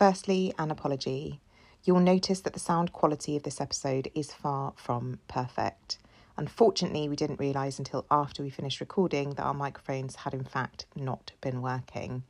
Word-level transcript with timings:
Firstly, 0.00 0.54
an 0.58 0.70
apology. 0.70 1.42
You'll 1.84 2.00
notice 2.00 2.40
that 2.40 2.54
the 2.54 2.58
sound 2.58 2.90
quality 2.90 3.36
of 3.36 3.42
this 3.42 3.60
episode 3.60 4.10
is 4.14 4.32
far 4.32 4.72
from 4.74 5.18
perfect. 5.28 5.98
Unfortunately, 6.38 7.06
we 7.06 7.16
didn't 7.16 7.38
realise 7.38 7.78
until 7.78 8.06
after 8.10 8.42
we 8.42 8.48
finished 8.48 8.80
recording 8.80 9.34
that 9.34 9.42
our 9.42 9.52
microphones 9.52 10.16
had 10.16 10.32
in 10.32 10.44
fact 10.44 10.86
not 10.96 11.32
been 11.42 11.60
working. 11.60 12.22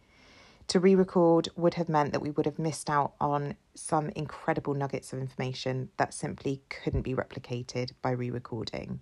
To 0.67 0.81
re 0.81 0.97
record 0.97 1.51
would 1.55 1.75
have 1.75 1.89
meant 1.89 2.11
that 2.11 2.23
we 2.23 2.33
would 2.33 2.45
have 2.45 2.59
missed 2.59 2.91
out 2.91 3.13
on 3.21 3.55
some 3.77 4.09
incredible 4.17 4.75
nuggets 4.75 5.13
of 5.13 5.21
information 5.21 5.91
that 5.97 6.13
simply 6.13 6.63
couldn't 6.71 7.03
be 7.03 7.15
replicated 7.15 7.93
by 8.03 8.11
re 8.11 8.33
recording. 8.33 8.99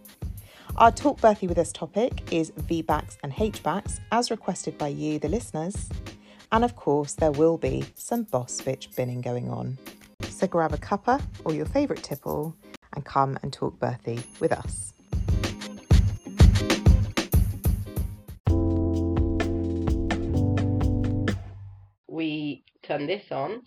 Our 0.78 0.92
Talk 0.92 1.20
Birthy 1.20 1.48
with 1.48 1.58
Us 1.58 1.72
topic 1.72 2.32
is 2.32 2.52
VBACs 2.52 3.18
and 3.24 3.32
HBACs, 3.34 4.00
as 4.12 4.30
requested 4.30 4.78
by 4.78 4.90
you, 4.90 5.20
the 5.20 5.30
listeners. 5.30 5.90
And 6.52 6.64
of 6.64 6.76
course, 6.76 7.14
there 7.14 7.32
will 7.32 7.58
be 7.58 7.86
some 7.96 8.24
boss 8.24 8.62
bitch 8.62 8.96
binning 8.96 9.22
going 9.22 9.50
on. 9.50 9.78
So 10.24 10.48
grab 10.48 10.74
a 10.74 10.78
cuppa 10.78 11.22
or 11.44 11.54
your 11.54 11.66
favourite 11.66 12.04
tipple 12.04 12.56
and 12.94 13.06
come 13.06 13.38
and 13.42 13.54
talk 13.54 13.80
birthy 13.80 14.24
with 14.40 14.52
us. 14.52 14.95
Turn 22.88 23.08
this 23.08 23.24
on. 23.32 23.62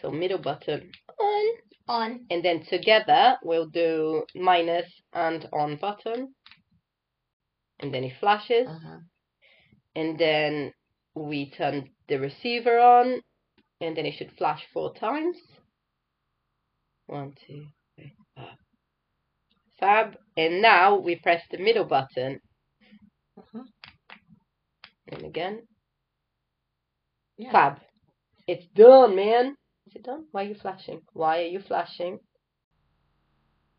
So 0.00 0.10
middle 0.10 0.38
button 0.38 0.90
on, 1.18 1.46
on. 1.88 2.20
and 2.30 2.44
then 2.44 2.64
together 2.64 3.36
we'll 3.42 3.68
do 3.68 4.24
minus 4.34 4.86
and 5.12 5.46
on 5.52 5.76
button. 5.76 6.34
And 7.80 7.92
then 7.94 8.04
it 8.04 8.14
flashes. 8.20 8.66
and 9.96 10.18
then 10.18 10.72
we 11.14 11.50
turn 11.50 11.88
the 12.08 12.16
receiver 12.18 12.78
on 12.78 13.20
and 13.80 13.96
then 13.96 14.06
it 14.06 14.14
should 14.16 14.32
flash 14.38 14.62
four 14.72 14.94
times 14.94 15.36
one 17.06 17.32
two 17.46 17.64
three 17.96 18.14
four 18.36 18.46
fab 19.80 20.16
and 20.36 20.62
now 20.62 20.96
we 20.96 21.16
press 21.16 21.42
the 21.50 21.58
middle 21.58 21.84
button 21.84 22.38
Uh-huh. 23.38 23.64
and 25.08 25.24
again 25.24 25.62
Yeah. 27.40 27.52
fab 27.52 27.78
it's 28.46 28.66
done 28.74 29.16
man 29.16 29.56
is 29.86 29.96
it 29.96 30.02
done 30.02 30.26
why 30.30 30.44
are 30.44 30.48
you 30.48 30.54
flashing 30.54 31.00
why 31.14 31.38
are 31.42 31.46
you 31.46 31.60
flashing 31.60 32.18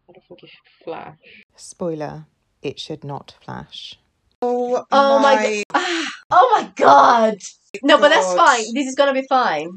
I 0.10 0.14
don't 0.14 0.26
think 0.28 0.42
you 0.42 0.48
should 0.48 0.84
flash 0.84 1.18
Spoiler, 1.56 2.26
it 2.62 2.80
should 2.80 3.04
not 3.04 3.36
flash. 3.46 3.98
Oh, 4.42 4.84
Oh 4.92 5.20
my 5.20 5.64
oh 6.32 6.50
my 6.52 6.72
god 6.76 7.38
no 7.84 8.00
but 8.00 8.10
that's 8.10 8.34
fine 8.34 8.74
this 8.74 8.88
is 8.88 8.96
gonna 8.96 9.14
be 9.14 9.26
fine 9.30 9.70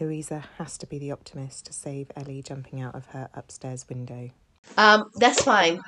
Luiza 0.00 0.44
has 0.58 0.78
to 0.78 0.86
be 0.86 0.98
the 0.98 1.12
optimist 1.12 1.66
to 1.66 1.72
save 1.72 2.10
Ellie 2.16 2.42
jumping 2.42 2.80
out 2.80 2.94
of 2.94 3.06
her 3.06 3.28
upstairs 3.34 3.88
window. 3.88 4.30
Um, 4.76 5.04
that's 5.14 5.44
fine. 5.44 5.80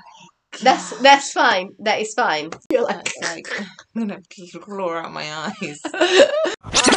That's 0.62 0.96
that's 1.00 1.32
fine. 1.32 1.70
That 1.80 2.00
is 2.00 2.14
fine. 2.14 2.50
You're 2.70 2.84
like, 2.84 3.10
like, 3.22 3.60
I'm 3.96 4.06
gonna 4.06 4.20
claw 4.60 4.98
out 4.98 5.12
my 5.12 5.52
eyes. 5.60 5.80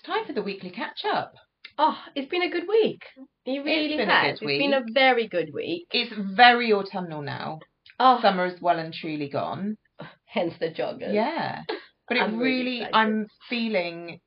It's 0.00 0.06
time 0.06 0.24
for 0.24 0.32
the 0.32 0.42
weekly 0.42 0.70
catch 0.70 1.04
up. 1.04 1.34
oh, 1.76 1.94
it's 2.14 2.30
been 2.30 2.40
a 2.42 2.48
good 2.48 2.66
week. 2.66 3.02
It 3.44 3.62
really 3.62 3.98
been 3.98 4.08
a 4.08 4.12
has. 4.14 4.40
good 4.40 4.48
It's 4.48 4.58
been 4.58 4.72
a 4.72 4.82
very 4.94 5.28
good 5.28 5.50
week. 5.52 5.88
It's 5.92 6.10
very 6.34 6.72
autumnal 6.72 7.20
now. 7.20 7.58
Oh, 7.98 8.18
Summer 8.22 8.46
is 8.46 8.58
well 8.62 8.78
and 8.78 8.94
truly 8.94 9.28
gone. 9.28 9.76
hence 10.24 10.54
the 10.58 10.70
joggers. 10.70 11.12
Yeah. 11.12 11.64
But 12.08 12.16
it 12.16 12.22
I'm 12.22 12.38
really 12.38 12.54
really, 12.54 12.76
excited. 12.78 12.94
I'm 12.96 13.26
feeling 13.50 14.20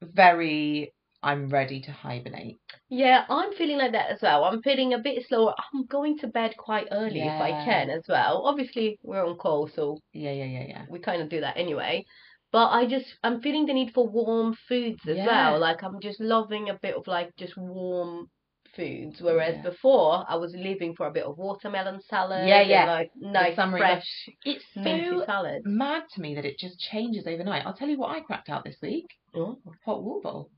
very, 0.00 0.94
I'm 1.22 1.50
ready 1.50 1.82
to 1.82 1.92
hibernate. 1.92 2.56
Yeah, 2.88 3.24
I'm 3.28 3.52
feeling 3.52 3.76
like 3.76 3.92
that 3.92 4.10
as 4.10 4.20
well. 4.22 4.44
I'm 4.44 4.62
feeling 4.62 4.94
a 4.94 4.98
bit 4.98 5.22
slower. 5.28 5.52
I'm 5.74 5.84
going 5.84 6.16
to 6.20 6.28
bed 6.28 6.54
quite 6.56 6.86
early 6.90 7.20
if 7.20 7.42
I 7.42 7.48
Yeah. 7.50 7.64
can 7.66 7.90
as 7.90 8.04
well. 8.08 8.44
Obviously, 8.46 8.98
we're 9.02 9.26
on 9.26 9.36
call, 9.36 9.68
so 9.68 9.98
Yeah, 10.14 10.32
yeah, 10.32 10.44
yeah, 10.46 10.64
yeah. 10.66 10.84
we 10.88 10.98
kind 10.98 11.20
of 11.20 11.28
do 11.28 11.40
that 11.42 11.58
anyway. 11.58 12.06
But 12.50 12.68
I 12.70 12.86
just, 12.86 13.06
I'm 13.22 13.40
feeling 13.42 13.66
the 13.66 13.74
need 13.74 13.92
for 13.92 14.08
warm 14.08 14.54
foods 14.68 15.06
as 15.06 15.16
Yeah. 15.18 15.26
well. 15.26 15.58
Like, 15.60 15.82
I'm 15.82 16.00
just 16.00 16.20
loving 16.20 16.70
a 16.70 16.74
bit 16.74 16.94
of 16.94 17.06
like 17.06 17.36
just 17.36 17.56
warm 17.56 18.30
foods. 18.74 19.20
Whereas 19.20 19.56
Yeah. 19.56 19.70
before, 19.70 20.24
I 20.28 20.36
was 20.36 20.54
living 20.56 20.94
for 20.94 21.06
a 21.06 21.10
bit 21.10 21.24
of 21.24 21.36
watermelon 21.36 22.00
salad. 22.02 22.46
Yeah, 22.48 22.60
and, 22.60 22.70
yeah. 22.70 22.84
like 22.86 23.10
nice, 23.16 23.54
fresh, 23.54 24.28
It's 24.44 24.64
so 24.72 25.24
salad. 25.26 25.62
mad 25.64 26.04
to 26.14 26.20
me 26.20 26.34
that 26.36 26.44
it 26.46 26.58
just 26.58 26.78
changes 26.80 27.26
overnight. 27.26 27.66
I'll 27.66 27.74
tell 27.74 27.88
you 27.88 27.98
what 27.98 28.16
I 28.16 28.20
cracked 28.20 28.48
out 28.48 28.64
this 28.64 28.76
week. 28.80 29.06
Oh, 29.34 29.58
Hot 29.84 30.02
waffle. 30.02 30.50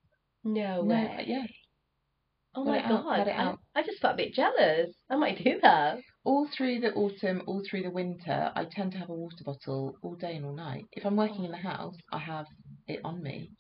no 0.45 0.83
No, 0.83 0.95
way. 0.95 1.25
yeah. 1.27 1.45
Oh 2.55 2.65
my 2.65 2.79
it 2.79 2.85
out, 2.85 3.05
god. 3.05 3.29
I. 3.29 3.55
I 3.77 3.83
just 3.83 4.01
felt 4.01 4.15
a 4.15 4.17
bit 4.17 4.35
jealous. 4.35 4.91
I 5.09 5.17
might 5.17 5.43
do 5.43 5.59
that. 5.63 5.99
All 6.25 6.49
through 6.57 6.81
the 6.81 6.93
autumn, 6.93 7.43
all 7.47 7.63
through 7.69 7.83
the 7.85 7.91
winter, 7.91 8.51
I 8.55 8.65
tend 8.71 8.93
to 8.93 8.99
have 8.99 9.09
a 9.09 9.15
water 9.15 9.43
bottle 9.45 9.95
all 10.03 10.17
day 10.17 10.37
and 10.37 10.45
all 10.45 10.55
night. 10.55 10.85
If 10.93 11.07
I'm 11.07 11.17
working 11.17 11.45
in 11.45 11.51
the 11.53 11.57
house, 11.57 11.95
I 12.13 12.19
have 12.19 12.47
it 12.89 13.01
on 13.05 13.23
me. 13.23 13.53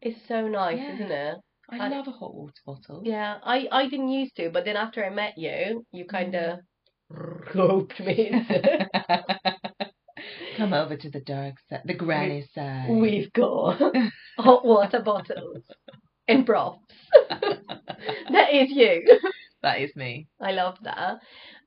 It's 0.00 0.20
so 0.28 0.46
nice, 0.48 0.78
Yeah. 0.78 0.94
isn't 0.94 1.10
it? 1.10 1.36
I, 1.70 1.78
I- 1.78 1.88
love 1.88 2.06
a 2.06 2.12
hot 2.12 2.34
water 2.34 2.54
bottle. 2.64 3.02
Yeah, 3.04 3.38
I, 3.42 3.66
I 3.72 3.88
didn't 3.88 4.08
used 4.08 4.36
to, 4.36 4.50
but 4.50 4.64
then 4.64 4.76
after 4.76 5.04
I 5.04 5.10
met 5.10 5.34
you, 5.36 5.84
you 5.92 6.04
kind 6.06 6.34
of 6.34 6.60
Mm. 7.10 7.54
roped 7.54 7.98
me 8.00 8.28
into 8.28 8.86
Come 10.58 10.74
over 10.74 10.94
to 10.96 11.08
the 11.10 11.20
dark 11.20 11.54
side, 11.70 11.80
the 11.86 11.94
granny 11.94 12.46
side. 12.54 12.90
We've 12.90 13.32
got 13.32 13.80
hot 14.38 14.64
water 14.64 15.00
bottles 15.00 15.62
and 16.28 16.46
broths. 16.46 16.78
that 17.30 18.52
is 18.52 18.70
you. 18.70 19.18
That 19.60 19.80
is 19.80 19.90
me. 19.96 20.28
I 20.40 20.52
love 20.52 20.76
that. 20.82 21.18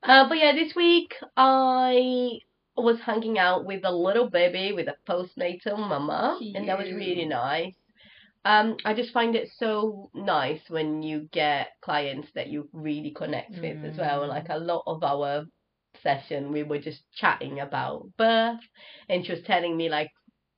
Uh, 0.02 0.26
but 0.26 0.38
yeah, 0.38 0.52
this 0.54 0.74
week 0.74 1.14
I 1.36 2.38
was 2.74 2.98
hanging 3.04 3.38
out 3.38 3.66
with 3.66 3.84
a 3.84 3.92
little 3.92 4.30
baby 4.30 4.72
with 4.72 4.88
a 4.88 4.96
postnatal 5.06 5.78
mama, 5.78 6.38
and 6.54 6.66
that 6.66 6.78
was 6.78 6.90
really 6.90 7.26
nice. 7.26 7.74
Um, 8.46 8.78
I 8.86 8.94
just 8.94 9.12
find 9.12 9.36
it 9.36 9.50
so 9.58 10.10
nice 10.14 10.62
when 10.68 11.02
you 11.02 11.28
get 11.32 11.68
clients 11.82 12.28
that 12.34 12.48
you 12.48 12.68
really 12.72 13.12
connect 13.14 13.58
with 13.60 13.84
as 13.84 13.98
well. 13.98 14.22
Mm. 14.22 14.28
Like 14.28 14.48
a 14.48 14.58
lot 14.58 14.84
of 14.86 15.04
our 15.04 15.44
session, 16.02 16.50
we 16.50 16.62
were 16.62 16.78
just 16.78 17.02
chatting 17.14 17.60
about 17.60 18.08
birth, 18.16 18.60
and 19.10 19.24
she 19.24 19.32
was 19.32 19.42
telling 19.42 19.76
me 19.76 19.90
like 19.90 20.08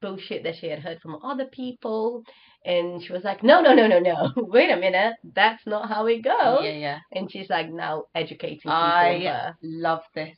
bullshit 0.01 0.45
that 0.45 0.55
she 0.57 0.69
had 0.69 0.79
heard 0.79 1.01
from 1.01 1.17
other 1.23 1.47
people. 1.47 2.23
And 2.65 3.03
she 3.03 3.13
was 3.13 3.25
like, 3.25 3.43
no, 3.43 3.61
no, 3.61 3.75
no, 3.75 3.87
no, 3.87 3.99
no. 3.99 4.33
Wait 4.37 4.71
a 4.71 4.77
minute. 4.77 5.15
That's 5.35 5.63
not 5.67 5.89
how 5.89 6.07
it 6.07 6.23
goes. 6.25 6.61
Yeah, 6.65 6.71
yeah. 6.73 6.99
And 7.13 7.31
she's 7.31 7.51
like 7.51 7.71
now 7.71 8.05
educating 8.15 8.59
people 8.59 8.73
I 8.73 9.53
love 9.63 10.01
this 10.15 10.37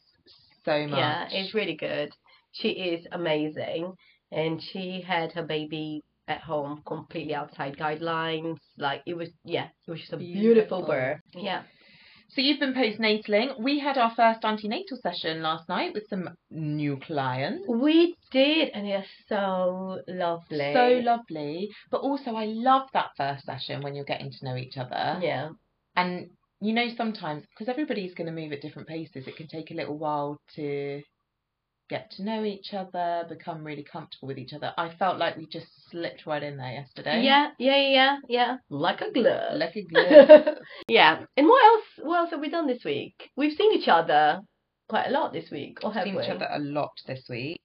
so 0.65 0.87
much. 0.89 0.99
Yeah, 0.99 1.29
it's 1.31 1.55
really 1.55 1.77
good. 1.77 2.11
She 2.53 2.69
is 2.71 3.07
amazing. 3.13 3.95
and 4.33 4.61
she 4.61 5.05
had 5.07 5.31
her 5.33 5.45
baby 5.45 6.03
at 6.27 6.41
home 6.41 6.83
completely 6.85 7.35
outside 7.35 7.77
guidelines. 7.77 8.57
Like 8.77 9.03
it 9.07 9.15
was, 9.17 9.29
yeah, 9.45 9.69
it 9.87 9.91
was 9.91 10.01
just 10.01 10.13
a 10.13 10.17
beautiful, 10.17 10.79
Beautiful. 10.79 10.87
birth. 10.87 11.21
Yeah. 11.35 11.63
So 12.29 12.41
you've 12.43 12.61
been 12.61 12.75
postnataling. 12.75 13.61
We 13.61 13.79
had 13.79 13.97
our 13.97 14.13
first 14.15 14.45
antenatal 14.45 14.99
session 15.03 15.43
last 15.43 15.69
night 15.69 15.95
with 15.95 16.09
some 16.09 16.31
new 16.51 16.99
clients. 16.99 17.67
We 17.69 18.17
did, 18.31 18.71
and 18.75 18.87
it's 18.87 19.09
so 19.29 20.01
lovely. 20.07 20.73
So 20.75 21.01
lovely. 21.03 21.71
But 21.91 22.03
also 22.03 22.35
I 22.35 22.47
love 22.47 22.89
that 22.93 23.11
first 23.17 23.47
session 23.47 23.83
when 23.83 23.95
you're 23.95 24.05
getting 24.05 24.31
to 24.31 24.45
know 24.45 24.57
each 24.57 24.77
other. 24.77 25.19
Yeah. 25.23 25.51
And 25.95 26.31
you 26.61 26.73
know 26.73 26.89
sometimes 26.97 27.45
because 27.51 27.69
everybody's 27.71 28.15
going 28.15 28.27
to 28.27 28.33
move 28.33 28.53
at 28.53 28.61
different 28.61 28.89
paces, 28.89 29.27
it 29.27 29.37
can 29.37 29.49
take 29.49 29.71
a 29.71 29.75
little 29.75 29.97
while 29.97 30.39
to 30.57 31.03
get 31.89 32.11
to 32.13 32.23
know 32.25 32.45
each 32.45 32.75
other, 32.75 33.25
become 33.29 33.65
really 33.65 33.85
comfortable 33.85 34.29
with 34.29 34.39
each 34.39 34.53
other. 34.53 34.73
I 34.77 34.95
felt 34.99 35.19
like 35.19 35.37
we 35.37 35.47
just 35.47 35.67
slipped 35.91 36.27
right 36.27 36.43
in 36.43 36.57
there 36.57 36.73
yesterday. 36.73 37.23
Yeah, 37.23 37.51
yeah, 37.59 37.77
yeah, 37.77 38.17
yeah. 38.29 38.57
Like 38.71 39.01
a 39.01 39.13
glove. 39.13 39.57
Like 39.57 39.77
a 39.77 39.83
glove. 39.93 40.57
yeah. 40.89 41.25
And 41.37 41.47
what 41.47 41.65
else? 41.65 41.85
What 42.03 42.19
else 42.19 42.31
have 42.31 42.41
we 42.41 42.51
done 42.51 42.67
this 42.67 42.85
week? 42.85 43.31
We've 43.37 43.57
seen 43.57 43.73
each 43.73 43.89
other 43.89 44.41
quite 44.89 45.07
a 45.07 45.11
lot 45.11 45.33
this 45.33 45.51
week, 45.51 45.79
or 45.83 45.93
have 45.93 46.05
seen 46.05 46.17
we? 46.17 46.23
each 46.25 46.31
other 46.31 46.49
a 46.51 46.59
lot 46.59 46.93
this 47.07 47.25
week. 47.29 47.61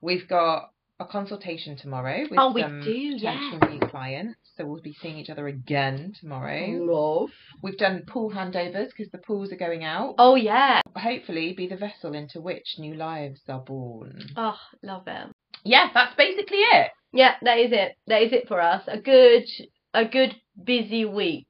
We've 0.00 0.28
got 0.28 0.70
a 0.98 1.04
consultation 1.04 1.76
tomorrow 1.76 2.22
with 2.30 2.38
Oh, 2.40 2.52
we 2.52 2.62
some 2.62 2.80
do, 2.80 3.12
potential 3.16 3.58
yeah. 3.62 3.68
new 3.68 3.80
clients. 3.80 4.38
So 4.56 4.64
we'll 4.64 4.80
be 4.80 4.96
seeing 5.02 5.18
each 5.18 5.28
other 5.28 5.46
again 5.46 6.14
tomorrow. 6.18 6.66
Love. 6.68 7.30
We've 7.62 7.76
done 7.76 8.04
pool 8.06 8.30
handovers 8.30 8.88
because 8.96 9.10
the 9.12 9.18
pools 9.18 9.52
are 9.52 9.56
going 9.56 9.84
out. 9.84 10.14
Oh 10.18 10.34
yeah. 10.36 10.80
Hopefully, 10.96 11.52
be 11.54 11.66
the 11.66 11.76
vessel 11.76 12.14
into 12.14 12.40
which 12.40 12.76
new 12.78 12.94
lives 12.94 13.40
are 13.48 13.60
born. 13.60 14.20
Oh, 14.36 14.56
love 14.82 15.06
it. 15.06 15.28
Yeah, 15.64 15.88
that's 15.92 16.14
basically 16.16 16.58
it. 16.58 16.90
Yeah, 17.12 17.34
that 17.42 17.58
is 17.58 17.72
it. 17.72 17.96
That 18.06 18.22
is 18.22 18.32
it 18.32 18.48
for 18.48 18.60
us. 18.60 18.82
A 18.88 18.98
good, 18.98 19.44
a 19.92 20.04
good 20.06 20.34
busy 20.62 21.04
week 21.04 21.46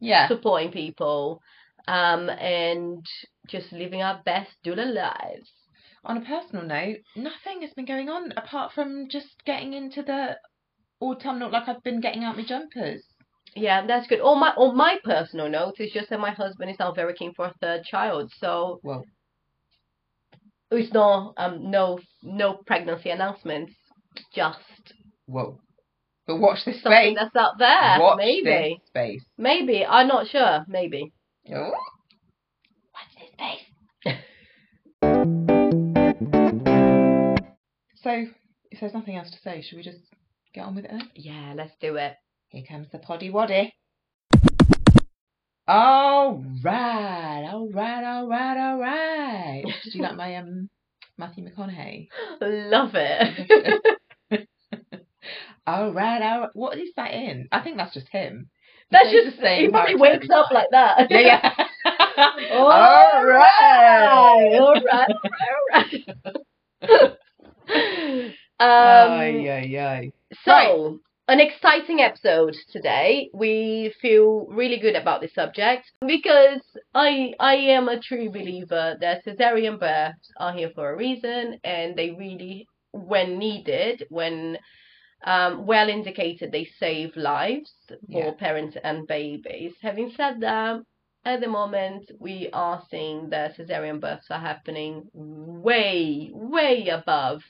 Yeah. 0.00 0.28
supporting 0.28 0.70
people, 0.72 1.42
um, 1.86 2.28
and 2.30 3.04
just 3.48 3.72
living 3.72 4.02
our 4.02 4.20
best 4.24 4.50
doula 4.64 4.86
lives. 4.94 5.50
On 6.04 6.16
a 6.16 6.20
personal 6.20 6.64
note, 6.64 6.98
nothing 7.16 7.62
has 7.62 7.72
been 7.74 7.84
going 7.84 8.08
on 8.08 8.32
apart 8.36 8.72
from 8.72 9.08
just 9.10 9.28
getting 9.44 9.72
into 9.72 10.02
the 10.02 10.36
autumnal. 11.00 11.50
Like 11.50 11.68
I've 11.68 11.82
been 11.82 12.00
getting 12.00 12.24
out 12.24 12.36
my 12.36 12.44
jumpers. 12.44 13.02
Yeah, 13.54 13.86
that's 13.86 14.06
good. 14.06 14.20
On 14.20 14.38
my 14.38 14.50
on 14.50 14.76
my 14.76 14.98
personal 15.04 15.48
note, 15.48 15.74
it's 15.78 15.92
just 15.92 16.10
that 16.10 16.20
my 16.20 16.30
husband 16.30 16.70
is 16.70 16.78
now 16.78 16.92
very 16.92 17.14
keen 17.14 17.34
for 17.34 17.46
a 17.46 17.54
third 17.60 17.84
child, 17.84 18.30
so 18.38 18.80
Well, 18.82 19.04
it's 20.70 20.92
no 20.92 21.32
um 21.36 21.70
no 21.70 21.98
no 22.22 22.58
pregnancy 22.66 23.10
announcements, 23.10 23.74
just 24.34 24.94
whoa. 25.26 25.60
But 26.26 26.36
watch 26.40 26.64
this 26.66 26.82
something 26.82 27.14
space. 27.14 27.16
that's 27.18 27.36
out 27.36 27.58
there. 27.58 27.98
Watch 28.00 28.18
maybe, 28.18 28.80
space. 28.86 29.24
maybe 29.38 29.84
I'm 29.84 30.08
not 30.08 30.28
sure. 30.28 30.64
Maybe. 30.68 31.10
Oh. 31.52 31.72
So, 38.02 38.26
if 38.70 38.80
there's 38.80 38.94
nothing 38.94 39.16
else 39.16 39.30
to 39.30 39.38
say, 39.38 39.62
should 39.62 39.76
we 39.76 39.82
just 39.82 39.98
get 40.54 40.64
on 40.64 40.76
with 40.76 40.84
it 40.84 40.90
then? 40.90 41.10
Yeah, 41.14 41.54
let's 41.56 41.74
do 41.80 41.96
it. 41.96 42.14
Here 42.48 42.64
comes 42.68 42.86
the 42.92 42.98
poddy 42.98 43.30
waddy. 43.30 43.74
All 45.66 46.42
right, 46.62 47.48
all 47.52 47.68
right, 47.70 48.04
all 48.04 48.28
right, 48.28 48.70
all 48.70 48.78
right. 48.78 49.64
Did 49.84 49.94
you 49.94 50.02
like 50.02 50.16
my 50.16 50.36
um 50.36 50.70
Matthew 51.18 51.44
McConaughey? 51.44 52.08
Love 52.40 52.92
it. 52.94 53.98
All 55.66 55.92
right, 55.92 56.22
all 56.22 56.40
right. 56.40 56.50
What 56.54 56.78
is 56.78 56.88
that 56.96 57.12
in? 57.12 57.46
I 57.52 57.60
think 57.60 57.76
that's 57.76 57.92
just 57.92 58.08
him. 58.08 58.48
That's 58.90 59.10
just 59.10 59.36
the 59.36 59.42
same 59.42 59.64
he 59.64 59.68
probably 59.68 59.96
wakes 59.96 60.30
up 60.30 60.50
like 60.50 60.68
that. 60.70 61.06
Yeah, 61.10 61.20
yeah. 61.20 61.66
All 62.52 62.72
all 62.72 63.26
right. 63.26 64.06
all 64.08 64.40
right, 64.46 64.60
all 64.60 64.74
right, 64.82 66.02
all 66.24 66.40
right. 66.90 67.18
Um, 68.60 68.66
ay, 68.66 69.76
ay. 69.78 70.12
so, 70.44 70.98
an 71.28 71.40
exciting 71.40 72.00
episode 72.00 72.56
today. 72.72 73.30
We 73.32 73.94
feel 74.02 74.46
really 74.48 74.78
good 74.78 74.96
about 74.96 75.20
this 75.20 75.34
subject 75.34 75.90
because 76.06 76.62
I 76.94 77.34
I 77.38 77.54
am 77.54 77.88
a 77.88 78.00
true 78.00 78.30
believer 78.30 78.96
that 79.00 79.24
cesarean 79.24 79.78
births 79.78 80.30
are 80.38 80.52
here 80.52 80.70
for 80.74 80.90
a 80.90 80.96
reason, 80.96 81.60
and 81.64 81.94
they 81.96 82.10
really, 82.10 82.66
when 82.92 83.38
needed, 83.38 84.06
when 84.08 84.58
um, 85.24 85.66
well 85.66 85.88
indicated, 85.88 86.52
they 86.52 86.64
save 86.64 87.16
lives 87.16 87.72
for 88.12 88.24
Yeah. 88.26 88.30
parents 88.32 88.76
and 88.82 89.06
babies. 89.06 89.74
Having 89.82 90.10
said 90.16 90.40
that, 90.40 90.80
at 91.24 91.40
the 91.40 91.48
moment, 91.48 92.10
we 92.20 92.48
are 92.52 92.82
seeing 92.90 93.30
that 93.30 93.56
cesarean 93.56 94.00
births 94.00 94.30
are 94.30 94.40
happening 94.40 95.08
way, 95.12 96.30
way 96.32 96.88
above 96.88 97.42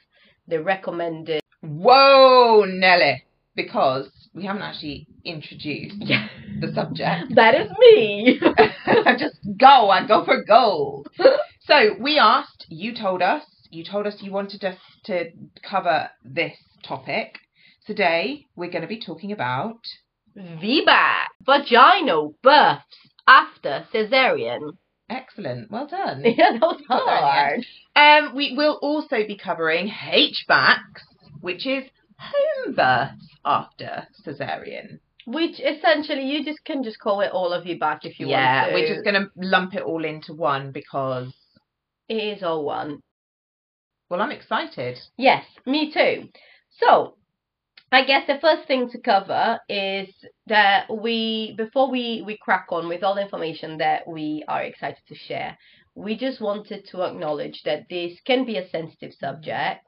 the 0.48 0.62
recommended. 0.62 1.40
Whoa, 1.60 2.64
Nelly. 2.66 3.24
Because 3.54 4.08
we 4.34 4.44
haven't 4.44 4.62
actually 4.62 5.06
introduced 5.24 5.96
Yeah, 5.98 6.28
the 6.60 6.72
subject. 6.72 7.26
that 7.34 7.54
is 7.54 7.70
me. 7.78 8.40
I 8.86 9.16
just 9.18 9.36
go, 9.58 9.90
I 9.90 10.06
go 10.06 10.24
for 10.24 10.44
gold. 10.44 11.08
so 11.60 11.96
we 12.00 12.18
asked, 12.18 12.66
you 12.68 12.94
told 12.94 13.20
us, 13.22 13.42
you 13.70 13.84
told 13.84 14.06
us 14.06 14.16
you 14.20 14.32
wanted 14.32 14.64
us 14.64 14.76
to 15.04 15.30
cover 15.68 16.08
this 16.24 16.54
topic. 16.84 17.38
Today 17.86 18.44
we're 18.56 18.70
going 18.70 18.82
to 18.82 18.88
be 18.88 19.00
talking 19.00 19.32
about 19.32 19.80
VBAC, 20.36 21.24
vaginal 21.44 22.34
births 22.42 22.84
after 23.26 23.86
cesarean. 23.92 24.60
Excellent, 25.08 25.70
well 25.70 25.86
done. 25.86 26.22
Yeah, 26.24 26.52
that 26.52 26.60
was 26.60 26.82
Got 26.88 27.04
there 27.06 27.56
in 27.56 27.60
the 27.60 27.64
hard. 27.96 28.28
Um, 28.28 28.36
we 28.36 28.54
will 28.56 28.78
also 28.82 29.16
be 29.26 29.36
covering 29.36 29.88
HBACs, 29.88 31.02
which 31.40 31.66
is 31.66 31.84
home 32.18 32.74
births 32.74 33.28
after 33.44 34.06
cesarean. 34.26 35.00
Which 35.26 35.60
essentially 35.60 36.22
you 36.24 36.44
just 36.44 36.64
can 36.64 36.82
just 36.82 36.98
call 37.00 37.20
it 37.20 37.32
all 37.32 37.52
of 37.52 37.66
you 37.66 37.78
back 37.78 38.04
if 38.04 38.18
you 38.18 38.28
yeah, 38.28 38.62
want 38.62 38.68
to. 38.70 38.74
we're 38.74 38.88
just 38.94 39.04
going 39.04 39.14
to 39.22 39.30
lump 39.36 39.74
it 39.74 39.82
all 39.82 40.04
into 40.04 40.32
one 40.32 40.72
because, 40.72 41.32
It 42.08 42.14
is 42.38 42.42
all 42.42 42.64
one. 42.64 43.00
well, 44.08 44.22
I'm 44.22 44.30
excited. 44.32 44.98
Yes, 45.18 45.44
me 45.66 45.92
too. 45.92 46.28
So, 46.78 47.17
I 47.90 48.04
guess 48.04 48.26
the 48.26 48.38
first 48.40 48.66
thing 48.68 48.90
to 48.90 48.98
cover 49.00 49.58
is 49.68 50.08
that 50.46 50.86
we, 50.94 51.54
before 51.56 51.90
we, 51.90 52.22
we 52.26 52.36
crack 52.36 52.66
on 52.70 52.86
with 52.86 53.02
all 53.02 53.14
the 53.14 53.22
information 53.22 53.78
that 53.78 54.06
we 54.06 54.44
are 54.46 54.62
excited 54.62 55.02
to 55.08 55.14
share, 55.14 55.56
we 55.94 56.14
just 56.16 56.40
wanted 56.40 56.86
to 56.90 57.02
acknowledge 57.02 57.62
that 57.64 57.88
this 57.88 58.20
can 58.26 58.44
be 58.44 58.58
a 58.58 58.68
sensitive 58.68 59.14
subject. 59.14 59.86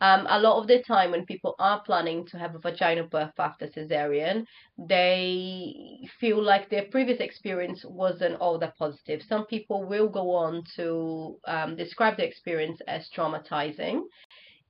Um, 0.00 0.26
a 0.30 0.38
lot 0.38 0.60
of 0.60 0.68
the 0.68 0.82
time, 0.82 1.10
when 1.10 1.26
people 1.26 1.54
are 1.58 1.82
planning 1.82 2.26
to 2.28 2.38
have 2.38 2.54
a 2.54 2.58
vaginal 2.58 3.08
birth 3.08 3.38
after 3.38 3.66
cesarean, 3.66 4.44
they 4.78 6.08
feel 6.20 6.42
like 6.42 6.70
their 6.70 6.86
previous 6.90 7.20
experience 7.20 7.84
wasn't 7.84 8.36
all 8.40 8.58
that 8.58 8.76
positive. 8.76 9.20
Some 9.28 9.46
people 9.46 9.84
will 9.84 10.08
go 10.08 10.30
on 10.34 10.62
to 10.76 11.38
um, 11.46 11.76
describe 11.76 12.16
the 12.16 12.26
experience 12.26 12.80
as 12.86 13.08
traumatizing. 13.16 14.02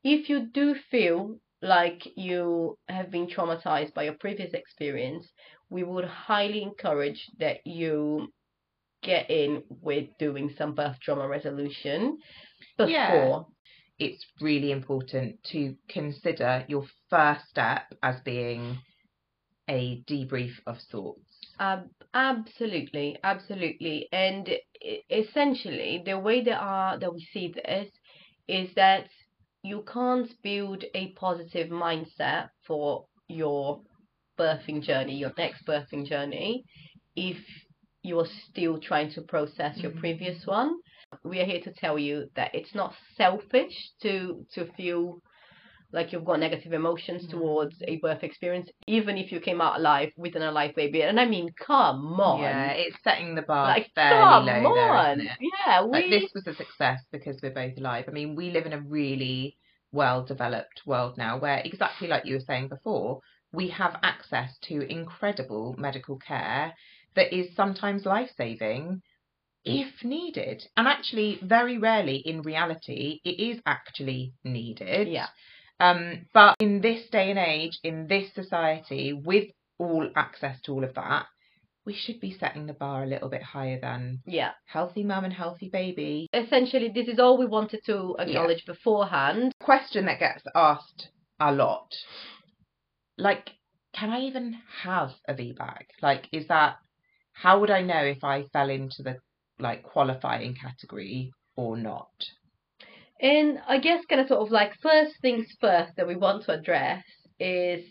If 0.04 0.28
you 0.28 0.48
do 0.52 0.74
feel 0.90 1.36
like 1.62 2.02
you 2.16 2.76
have 2.88 3.10
been 3.10 3.28
traumatized 3.28 3.94
by 3.94 4.04
your 4.04 4.16
previous 4.20 4.52
experience, 4.52 5.26
we 5.70 5.84
would 5.84 6.04
highly 6.04 6.62
encourage 6.62 7.30
that 7.38 7.66
you 7.66 8.28
get 9.02 9.30
in 9.30 9.62
with 9.68 10.08
doing 10.18 10.50
some 10.56 10.74
birth 10.74 10.98
trauma 11.00 11.28
resolution 11.28 12.18
before. 12.76 12.90
Yeah. 12.90 13.42
It's 13.98 14.26
really 14.40 14.72
important 14.72 15.42
to 15.52 15.76
consider 15.88 16.64
your 16.68 16.84
first 17.08 17.48
step 17.48 17.94
as 18.02 18.20
being 18.24 18.78
a 19.68 20.02
debrief 20.08 20.52
of 20.66 20.80
sorts. 20.80 21.20
Ab- 21.60 21.90
absolutely, 22.14 23.18
absolutely. 23.22 24.08
And 24.12 24.48
essentially, 25.10 26.02
the 26.04 26.18
way 26.18 26.42
that 26.42 26.58
are 26.58 26.98
that 26.98 27.14
we 27.14 27.20
see 27.32 27.52
this 27.54 27.88
is 28.48 28.74
that 28.74 29.08
you 29.62 29.82
can't 29.92 30.30
build 30.42 30.84
a 30.94 31.12
positive 31.12 31.68
mindset 31.70 32.48
for 32.66 33.06
your 33.28 33.80
birthing 34.38 34.82
journey, 34.82 35.16
your 35.16 35.32
next 35.38 35.64
birthing 35.66 36.06
journey, 36.06 36.64
if 37.16 37.38
you're 38.02 38.26
still 38.50 38.78
trying 38.80 39.10
to 39.12 39.22
process 39.22 39.78
your 39.82 39.92
Mhm. 39.92 40.00
previous 40.00 40.46
one. 40.46 40.74
We 41.24 41.40
are 41.40 41.44
here 41.44 41.60
to 41.62 41.72
tell 41.72 41.98
you 41.98 42.28
that 42.34 42.54
it's 42.54 42.74
not 42.74 42.94
selfish 43.16 43.92
to 44.02 44.44
to 44.54 44.66
feel 44.72 45.20
like 45.92 46.12
you've 46.12 46.24
got 46.24 46.40
negative 46.40 46.72
emotions 46.72 47.26
Mhm. 47.26 47.30
towards 47.30 47.82
a 47.86 47.96
birth 47.96 48.22
experience, 48.22 48.70
even 48.86 49.18
if 49.18 49.30
you 49.30 49.40
came 49.40 49.60
out 49.60 49.78
alive 49.78 50.12
with 50.16 50.34
an 50.36 50.42
alive 50.42 50.74
baby. 50.74 51.02
And 51.02 51.20
I 51.20 51.26
mean, 51.26 51.50
come 51.58 52.20
on. 52.20 52.40
Yeah, 52.40 52.70
it's 52.72 52.96
setting 53.04 53.34
the 53.34 53.42
bar 53.42 53.68
like, 53.68 53.90
fairly 53.94 54.22
come 54.22 54.46
low 54.46 54.72
on. 54.72 54.74
there, 54.74 55.12
isn't 55.12 55.26
it? 55.42 55.50
Yeah, 55.66 55.84
we. 55.84 55.90
Like 55.90 56.10
this 56.10 56.30
was 56.34 56.46
a 56.46 56.54
success 56.54 57.00
because 57.12 57.40
we're 57.42 57.50
both 57.54 57.76
alive. 57.78 58.06
I 58.08 58.12
mean, 58.12 58.34
we 58.34 58.50
live 58.50 58.66
in 58.66 58.72
a 58.72 58.80
really 58.80 59.56
well 59.92 60.24
developed 60.24 60.82
world 60.86 61.18
now 61.18 61.38
where, 61.38 61.58
exactly 61.64 62.08
like 62.08 62.24
you 62.24 62.34
were 62.34 62.40
saying 62.40 62.68
before, 62.68 63.20
we 63.52 63.68
have 63.68 63.98
access 64.02 64.56
to 64.62 64.80
incredible 64.90 65.74
medical 65.76 66.16
care 66.16 66.72
that 67.14 67.34
is 67.36 67.54
sometimes 67.54 68.06
life 68.06 68.30
saving 68.36 69.02
if 69.64 70.02
needed. 70.02 70.66
And 70.76 70.88
actually, 70.88 71.38
very 71.42 71.76
rarely 71.78 72.16
in 72.16 72.40
reality, 72.42 73.20
it 73.24 73.38
is 73.38 73.60
actually 73.66 74.32
needed. 74.42 75.08
Yeah. 75.08 75.28
Um, 75.80 76.26
but 76.32 76.56
in 76.60 76.80
this 76.80 77.08
day 77.10 77.30
and 77.30 77.38
age, 77.38 77.78
in 77.82 78.06
this 78.06 78.32
society, 78.34 79.12
with 79.12 79.48
all 79.78 80.08
access 80.14 80.60
to 80.62 80.72
all 80.72 80.84
of 80.84 80.94
that, 80.94 81.26
we 81.84 81.94
should 81.94 82.20
be 82.20 82.36
setting 82.38 82.66
the 82.66 82.72
bar 82.72 83.02
a 83.02 83.06
little 83.06 83.28
bit 83.28 83.42
higher 83.42 83.80
than 83.80 84.20
Yeah. 84.24 84.52
healthy 84.66 85.02
mum 85.02 85.24
and 85.24 85.32
healthy 85.34 85.68
baby. 85.68 86.28
Essentially, 86.32 86.88
this 86.88 87.08
is 87.08 87.18
all 87.18 87.36
we 87.36 87.46
wanted 87.46 87.80
to 87.86 88.14
acknowledge 88.20 88.64
beforehand. 88.66 89.52
Question 89.60 90.06
that 90.06 90.20
gets 90.20 90.44
asked 90.54 91.08
a 91.40 91.50
lot. 91.52 91.92
Like, 93.18 93.50
can 93.92 94.10
I 94.10 94.20
even 94.20 94.56
have 94.82 95.10
a 95.26 95.34
VBAC? 95.34 95.86
Like, 96.00 96.28
is 96.32 96.46
that 96.48 96.76
how 97.32 97.60
would 97.60 97.70
I 97.70 97.82
know 97.82 98.04
if 98.04 98.22
I 98.22 98.44
fell 98.52 98.70
into 98.70 99.02
the 99.02 99.16
like 99.58 99.82
qualifying 99.82 100.54
category 100.54 101.32
or 101.56 101.76
not? 101.76 102.10
And 103.22 103.60
I 103.68 103.78
guess 103.78 104.04
kind 104.06 104.20
of 104.20 104.26
sort 104.26 104.40
of 104.42 104.50
like 104.50 104.72
first 104.82 105.14
things 105.22 105.46
first 105.60 105.92
that 105.96 106.08
we 106.08 106.16
want 106.16 106.44
to 106.44 106.52
address 106.52 107.04
is 107.38 107.84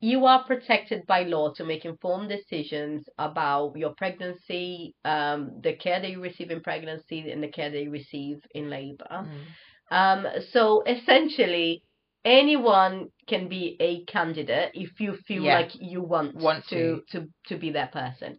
you 0.00 0.26
are 0.26 0.44
protected 0.44 1.06
by 1.06 1.22
law 1.22 1.52
to 1.54 1.64
make 1.64 1.84
informed 1.84 2.28
decisions 2.28 3.04
about 3.18 3.74
your 3.76 3.94
pregnancy, 3.96 4.94
um, 5.04 5.60
the 5.62 5.74
care 5.74 6.00
that 6.00 6.10
you 6.10 6.22
receive 6.22 6.50
in 6.50 6.60
pregnancy, 6.60 7.30
and 7.30 7.42
the 7.42 7.48
care 7.48 7.70
that 7.70 7.82
you 7.82 7.90
receive 7.90 8.38
in 8.54 8.70
labor. 8.70 9.06
Mm. 9.10 9.46
Um, 9.90 10.26
so 10.50 10.82
essentially, 10.86 11.82
anyone 12.24 13.08
can 13.26 13.48
be 13.48 13.76
a 13.80 14.04
candidate 14.04 14.72
if 14.74 14.98
you 15.00 15.14
feel 15.26 15.44
Yeah. 15.44 15.58
like 15.60 15.72
you 15.74 16.02
want, 16.02 16.36
Want 16.36 16.66
to, 16.68 17.02
to 17.12 17.26
to 17.46 17.56
be 17.56 17.70
that 17.70 17.92
person. 17.92 18.38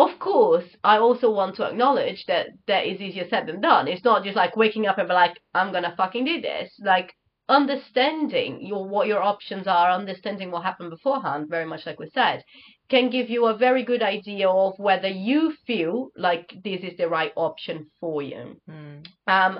Of 0.00 0.18
course, 0.18 0.68
I 0.82 0.96
also 0.96 1.28
want 1.30 1.56
to 1.56 1.64
acknowledge 1.68 2.24
that 2.26 2.46
that 2.66 2.86
is 2.86 3.00
easier 3.00 3.26
said 3.28 3.46
than 3.46 3.60
done. 3.60 3.86
It's 3.86 4.04
not 4.10 4.24
just 4.24 4.36
like 4.42 4.56
waking 4.56 4.86
up 4.86 4.98
and 4.98 5.08
be 5.08 5.14
like, 5.14 5.36
I'm 5.52 5.72
gonna 5.72 5.94
fucking 5.94 6.24
do 6.24 6.40
this. 6.40 6.68
Like 6.92 7.12
understanding 7.50 8.52
your 8.70 8.88
what 8.88 9.08
your 9.08 9.22
options 9.22 9.66
are, 9.66 9.90
understanding 9.90 10.50
what 10.50 10.62
happened 10.62 10.90
beforehand, 10.90 11.50
very 11.50 11.66
much 11.66 11.84
like 11.84 12.00
we 12.00 12.08
said, 12.14 12.42
can 12.88 13.10
give 13.10 13.28
you 13.28 13.46
a 13.46 13.58
very 13.66 13.84
good 13.84 14.02
idea 14.02 14.48
of 14.48 14.72
whether 14.78 15.08
you 15.08 15.52
feel 15.66 16.08
like 16.16 16.48
this 16.64 16.80
is 16.88 16.96
the 16.96 17.08
right 17.08 17.32
option 17.36 17.90
for 18.00 18.22
you. 18.22 18.56
Mm. 18.70 19.06
Um, 19.26 19.54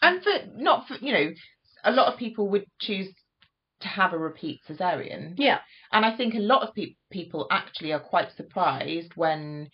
And 0.00 0.22
for 0.22 0.32
not 0.56 0.88
for 0.88 0.96
you 1.06 1.12
know, 1.12 1.28
a 1.84 1.92
lot 1.92 2.10
of 2.10 2.18
people 2.18 2.48
would 2.48 2.66
choose 2.80 3.12
to 3.82 3.88
have 3.88 4.12
a 4.12 4.18
repeat 4.18 4.60
cesarean. 4.68 5.34
yeah, 5.36 5.58
And 5.92 6.04
I 6.04 6.16
think 6.16 6.34
a 6.34 6.38
lot 6.38 6.62
of 6.66 6.74
pe- 6.74 6.96
people 7.10 7.46
actually 7.50 7.92
are 7.92 8.00
quite 8.00 8.28
surprised 8.36 9.12
when, 9.14 9.68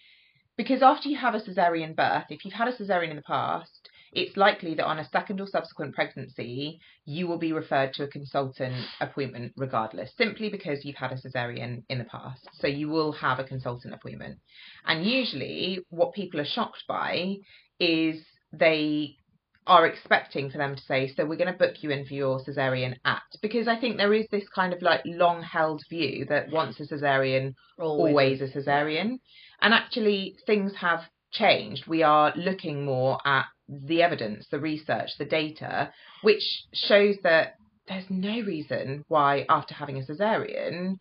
because 0.57 0.83
after 0.83 1.09
you 1.09 1.17
have 1.17 1.35
a 1.35 1.41
cesarean 1.41 1.95
birth, 1.95 2.25
if 2.31 2.45
you've 2.45 2.55
had 2.55 2.69
a 2.69 2.73
cesarean 2.73 3.11
in 3.11 3.17
the 3.17 3.23
past, 3.23 3.89
it's 4.13 4.37
likely 4.37 4.75
that 4.75 4.87
on 4.87 4.99
a 4.99 5.09
second 5.11 5.41
or 5.41 5.47
subsequent 5.47 5.95
pregnancy, 5.95 6.81
you 7.05 7.27
will 7.27 7.39
be 7.39 7.53
referred 7.53 7.93
to 7.95 8.05
a 8.05 8.09
consultant 8.09 8.75
appointment 9.01 9.53
regardless, 9.57 10.11
simply 10.17 10.49
because 10.49 10.85
you've 10.85 10.97
had 10.97 11.13
a 11.13 11.17
cesarean 11.17 11.83
in 11.91 11.99
the 11.99 12.05
past. 12.05 12.49
So 12.55 12.67
you 12.67 12.89
will 12.89 13.13
have 13.13 13.39
a 13.39 13.45
consultant 13.45 13.93
appointment. 13.95 14.39
And 14.87 15.05
usually, 15.05 15.81
what 15.91 16.15
people 16.15 16.41
are 16.41 16.47
shocked 16.47 16.85
by 16.89 17.37
is 17.79 18.25
they 18.53 19.17
are 19.69 19.87
expecting 19.87 20.51
for 20.51 20.59
them 20.59 20.75
to 20.75 20.83
say, 20.83 21.13
so 21.15 21.25
we're 21.25 21.37
going 21.37 21.53
to 21.53 21.59
book 21.59 21.83
you 21.83 21.91
in 21.91 22.07
for 22.07 22.15
your 22.15 22.41
cesarean 22.41 22.97
at, 23.05 23.23
because 23.43 23.69
I 23.69 23.79
think 23.79 23.97
there 23.97 24.15
is 24.15 24.27
this 24.31 24.49
kind 24.55 24.73
of 24.73 24.83
like 24.83 25.03
long 25.05 25.43
held 25.43 25.83
view 25.89 26.25
that 26.29 26.51
once 26.51 26.81
a 26.81 26.85
cesarean, 26.85 27.55
always 27.79 28.41
a 28.41 28.49
cesarean. 28.49 29.19
And 29.61 29.75
actually, 29.75 30.37
things 30.47 30.73
have 30.77 31.01
changed. 31.31 31.87
We 31.87 32.03
are 32.03 32.33
looking 32.35 32.85
more 32.85 33.19
at 33.25 33.45
the 33.69 34.03
evidence, 34.03 34.47
the 34.51 34.59
research, 34.59 35.11
the 35.19 35.27
data, 35.27 35.93
which 36.23 36.43
shows 36.73 37.17
that 37.23 37.57
there's 37.87 38.09
no 38.09 38.41
reason 38.41 39.05
why, 39.09 39.45
after 39.49 39.75
having 39.75 39.99
a 39.99 40.03
cesarean, 40.03 40.97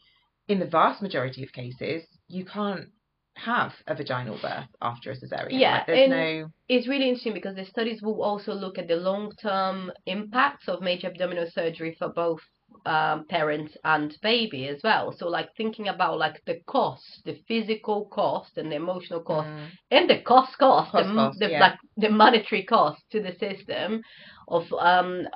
in 0.47 0.59
the 0.59 0.65
vast 0.65 1.01
majority 1.01 1.43
of 1.43 1.51
cases, 1.53 2.03
you 2.27 2.45
can't 2.45 2.89
have 3.37 3.73
a 3.87 3.95
vaginal 3.95 4.37
birth 4.41 4.67
after 4.81 5.11
a 5.11 5.15
cesarean. 5.15 5.59
Yeah, 5.59 5.73
Like, 5.77 5.87
there's 5.87 6.09
no. 6.09 6.51
it's 6.69 6.87
really 6.87 7.07
interesting 7.09 7.33
because 7.33 7.55
the 7.55 7.65
studies 7.65 8.01
will 8.01 8.21
also 8.21 8.53
look 8.53 8.77
at 8.77 8.87
the 8.87 8.95
long-term 8.97 9.91
impacts 10.05 10.67
of 10.67 10.81
major 10.81 11.07
abdominal 11.07 11.47
surgery 11.53 11.95
for 11.97 12.09
both 12.09 12.41
um, 12.85 13.25
parents 13.27 13.75
and 13.83 14.15
baby 14.21 14.67
as 14.67 14.81
well. 14.83 15.11
So 15.11 15.27
like 15.27 15.49
thinking 15.55 15.87
about 15.87 16.17
like 16.19 16.41
the 16.45 16.59
cost, 16.67 17.21
the 17.25 17.37
physical 17.47 18.05
cost 18.07 18.57
and 18.57 18.71
the 18.71 18.75
emotional 18.75 19.21
cost 19.21 19.49
Mm, 19.49 19.67
and 19.91 20.09
the 20.09 20.21
cost 20.21 20.57
cost, 20.57 20.91
Cost 20.91 21.07
the, 21.07 21.13
cost, 21.15 21.39
the 21.39 21.49
yeah. 21.51 21.59
like 21.59 21.79
the 21.97 22.09
monetary 22.09 22.63
cost 22.63 23.01
to 23.11 23.21
the 23.21 23.33
system 23.39 24.01
of 24.47 24.71
um 24.79 25.27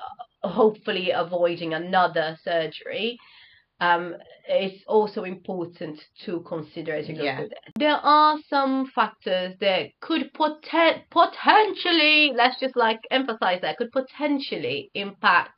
hopefully 0.43 1.11
avoiding 1.11 1.73
another 1.73 2.37
surgery. 2.43 3.17
Um, 3.81 4.15
it's 4.47 4.83
also 4.87 5.23
important 5.23 5.99
to 6.25 6.41
consider 6.41 6.93
as 6.93 7.09
you 7.09 7.15
go 7.15 7.23
Yeah. 7.23 7.37
through 7.37 7.49
this. 7.49 7.59
There 7.79 7.97
are 7.97 8.37
some 8.47 8.85
factors 8.93 9.55
that 9.59 9.89
could 10.01 10.31
poten- 10.33 11.01
potentially, 11.09 12.31
let's 12.35 12.59
just 12.59 12.75
like 12.75 12.99
emphasize 13.09 13.61
that, 13.61 13.77
could 13.77 13.91
potentially 13.91 14.91
impact 14.93 15.53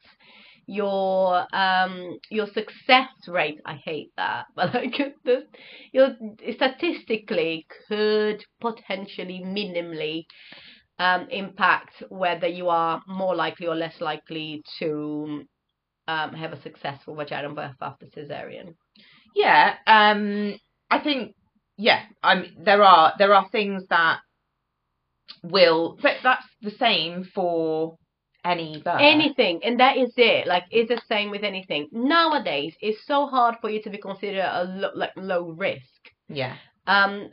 your 0.65 1.45
um 1.53 2.17
your 2.31 2.47
success 2.47 3.09
rate 3.27 3.59
i 3.65 3.75
hate 3.83 4.11
that 4.15 4.45
but 4.55 4.73
like 4.73 4.95
the 5.25 5.45
your 5.91 6.15
statistically 6.53 7.67
could 7.89 8.41
potentially 8.61 9.41
minimally 9.43 10.23
um 10.99 11.27
impact 11.31 12.01
whether 12.09 12.47
you 12.47 12.69
are 12.69 13.01
more 13.07 13.35
likely 13.35 13.67
or 13.67 13.75
less 13.75 13.99
likely 13.99 14.63
to 14.79 15.43
um 16.07 16.33
have 16.33 16.53
a 16.53 16.61
successful 16.61 17.15
vaginal 17.15 17.53
birth 17.55 17.75
after 17.81 18.05
cesarean 18.07 18.75
Yeah, 19.35 19.75
um, 19.87 20.55
I 20.89 20.99
think 20.99 21.35
yeah. 21.77 22.01
I'm 22.23 22.45
there 22.63 22.83
are 22.83 23.13
there 23.17 23.33
are 23.33 23.47
things 23.49 23.83
that 23.89 24.19
will, 25.43 25.97
but 26.01 26.17
that's 26.23 26.45
the 26.61 26.71
same 26.71 27.23
for 27.23 27.97
any 28.43 28.81
birth. 28.83 28.99
anything 28.99 29.61
and 29.63 29.79
that 29.79 29.97
is 29.97 30.13
it 30.17 30.45
like 30.47 30.63
it's 30.71 30.89
the 30.89 31.01
same 31.07 31.29
with 31.31 31.43
anything 31.43 31.87
nowadays 31.91 32.75
it's 32.81 33.05
so 33.05 33.25
hard 33.27 33.55
for 33.61 33.69
you 33.69 33.81
to 33.81 33.89
be 33.89 33.97
considered 33.97 34.43
a 34.45 34.63
lo- 34.65 34.91
like 34.95 35.11
low 35.15 35.49
risk 35.51 36.11
Yeah, 36.29 36.55
um 36.87 37.29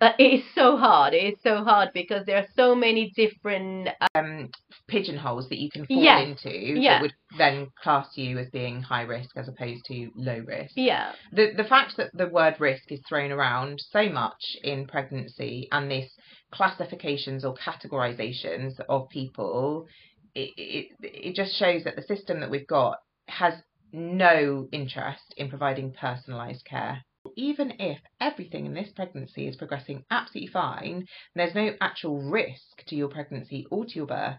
uh, 0.00 0.10
it 0.18 0.40
is 0.40 0.44
so 0.54 0.76
hard 0.76 1.14
it 1.14 1.34
is 1.34 1.38
so 1.42 1.64
hard 1.64 1.88
because 1.94 2.24
there 2.26 2.36
are 2.38 2.46
so 2.54 2.74
many 2.74 3.10
different 3.16 3.88
um, 4.14 4.50
pigeonholes 4.88 5.48
that 5.48 5.58
you 5.58 5.70
can 5.70 5.86
fall 5.86 6.02
Yeah, 6.02 6.18
into 6.20 6.50
yeah. 6.50 6.94
that 6.94 7.02
would 7.02 7.14
then 7.38 7.68
class 7.82 8.08
you 8.16 8.38
as 8.38 8.48
being 8.50 8.82
high 8.82 9.02
risk 9.02 9.30
as 9.36 9.48
opposed 9.48 9.84
to 9.86 10.10
low 10.14 10.38
risk. 10.46 10.72
yeah 10.76 11.12
The 11.32 11.52
the 11.56 11.64
fact 11.64 11.96
that 11.96 12.10
the 12.14 12.28
word 12.28 12.56
risk 12.60 12.90
is 12.92 13.00
thrown 13.08 13.32
around 13.32 13.80
so 13.90 14.08
much 14.08 14.56
in 14.62 14.86
pregnancy 14.86 15.68
and 15.72 15.90
this 15.90 16.10
classifications 16.52 17.44
or 17.44 17.54
categorizations 17.54 18.72
of 18.88 19.08
people, 19.08 19.86
it, 20.34 20.50
it 20.56 20.86
it 21.02 21.34
just 21.34 21.54
shows 21.56 21.84
that 21.84 21.96
the 21.96 22.02
system 22.02 22.40
that 22.40 22.50
we've 22.50 22.66
got 22.66 22.98
has 23.28 23.54
no 23.92 24.68
interest 24.72 25.22
in 25.36 25.48
providing 25.48 25.92
personalised 25.92 26.64
care. 26.64 27.02
Even 27.36 27.74
if 27.78 27.98
everything 28.20 28.64
in 28.66 28.74
this 28.74 28.90
pregnancy 28.92 29.46
is 29.46 29.56
progressing 29.56 30.04
absolutely 30.10 30.50
fine, 30.52 31.06
there's 31.34 31.54
no 31.54 31.74
actual 31.80 32.22
risk 32.22 32.84
to 32.86 32.96
your 32.96 33.08
pregnancy 33.08 33.66
or 33.70 33.84
to 33.84 33.94
your 33.94 34.06
birth, 34.06 34.38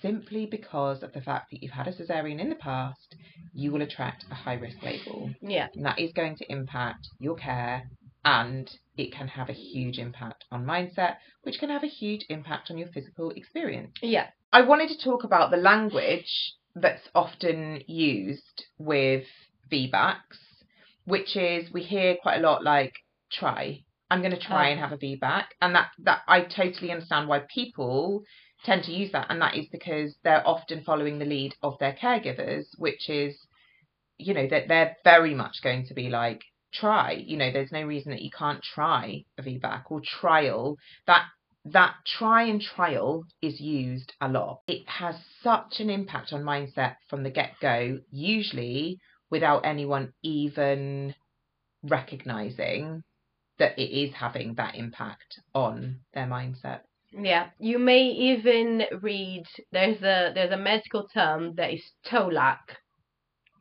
simply 0.00 0.46
because 0.46 1.02
of 1.02 1.12
the 1.12 1.20
fact 1.20 1.50
that 1.50 1.62
you've 1.62 1.72
had 1.72 1.88
a 1.88 1.92
cesarean 1.92 2.40
in 2.40 2.48
the 2.48 2.54
past, 2.54 3.16
you 3.52 3.72
will 3.72 3.82
attract 3.82 4.24
a 4.30 4.34
high 4.34 4.54
risk 4.54 4.82
label. 4.82 5.30
yeah 5.40 5.68
And 5.74 5.84
that 5.84 5.98
is 5.98 6.12
going 6.12 6.36
to 6.36 6.52
impact 6.52 7.08
your 7.18 7.36
care 7.36 7.88
and 8.24 8.70
it 8.96 9.12
can 9.12 9.26
have 9.28 9.48
a 9.48 9.52
huge 9.52 9.98
impact 9.98 10.44
on 10.52 10.64
mindset, 10.64 11.16
which 11.42 11.58
can 11.58 11.70
have 11.70 11.82
a 11.82 11.88
huge 11.88 12.24
impact 12.28 12.70
on 12.70 12.78
your 12.78 12.88
physical 12.88 13.30
experience. 13.30 13.92
yeah 14.00 14.28
I 14.52 14.62
wanted 14.62 14.90
to 14.90 15.02
talk 15.02 15.24
about 15.24 15.50
the 15.50 15.56
language 15.56 16.54
that's 16.74 17.08
often 17.14 17.82
used 17.86 18.64
with 18.78 19.24
VBACs, 19.72 20.38
which 21.04 21.36
is 21.36 21.72
we 21.72 21.82
hear 21.82 22.16
quite 22.22 22.38
a 22.38 22.42
lot 22.42 22.62
like 22.62 22.94
try. 23.30 23.82
I'm 24.10 24.20
going 24.20 24.32
to 24.32 24.40
try 24.40 24.68
and 24.68 24.78
oh. 24.78 24.82
have 24.82 24.92
a 24.92 24.98
VBAC, 24.98 25.44
and 25.60 25.74
that 25.74 25.88
that 26.00 26.20
I 26.28 26.42
totally 26.42 26.90
understand 26.90 27.28
why 27.28 27.40
people 27.52 28.22
tend 28.64 28.84
to 28.84 28.92
use 28.92 29.12
that, 29.12 29.26
and 29.30 29.40
that 29.40 29.56
is 29.56 29.66
because 29.72 30.14
they're 30.22 30.46
often 30.46 30.84
following 30.84 31.18
the 31.18 31.24
lead 31.24 31.54
of 31.62 31.78
their 31.78 31.94
caregivers, 31.94 32.66
which 32.76 33.08
is, 33.08 33.36
you 34.18 34.34
know, 34.34 34.46
that 34.48 34.68
they're 34.68 34.96
very 35.02 35.34
much 35.34 35.62
going 35.62 35.86
to 35.86 35.94
be 35.94 36.08
like 36.08 36.42
try. 36.72 37.12
You 37.12 37.36
know, 37.36 37.50
there's 37.50 37.72
no 37.72 37.82
reason 37.82 38.12
that 38.12 38.22
you 38.22 38.30
can't 38.30 38.62
try 38.62 39.24
a 39.38 39.42
VBAC 39.42 39.84
or 39.90 40.00
trial. 40.00 40.76
That 41.06 41.24
that 41.64 41.94
try 42.04 42.44
and 42.44 42.60
trial 42.60 43.24
is 43.40 43.60
used 43.60 44.12
a 44.20 44.28
lot. 44.28 44.60
It 44.66 44.88
has 44.88 45.16
such 45.42 45.78
an 45.78 45.90
impact 45.90 46.32
on 46.32 46.42
mindset 46.42 46.96
from 47.08 47.22
the 47.22 47.30
get 47.30 47.52
go, 47.60 48.00
usually 48.10 48.98
without 49.32 49.66
anyone 49.66 50.12
even 50.22 51.14
recognizing 51.82 53.02
that 53.58 53.78
it 53.78 53.90
is 53.90 54.14
having 54.14 54.54
that 54.54 54.76
impact 54.76 55.40
on 55.54 56.00
their 56.14 56.26
mindset. 56.26 56.80
Yeah, 57.12 57.48
you 57.58 57.78
may 57.78 58.04
even 58.04 58.84
read 59.02 59.44
there's 59.72 59.98
a 60.02 60.32
there's 60.34 60.52
a 60.52 60.56
medical 60.56 61.08
term 61.08 61.54
that 61.56 61.72
is 61.72 61.82
TOLAC, 62.06 62.58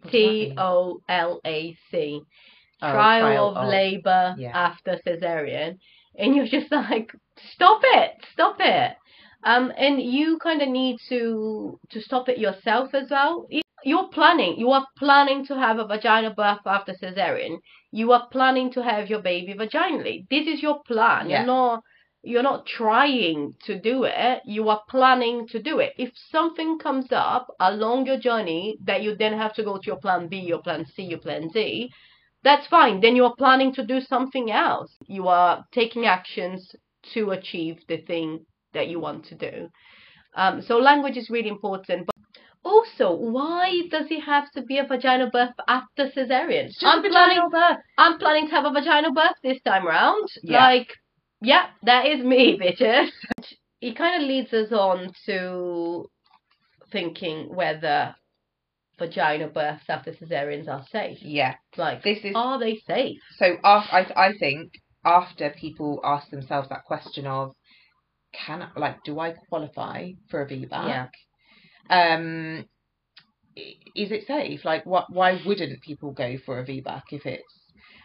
T 0.09 0.53
O 0.57 1.01
L 1.09 1.41
A 1.45 1.75
C, 1.89 2.21
Oh, 2.83 2.91
trial, 2.91 3.21
trial 3.21 3.49
of, 3.49 3.57
of- 3.57 3.69
labor 3.69 4.35
yeah. 4.37 4.51
after 4.53 4.99
cesarean, 5.05 5.77
and 6.17 6.35
you're 6.35 6.47
just 6.47 6.71
like, 6.89 7.11
stop 7.53 7.81
it, 7.83 8.11
stop 8.33 8.57
it. 8.59 8.95
Um, 9.43 9.71
and 9.75 10.01
you 10.01 10.37
kind 10.37 10.61
of 10.61 10.69
need 10.69 10.97
to 11.09 11.79
to 11.91 12.01
stop 12.01 12.29
it 12.29 12.37
yourself 12.37 12.93
as 12.93 13.09
well. 13.09 13.47
You're 13.83 14.09
planning. 14.09 14.57
You 14.57 14.71
are 14.71 14.87
planning 14.97 15.45
to 15.47 15.55
have 15.57 15.79
a 15.79 15.85
vaginal 15.85 16.33
birth 16.33 16.65
after 16.65 16.93
cesarean. 16.93 17.57
You 17.91 18.11
are 18.11 18.27
planning 18.31 18.71
to 18.73 18.83
have 18.83 19.09
your 19.09 19.21
baby 19.21 19.53
vaginally. 19.53 20.25
This 20.29 20.47
is 20.47 20.61
your 20.61 20.81
plan. 20.83 21.29
Yeah. 21.29 21.39
You're 21.39 21.47
not 21.47 21.83
you're 22.23 22.43
not 22.43 22.67
trying 22.67 23.55
to 23.65 23.79
do 23.79 24.03
it. 24.03 24.41
You 24.45 24.69
are 24.69 24.81
planning 24.87 25.47
to 25.47 25.61
do 25.61 25.79
it. 25.79 25.93
If 25.97 26.11
something 26.29 26.77
comes 26.77 27.07
up 27.11 27.47
along 27.59 28.05
your 28.05 28.19
journey 28.19 28.77
that 28.85 29.01
you 29.01 29.15
then 29.15 29.33
have 29.33 29.53
to 29.55 29.63
go 29.63 29.77
to 29.77 29.87
your 29.87 29.97
plan 29.97 30.27
B, 30.27 30.37
your 30.37 30.61
plan 30.61 30.85
C, 30.85 31.03
your 31.03 31.19
plan 31.19 31.47
D, 31.47 31.91
that's 32.43 32.67
fine. 32.67 33.01
Then 33.01 33.15
you 33.15 33.25
are 33.25 33.35
planning 33.35 33.73
to 33.73 33.85
do 33.85 34.01
something 34.01 34.51
else. 34.51 34.95
You 35.07 35.27
are 35.27 35.65
taking 35.71 36.05
actions 36.05 36.75
to 37.13 37.31
achieve 37.31 37.77
the 37.87 37.97
thing 37.97 38.45
that 38.73 38.87
you 38.87 38.99
want 38.99 39.25
to 39.25 39.35
do. 39.35 39.69
Um, 40.35 40.61
so 40.61 40.77
language 40.77 41.17
is 41.17 41.29
really 41.29 41.49
important. 41.49 42.07
Also, 42.63 43.11
why 43.15 43.81
does 43.89 44.07
he 44.07 44.19
have 44.19 44.49
to 44.51 44.61
be 44.61 44.77
a 44.77 44.85
vaginal 44.85 45.29
birth 45.31 45.53
after 45.67 46.09
cesarean? 46.15 46.69
A 46.83 47.01
vaginal 47.01 47.49
birth. 47.49 47.77
I'm 47.97 48.19
planning 48.19 48.47
to 48.47 48.51
have 48.51 48.65
a 48.65 48.71
vaginal 48.71 49.13
birth 49.13 49.33
this 49.43 49.61
time 49.63 49.87
around. 49.87 50.27
Yeah. 50.43 50.63
Like, 50.65 50.87
yeah, 51.41 51.67
that 51.83 52.05
is 52.05 52.23
me, 52.23 52.59
bitches. 52.61 53.09
He 53.79 53.93
kind 53.95 54.21
of 54.21 54.27
leads 54.27 54.53
us 54.53 54.71
on 54.71 55.11
to 55.25 56.05
thinking 56.91 57.53
whether 57.55 58.15
vaginal 58.99 59.49
births 59.49 59.85
after 59.89 60.11
cesareans 60.11 60.67
are 60.67 60.85
safe. 60.91 61.17
Yeah, 61.21 61.55
Like, 61.77 62.03
this 62.03 62.19
is 62.23 62.33
are 62.35 62.59
they 62.59 62.77
safe? 62.85 63.17
so. 63.37 63.57
Af- 63.63 63.89
I 63.91 64.01
I 64.15 64.33
think 64.39 64.73
after 65.03 65.49
people 65.49 65.99
ask 66.03 66.29
themselves 66.29 66.69
that 66.69 66.83
question 66.85 67.25
of, 67.25 67.53
can 68.33 68.69
like, 68.77 69.03
do 69.03 69.19
I 69.19 69.33
qualify 69.49 70.11
for 70.29 70.43
a 70.43 70.47
VBAC? 70.47 70.69
Yeah. 70.71 71.07
Um, 71.91 72.65
is 73.55 74.11
it 74.11 74.25
safe? 74.25 74.65
Like, 74.65 74.85
what? 74.85 75.11
Why 75.11 75.41
wouldn't 75.45 75.81
people 75.81 76.11
go 76.11 76.37
for 76.45 76.59
a 76.59 76.65
VBAC 76.65 77.03
if 77.11 77.25
it's 77.25 77.61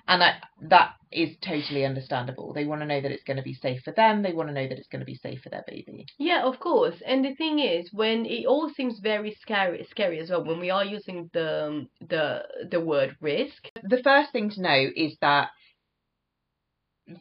and 0.09 0.23
I, 0.23 0.35
that 0.69 0.95
is 1.11 1.37
totally 1.45 1.85
understandable. 1.85 2.53
They 2.53 2.65
want 2.65 2.81
to 2.83 2.87
know 2.87 3.01
that 3.01 3.11
it's 3.11 3.25
going 3.25 3.39
to 3.39 3.43
be 3.43 3.55
safe 3.55 3.83
for 3.85 3.93
them. 3.93 4.23
They 4.23 4.33
want 4.33 4.49
to 4.49 4.55
know 4.55 4.69
that 4.69 4.79
it's 4.79 4.89
going 4.89 5.01
to 5.01 5.07
be 5.07 5.17
safe 5.17 5.41
for 5.43 5.49
their 5.49 5.65
baby. 5.67 6.07
Yeah, 6.19 6.45
of 6.45 6.61
course. 6.61 6.95
And 7.05 7.25
the 7.25 7.35
thing 7.35 7.59
is, 7.59 7.91
when 7.93 8.25
it 8.25 8.47
all 8.47 8.71
seems 8.77 9.01
very 9.01 9.37
scary, 9.41 9.87
scary 9.91 10.21
as 10.21 10.31
well, 10.31 10.45
when 10.45 10.61
we 10.61 10.71
are 10.71 10.85
using 10.85 11.29
the 11.33 11.87
the 12.01 12.43
the 12.71 12.81
word 12.81 13.17
risk. 13.21 13.69
The 13.83 14.03
first 14.03 14.33
thing 14.33 14.51
to 14.51 14.63
know 14.63 14.87
is 14.95 15.17
that 15.21 15.49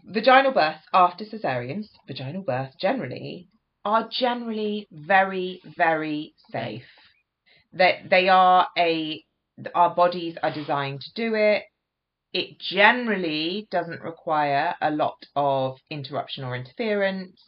vaginal 0.06 0.54
births 0.54 0.86
after 0.94 1.26
cesareans, 1.26 1.88
vaginal 2.08 2.44
births 2.44 2.76
generally, 2.80 3.50
are 3.86 4.10
generally 4.12 4.88
very, 4.92 5.62
very 5.78 6.34
safe. 6.52 6.84
That 7.74 8.10
they 8.10 8.28
are 8.30 8.68
a, 8.78 9.24
our 9.76 9.94
bodies 9.94 10.38
are 10.42 10.54
designed 10.54 11.02
to 11.02 11.14
do 11.14 11.36
it. 11.36 11.64
It 12.34 12.60
generally 12.60 13.68
doesn't 13.72 14.02
require 14.02 14.76
a 14.82 14.92
lot 14.92 15.18
of 15.36 15.78
interruption 15.90 16.44
or 16.44 16.56
interference. 16.56 17.40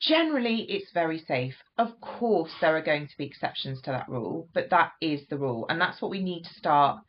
Generally, 0.00 0.66
it's 0.68 0.92
very 0.92 1.18
safe. 1.18 1.54
Of 1.78 2.00
course, 2.00 2.52
there 2.60 2.76
are 2.76 2.82
going 2.82 3.08
to 3.08 3.16
be 3.16 3.24
exceptions 3.24 3.80
to 3.82 3.90
that 3.92 4.08
rule, 4.08 4.48
but 4.52 4.70
that 4.70 4.92
is 5.00 5.22
the 5.28 5.38
rule. 5.38 5.66
And 5.68 5.80
that's 5.80 6.02
what 6.02 6.10
we 6.10 6.22
need 6.22 6.44
to 6.44 6.54
start 6.54 7.00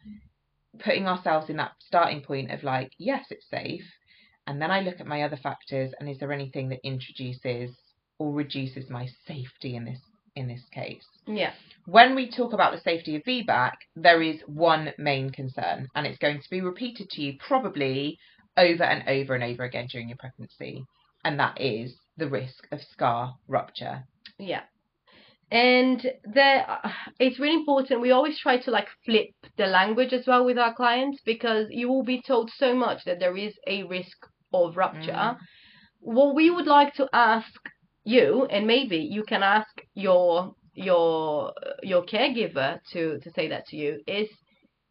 putting 0.80 1.08
ourselves 1.08 1.50
in 1.50 1.58
that 1.58 1.74
starting 1.80 2.22
point 2.22 2.52
of 2.52 2.64
like, 2.64 2.92
yes, 2.98 3.26
it's 3.30 3.50
safe. 3.50 3.84
And 4.48 4.62
then 4.62 4.72
I 4.72 4.80
look 4.80 5.02
at 5.02 5.08
my 5.08 5.24
other 5.24 5.38
factors 5.38 5.94
and 6.00 6.10
is 6.10 6.18
there 6.20 6.32
anything 6.32 6.70
that 6.70 6.80
introduces 6.86 7.76
or 8.20 8.34
reduces 8.34 8.90
my 8.90 9.08
safety 9.28 9.76
in 9.76 9.86
this 9.86 10.00
in 10.36 10.48
this 10.48 10.64
case? 10.72 11.06
Yeah. 11.26 11.54
When 11.86 12.16
we 12.16 12.30
talk 12.30 12.54
about 12.54 12.74
the 12.74 12.82
safety 12.82 13.16
of 13.16 13.24
VBAC, 13.24 13.72
there 13.96 14.22
is 14.22 14.42
one 14.46 14.94
main 14.98 15.32
concern, 15.32 15.88
and 15.96 16.06
it's 16.06 16.20
going 16.20 16.42
to 16.42 16.50
be 16.50 16.62
repeated 16.62 17.10
to 17.12 17.22
you 17.22 17.34
probably 17.46 18.18
over 18.56 18.84
and 18.84 19.08
over 19.08 19.36
and 19.36 19.44
over 19.44 19.64
again 19.64 19.88
during 19.92 20.10
your 20.10 20.18
pregnancy, 20.18 20.84
and 21.24 21.40
that 21.40 21.60
is 21.60 21.96
the 22.18 22.28
risk 22.28 22.68
of 22.72 22.82
scar 22.82 23.36
rupture. 23.48 24.04
Yeah. 24.38 24.62
And 25.50 26.06
there, 26.26 26.70
uh, 26.70 26.90
it's 27.20 27.40
really 27.40 27.56
important. 27.56 28.02
We 28.02 28.12
always 28.12 28.38
try 28.38 28.58
to 28.58 28.72
like 28.72 28.88
flip 29.06 29.30
the 29.58 29.68
language 29.68 30.12
as 30.12 30.28
well 30.28 30.44
with 30.44 30.58
our 30.58 30.74
clients 30.74 31.22
because 31.26 31.68
you 31.70 31.88
will 31.88 32.04
be 32.04 32.22
told 32.22 32.52
so 32.58 32.76
much 32.76 33.06
that 33.06 33.20
there 33.20 33.38
is 33.38 33.54
a 33.66 33.84
risk 33.84 34.18
of 34.54 34.76
rupture. 34.76 35.12
Mm. 35.12 35.38
What 36.00 36.36
we 36.36 36.50
would 36.50 36.68
like 36.68 36.96
to 36.96 37.08
ask 37.14 37.50
you, 38.08 38.46
and 38.50 38.66
maybe 38.66 38.98
you 38.98 39.24
can 39.24 39.44
ask 39.44 39.70
your 39.94 40.56
your 40.74 41.54
your 41.84 42.04
caregiver 42.06 42.80
to 42.92 43.20
to 43.20 43.32
say 43.32 43.48
that 43.50 43.68
to 43.68 43.76
you, 43.76 44.00
is 44.08 44.30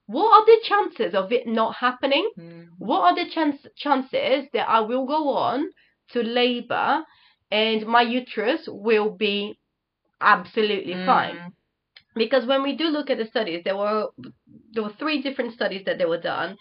what 0.06 0.32
are 0.32 0.46
the 0.46 0.60
chances 0.64 1.14
of 1.14 1.32
it 1.32 1.46
not 1.46 1.74
happening? 1.76 2.30
Mm. 2.38 2.68
what 2.78 3.00
are 3.00 3.14
the 3.14 3.30
chance, 3.30 3.66
chances 3.76 4.46
that 4.52 4.68
I 4.68 4.80
will 4.80 5.06
go 5.06 5.30
on 5.30 5.66
to 6.12 6.22
labor 6.22 7.02
and 7.50 7.86
my 7.86 8.02
uterus 8.02 8.68
will 8.68 9.10
be 9.10 9.58
absolutely 10.20 10.94
fine? 11.04 11.36
Mm. 11.36 11.52
Because 12.14 12.46
when 12.46 12.62
we 12.62 12.76
do 12.76 12.84
look 12.84 13.10
at 13.10 13.18
the 13.18 13.26
studies, 13.26 13.62
there 13.64 13.76
were 13.76 14.08
there 14.72 14.82
were 14.82 14.96
three 14.98 15.22
different 15.22 15.52
studies 15.52 15.84
that 15.86 15.98
they 15.98 16.06
were 16.06 16.20
done, 16.20 16.56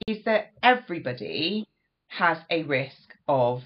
is 0.07 0.23
that 0.27 0.51
everybody 0.63 1.65
has 2.09 2.37
a 2.51 2.65
risk 2.65 3.15
of 3.29 3.63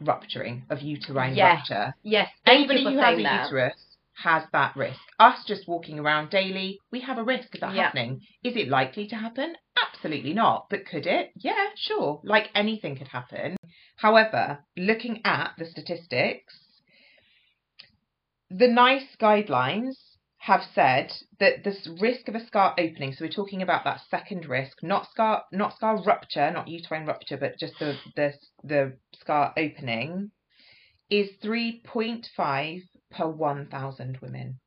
rupturing, 0.00 0.62
of 0.70 0.80
uterine 0.80 1.34
Yes. 1.34 1.58
rupture. 1.68 1.94
yes. 2.04 2.28
Anybody 2.46 2.84
who 2.84 2.98
has 2.98 3.18
a 3.18 3.22
that. 3.24 3.44
uterus 3.46 3.93
has 4.16 4.44
that 4.52 4.76
risk. 4.76 5.00
Us 5.18 5.44
just 5.44 5.66
walking 5.68 5.98
around 5.98 6.30
daily, 6.30 6.78
we 6.90 7.00
have 7.00 7.18
a 7.18 7.24
risk 7.24 7.54
of 7.54 7.60
that 7.60 7.74
Yeah. 7.74 7.84
happening. 7.84 8.20
Is 8.42 8.56
it 8.56 8.68
likely 8.68 9.06
to 9.08 9.16
happen? 9.16 9.56
Absolutely 9.76 10.32
not. 10.32 10.68
But 10.70 10.86
could 10.86 11.06
it? 11.06 11.32
Yeah, 11.36 11.70
sure. 11.76 12.20
Like 12.24 12.50
anything 12.54 12.96
could 12.96 13.08
happen. 13.08 13.56
However, 13.96 14.64
looking 14.76 15.20
at 15.24 15.54
the 15.58 15.66
statistics, 15.66 16.54
the 18.50 18.68
NICE 18.68 19.16
guidelines 19.20 19.96
have 20.38 20.62
said 20.74 21.12
that 21.40 21.64
this 21.64 21.88
risk 22.00 22.28
of 22.28 22.34
a 22.34 22.46
scar 22.46 22.74
opening, 22.78 23.12
so 23.12 23.24
we're 23.24 23.30
talking 23.30 23.62
about 23.62 23.82
that 23.84 24.00
second 24.10 24.46
risk, 24.46 24.82
not 24.82 25.10
scar, 25.10 25.42
not 25.50 25.74
scar 25.74 26.02
rupture, 26.02 26.50
not 26.50 26.68
uterine 26.68 27.06
rupture, 27.06 27.36
but 27.38 27.58
just 27.58 27.78
the 27.78 27.98
the, 28.14 28.34
the 28.62 28.96
scar 29.14 29.52
opening, 29.56 30.30
is 31.10 31.30
3.5 31.42 32.82
per 33.16 33.28
1,000 33.28 34.18
women. 34.20 34.58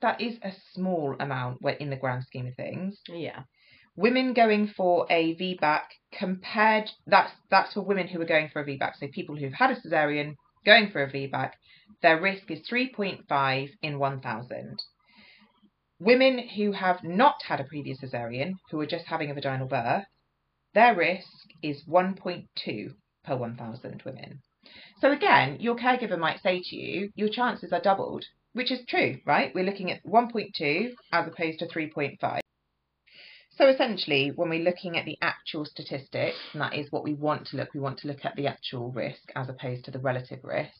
That 0.00 0.20
is 0.20 0.38
a 0.42 0.52
small 0.74 1.16
amount 1.18 1.64
in 1.80 1.90
the 1.90 1.96
grand 1.96 2.24
scheme 2.24 2.46
of 2.46 2.54
things. 2.54 2.98
Yeah. 3.08 3.42
Women 3.96 4.34
going 4.34 4.68
for 4.76 5.06
a 5.08 5.34
VBAC 5.36 5.82
compared 6.12 6.90
that's 7.06 7.32
that's 7.50 7.72
for 7.72 7.80
women 7.80 8.08
who 8.08 8.20
are 8.20 8.26
going 8.26 8.50
for 8.50 8.60
a 8.60 8.66
VBAC. 8.66 8.96
So 8.96 9.08
people 9.08 9.36
who've 9.36 9.52
had 9.52 9.70
a 9.70 9.80
cesarean 9.80 10.34
going 10.66 10.90
for 10.90 11.02
a 11.02 11.10
VBAC, 11.10 11.52
their 12.02 12.20
risk 12.20 12.50
is 12.50 12.60
3.5 12.70 13.70
in 13.82 13.98
1,000. 13.98 14.82
Women 15.98 16.46
who 16.56 16.72
have 16.72 17.02
not 17.02 17.36
had 17.48 17.60
a 17.60 17.64
previous 17.64 18.00
cesarean, 18.00 18.56
who 18.70 18.78
are 18.80 18.86
just 18.86 19.06
having 19.06 19.30
a 19.30 19.34
vaginal 19.34 19.66
birth, 19.66 20.04
their 20.74 20.94
risk 20.94 21.30
is 21.62 21.82
1.2 21.88 22.94
per 23.26 23.36
1,000 23.36 24.02
women. 24.04 24.40
So 25.00 25.12
again, 25.12 25.58
your 25.60 25.76
caregiver 25.76 26.18
might 26.18 26.42
say 26.42 26.62
to 26.62 26.76
you, 26.76 27.10
your 27.14 27.28
chances 27.28 27.72
are 27.72 27.80
doubled, 27.80 28.24
which 28.54 28.70
is 28.70 28.80
true, 28.88 29.18
right? 29.26 29.54
We're 29.54 29.64
looking 29.64 29.90
at 29.90 30.04
1.2 30.04 30.92
as 31.12 31.26
opposed 31.26 31.58
to 31.58 31.66
3.5. 31.66 32.40
So 33.56 33.68
essentially, 33.68 34.32
when 34.34 34.50
we're 34.50 34.64
looking 34.64 34.98
at 34.98 35.06
the 35.06 35.16
actual 35.22 35.64
statistics, 35.64 36.36
and 36.52 36.60
that 36.60 36.74
is 36.74 36.92
what 36.92 37.04
we 37.04 37.14
want 37.14 37.46
to 37.48 37.56
look, 37.56 37.72
we 37.74 37.80
want 37.80 37.98
to 38.00 38.08
look 38.08 38.24
at 38.24 38.36
the 38.36 38.46
actual 38.46 38.90
risk 38.92 39.32
as 39.34 39.48
opposed 39.48 39.84
to 39.86 39.90
the 39.90 39.98
relative 39.98 40.40
risk. 40.42 40.72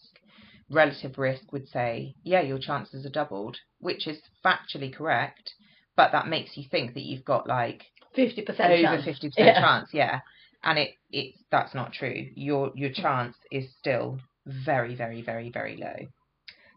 Relative 0.70 1.16
risk 1.16 1.52
would 1.52 1.68
say, 1.68 2.14
yeah, 2.22 2.42
your 2.42 2.58
chances 2.58 3.06
are 3.06 3.10
doubled, 3.10 3.56
which 3.78 4.06
is 4.06 4.18
factually 4.44 4.92
correct, 4.92 5.54
but 5.96 6.12
that 6.12 6.28
makes 6.28 6.56
you 6.56 6.64
think 6.70 6.94
that 6.94 7.04
you've 7.04 7.24
got 7.24 7.48
like 7.48 7.84
50% 8.16 8.48
over 8.48 8.82
chance. 8.82 9.06
50% 9.06 9.32
Yeah. 9.38 9.60
chance, 9.60 9.88
yeah. 9.94 10.20
And 10.62 10.78
it, 10.78 10.90
it 11.10 11.34
that's 11.50 11.74
not 11.74 11.92
true. 11.92 12.26
Your 12.34 12.72
your 12.74 12.90
chance 12.90 13.36
is 13.50 13.72
still 13.78 14.18
very, 14.46 14.94
very, 14.94 15.22
very, 15.22 15.50
very 15.50 15.76
low. 15.76 16.06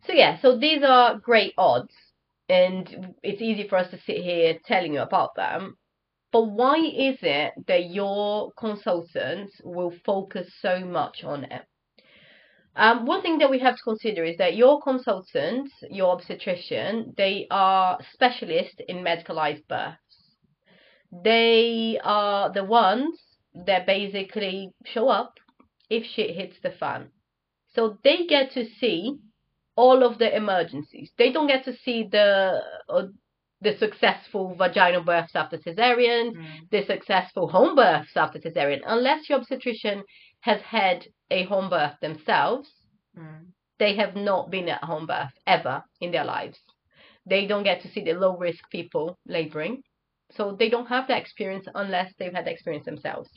So 0.06 0.14
yeah, 0.14 0.40
so 0.42 0.58
these 0.58 0.82
are 0.84 1.20
great 1.20 1.54
odds, 1.58 1.94
and 2.48 3.14
it's 3.24 3.42
easy 3.42 3.68
for 3.68 3.78
us 3.78 3.92
to 3.92 4.00
sit 4.02 4.18
here 4.18 4.58
telling 4.66 4.94
you 4.94 5.02
about 5.02 5.36
them. 5.36 5.78
But 6.32 6.44
why 6.44 6.78
is 6.78 7.18
it 7.22 7.54
that 7.68 7.90
your 7.90 8.52
consultants 8.58 9.60
will 9.64 9.94
focus 10.06 10.52
so 10.62 10.80
much 10.80 11.24
on 11.24 11.46
it? 11.46 11.64
Um, 12.76 13.06
one 13.06 13.22
thing 13.22 13.40
that 13.40 13.50
we 13.50 13.60
have 13.60 13.76
to 13.76 13.84
consider 13.84 14.24
is 14.24 14.38
that 14.38 14.56
your 14.56 14.82
consultants, 14.82 15.74
your 15.90 16.12
obstetrician, 16.12 17.14
they 17.18 17.48
are 17.50 18.00
specialists 18.14 18.80
in 18.88 18.98
medicalized 18.98 19.68
births. 19.68 20.00
They 21.12 22.00
are 22.04 22.54
the 22.54 22.64
ones 22.64 23.20
that 23.54 23.86
basically 23.86 24.72
show 24.86 25.10
up 25.10 25.34
if 25.90 26.06
shit 26.06 26.36
hits 26.36 26.58
the 26.62 26.72
fan. 26.72 27.10
So 27.76 27.98
they 28.04 28.26
get 28.26 28.52
to 28.54 28.66
see 28.80 29.18
all 29.76 30.04
of 30.04 30.18
the 30.18 30.36
emergencies. 30.36 31.12
They 31.18 31.32
don't 31.32 31.48
get 31.48 31.66
to 31.66 31.76
see 31.78 32.08
the 32.12 32.62
uh, 32.90 33.08
the 33.62 33.78
successful 33.78 34.56
vaginal 34.58 35.04
births 35.04 35.36
after 35.36 35.58
cesarean, 35.58 36.34
the 36.72 36.86
successful 36.86 37.50
home 37.50 37.76
births 37.76 38.16
after 38.16 38.40
cesarean, 38.40 38.82
unless 38.86 39.30
your 39.30 39.40
obstetrician 39.40 40.04
has 40.42 40.62
had 40.62 41.06
a 41.30 41.44
home 41.44 41.70
birth 41.70 41.96
themselves. 42.02 42.70
They 43.80 43.96
have 43.96 44.16
not 44.16 44.50
been 44.50 44.70
at 44.70 44.84
home 44.84 45.08
birth 45.08 45.34
ever 45.48 45.84
in 46.02 46.12
their 46.12 46.24
lives. 46.26 46.58
They 47.26 47.46
don't 47.48 47.64
get 47.64 47.82
to 47.82 47.90
see 47.92 48.02
the 48.04 48.14
low 48.14 48.38
risk 48.38 48.64
people 48.72 49.18
laboring. 49.26 49.84
So 50.36 50.56
they 50.58 50.70
don't 50.70 50.86
have 50.88 51.08
that 51.08 51.22
experience 51.22 51.68
unless 51.74 52.14
they've 52.18 52.34
had 52.34 52.46
the 52.46 52.52
experience 52.52 52.86
themselves. 52.86 53.30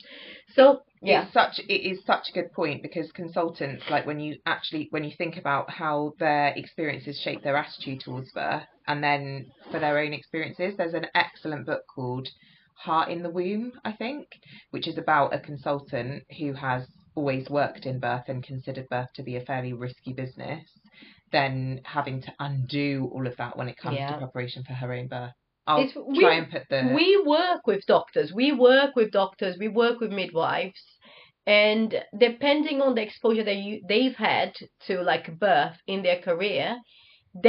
So 0.55 0.81
yeah, 1.01 1.23
It's 1.23 1.33
such 1.33 1.59
it 1.67 1.81
is 1.91 2.03
such 2.05 2.29
a 2.29 2.33
good 2.33 2.51
point 2.53 2.81
because 2.81 3.11
consultants, 3.11 3.83
like 3.89 4.05
when 4.05 4.19
you 4.19 4.37
actually 4.45 4.87
when 4.91 5.03
you 5.03 5.11
think 5.17 5.37
about 5.37 5.69
how 5.69 6.13
their 6.19 6.53
experiences 6.55 7.19
shape 7.19 7.41
their 7.43 7.57
attitude 7.57 8.01
towards 8.01 8.31
birth, 8.31 8.63
and 8.87 9.03
then 9.03 9.47
for 9.71 9.79
their 9.79 9.97
own 9.97 10.13
experiences, 10.13 10.75
there's 10.77 10.93
an 10.93 11.07
excellent 11.15 11.65
book 11.65 11.83
called 11.93 12.29
Heart 12.75 13.09
in 13.09 13.23
the 13.23 13.29
Womb, 13.29 13.73
I 13.83 13.91
think, 13.93 14.27
which 14.71 14.87
is 14.87 14.97
about 14.97 15.33
a 15.33 15.39
consultant 15.39 16.23
who 16.39 16.53
has 16.53 16.87
always 17.15 17.49
worked 17.49 17.85
in 17.85 17.99
birth 17.99 18.23
and 18.27 18.43
considered 18.43 18.87
birth 18.89 19.09
to 19.15 19.23
be 19.23 19.35
a 19.35 19.41
fairly 19.45 19.73
risky 19.73 20.13
business, 20.13 20.63
then 21.31 21.81
having 21.83 22.21
to 22.21 22.33
undo 22.39 23.09
all 23.13 23.27
of 23.27 23.35
that 23.37 23.57
when 23.57 23.67
it 23.67 23.77
comes 23.77 23.97
Yeah. 23.97 24.11
to 24.13 24.17
preparation 24.19 24.63
for 24.63 24.73
her 24.73 24.93
own 24.93 25.07
birth. 25.07 25.33
I'll 25.67 25.79
It's- 25.81 25.93
try 25.93 26.03
we- 26.05 26.25
and 26.25 26.51
put 26.51 26.63
the 26.69 26.91
we 26.93 27.21
work 27.21 27.65
with 27.67 27.85
doctors. 27.85 28.33
We 28.33 28.51
work 28.51 28.95
with 28.95 29.11
doctors. 29.11 29.57
We 29.57 29.69
work 29.69 29.99
with 30.01 30.11
midwives. 30.11 30.81
And 31.45 32.03
depending 32.17 32.81
on 32.81 32.95
the 32.95 33.01
exposure 33.01 33.43
that 33.43 33.55
you 33.55 33.81
they've 33.87 34.15
had 34.15 34.55
to 34.87 35.01
like 35.01 35.37
birth 35.39 35.77
in 35.87 36.01
their 36.03 36.19
career 36.19 36.77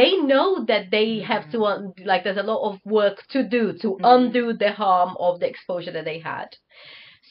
they 0.00 0.16
know 0.16 0.64
that 0.64 0.90
they 0.90 1.18
have 1.20 1.50
to 1.53 1.62
un- 1.66 1.92
like 2.07 2.24
there's 2.24 2.38
a 2.38 2.42
lot 2.42 2.62
of 2.68 2.81
work 2.87 3.22
to 3.29 3.42
do 3.42 3.74
to 3.74 3.88
Mhm. 3.96 4.14
undo 4.14 4.53
the 4.55 4.72
harm 4.72 5.14
of 5.20 5.40
the 5.40 5.46
exposure 5.46 5.90
that 5.92 6.07
they 6.07 6.18
had. 6.20 6.48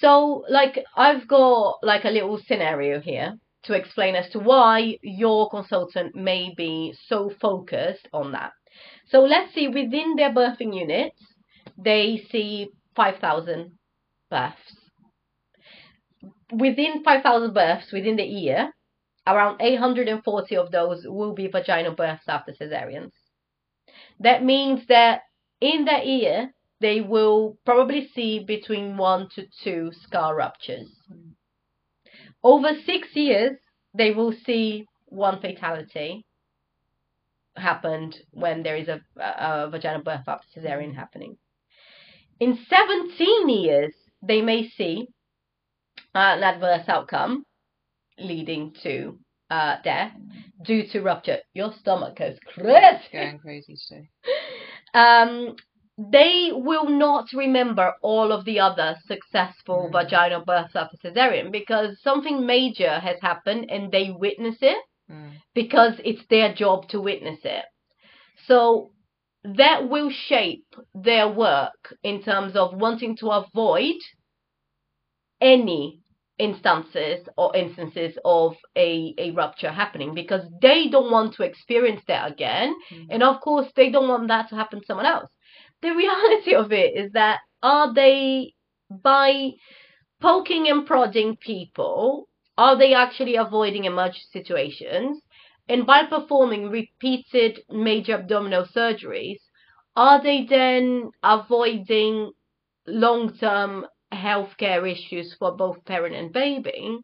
So 0.02 0.44
like 0.50 0.76
i've 0.96 1.28
got 1.28 1.80
like 1.84 2.06
a 2.06 2.12
little 2.12 2.38
scenario 2.38 3.00
here 3.00 3.34
to 3.64 3.74
explain 3.74 4.16
as 4.16 4.30
to 4.30 4.40
why 4.40 4.98
your 5.02 5.50
consultant 5.50 6.14
may 6.16 6.54
be 6.56 6.94
so 7.08 7.30
focused 7.42 8.08
on 8.14 8.32
that 8.34 8.52
so 9.10 9.20
let's 9.22 9.54
see 9.54 9.68
within 9.68 10.16
their 10.16 10.32
birthing 10.32 10.76
units 10.76 11.20
they 11.78 12.26
see 12.32 12.70
5,000 12.96 13.72
births. 14.30 14.76
Within 16.52 17.04
5,000 17.04 17.54
births 17.54 17.92
within 17.92 18.16
the 18.16 18.24
year, 18.24 18.72
around 19.26 19.62
840 19.62 20.56
of 20.58 20.72
those 20.72 21.06
will 21.08 21.34
be 21.34 21.48
vaginal 21.48 21.96
births 21.96 22.28
after 22.28 22.54
cesareans. 22.54 23.12
That 24.20 24.44
means 24.44 24.86
that 24.88 25.22
in 25.62 25.86
that 25.86 26.06
year, 26.06 26.54
they 26.80 27.02
will 27.02 27.58
probably 27.66 28.10
see 28.14 28.40
between 28.40 28.98
one 28.98 29.30
to 29.36 29.46
two 29.64 29.92
scar 30.04 30.36
ruptures. 30.36 30.90
Over 32.44 32.74
six 32.86 33.16
years, 33.16 33.58
they 33.94 34.12
will 34.12 34.34
see 34.46 34.86
one 35.06 35.40
fatality 35.40 36.26
happened 37.56 38.18
when 38.32 38.64
there 38.64 38.76
is 38.78 38.88
a, 38.88 39.02
a, 39.20 39.66
a 39.66 39.70
vaginal 39.70 40.02
birth 40.04 40.28
after 40.28 40.48
cesarean 40.60 40.96
happening. 40.96 41.38
In 42.40 42.58
17 42.70 43.50
years, 43.50 43.94
they 44.22 44.42
may 44.42 44.68
see 44.70 45.08
uh, 46.16 46.36
an 46.38 46.44
adverse 46.44 46.88
outcome 46.88 47.44
leading 48.20 48.74
to 48.84 49.18
uh, 49.50 49.78
death 49.84 50.12
due 50.66 50.88
to 50.88 51.02
rupture. 51.02 51.40
Your 51.54 51.74
stomach 51.80 52.18
goes 52.18 52.38
crazy. 52.54 53.00
going 53.12 53.40
crazy 53.40 53.76
today. 53.88 54.10
Um, 54.96 55.56
they 55.98 56.50
will 56.54 56.88
not 56.88 57.34
remember 57.34 57.94
all 58.04 58.32
of 58.32 58.46
the 58.46 58.60
other 58.60 58.96
successful 59.08 59.90
Mm. 59.90 59.92
vaginal 59.92 60.46
births 60.46 60.76
after 60.76 60.98
cesarean 60.98 61.52
because 61.52 62.00
something 62.02 62.46
major 62.46 63.00
has 63.00 63.18
happened 63.22 63.72
and 63.72 63.92
they 63.92 64.12
witness 64.12 64.58
it 64.62 64.78
Mm. 65.14 65.32
because 65.54 65.94
it's 66.04 66.26
their 66.30 66.54
job 66.54 66.88
to 66.90 67.02
witness 67.02 67.40
it. 67.44 67.66
So 68.48 68.92
that 69.44 69.90
will 69.90 70.10
shape 70.10 70.66
their 70.96 71.28
work 71.30 71.96
in 72.04 72.24
terms 72.24 72.56
of 72.56 72.76
wanting 72.76 73.18
to 73.18 73.30
avoid 73.32 73.96
any 75.42 76.00
instances 76.40 77.28
or 77.38 77.56
instances 77.56 78.18
of 78.26 78.56
a, 78.76 79.14
a 79.18 79.32
rupture 79.32 79.72
happening 79.72 80.14
because 80.16 80.42
they 80.62 80.88
don't 80.90 81.12
want 81.12 81.36
to 81.36 81.44
experience 81.44 82.02
that 82.08 82.32
again. 82.32 82.76
Mhm. 82.92 83.08
And 83.12 83.24
of 83.24 83.42
course, 83.42 83.72
they 83.76 83.90
don't 83.92 84.08
want 84.10 84.28
that 84.30 84.50
to 84.50 84.56
happen 84.56 84.80
to 84.80 84.86
someone 84.86 85.06
else. 85.06 85.30
The 85.82 85.92
reality 85.96 86.56
of 86.64 86.72
it 86.72 86.96
is 86.98 87.12
that 87.14 87.40
are 87.62 87.94
they, 87.94 88.54
by 88.90 89.52
poking 90.22 90.68
and 90.70 90.86
prodding 90.86 91.38
people, 91.38 92.28
are 92.58 92.78
they 92.78 92.94
actually 92.94 93.36
avoiding 93.36 93.86
emergency 93.86 94.28
situations? 94.32 95.22
And 95.68 95.86
by 95.86 96.06
performing 96.06 96.70
repeated 96.70 97.62
major 97.70 98.16
abdominal 98.16 98.66
surgeries, 98.66 99.40
are 99.96 100.22
they 100.22 100.46
then 100.46 101.12
avoiding 101.24 102.32
long 102.86 103.38
term 103.38 103.86
healthcare 104.14 104.90
issues 104.90 105.36
for 105.40 105.56
both 105.56 105.86
parent 105.86 106.16
and 106.16 106.34
baby? 106.34 107.00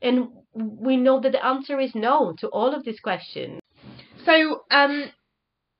And 0.00 0.28
we 0.54 0.96
know 0.96 1.20
that 1.20 1.32
the 1.32 1.44
answer 1.44 1.78
is 1.80 1.94
no 1.94 2.34
to 2.38 2.48
all 2.48 2.74
of 2.74 2.84
these 2.84 3.00
questions. 3.00 3.60
So, 4.24 4.62
um, 4.70 5.10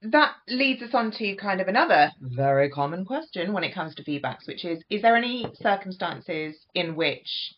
that 0.03 0.35
leads 0.49 0.83
us 0.83 0.95
on 0.95 1.13
to 1.13 1.37
kind 1.37 1.61
of 1.61 1.69
another 1.69 2.11
very 2.21 2.69
common 2.71 3.05
question 3.05 3.53
when 3.53 3.63
it 3.63 3.75
comes 3.75 3.95
to 3.95 4.05
VBACs, 4.05 4.49
which 4.49 4.65
is: 4.65 4.83
Is 4.91 5.03
there 5.03 5.17
any 5.17 5.47
circumstances 5.55 6.57
in 6.75 6.97
which 6.97 7.55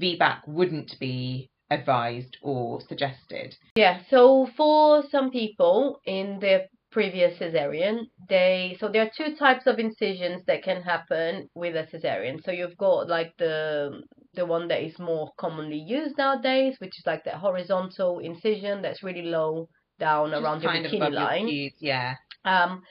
VBAC 0.00 0.46
wouldn't 0.46 0.98
be 0.98 1.50
advised 1.70 2.36
or 2.42 2.80
suggested? 2.80 3.56
Yeah, 3.76 4.00
so 4.10 4.48
for 4.56 5.02
some 5.10 5.30
people 5.30 6.00
in 6.04 6.38
their 6.40 6.66
previous 6.92 7.38
cesarean, 7.38 8.06
they 8.28 8.76
so 8.80 8.88
there 8.88 9.02
are 9.02 9.10
two 9.16 9.36
types 9.36 9.66
of 9.66 9.78
incisions 9.78 10.42
that 10.46 10.62
can 10.62 10.82
happen 10.82 11.48
with 11.54 11.74
a 11.76 11.86
cesarean. 11.92 12.42
So 12.44 12.50
you've 12.52 12.76
got 12.78 13.08
like 13.08 13.32
the 13.38 14.02
the 14.34 14.46
one 14.46 14.68
that 14.68 14.82
is 14.82 14.98
more 14.98 15.30
commonly 15.38 15.78
used 15.78 16.16
nowadays, 16.18 16.76
which 16.78 16.98
is 16.98 17.06
like 17.06 17.24
the 17.24 17.36
horizontal 17.36 18.20
incision 18.20 18.82
that's 18.82 19.02
really 19.02 19.22
low 19.22 19.68
down 19.98 20.30
Just 20.30 20.42
around 20.42 20.62
your 20.62 20.72
bikini 20.72 20.98
your 20.98 21.10
line. 21.10 21.46
pubes, 21.46 21.76
yeah. 21.80 22.14
Um, 22.44 22.82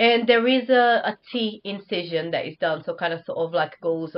and 0.00 0.26
there 0.26 0.46
is 0.46 0.70
a, 0.70 1.02
a 1.12 1.18
T 1.30 1.60
incision 1.62 2.30
that 2.30 2.46
is 2.46 2.56
done, 2.58 2.82
so 2.84 2.94
kind 2.94 3.12
of 3.12 3.20
sort 3.26 3.38
of 3.38 3.52
like 3.52 3.78
goes 3.80 4.16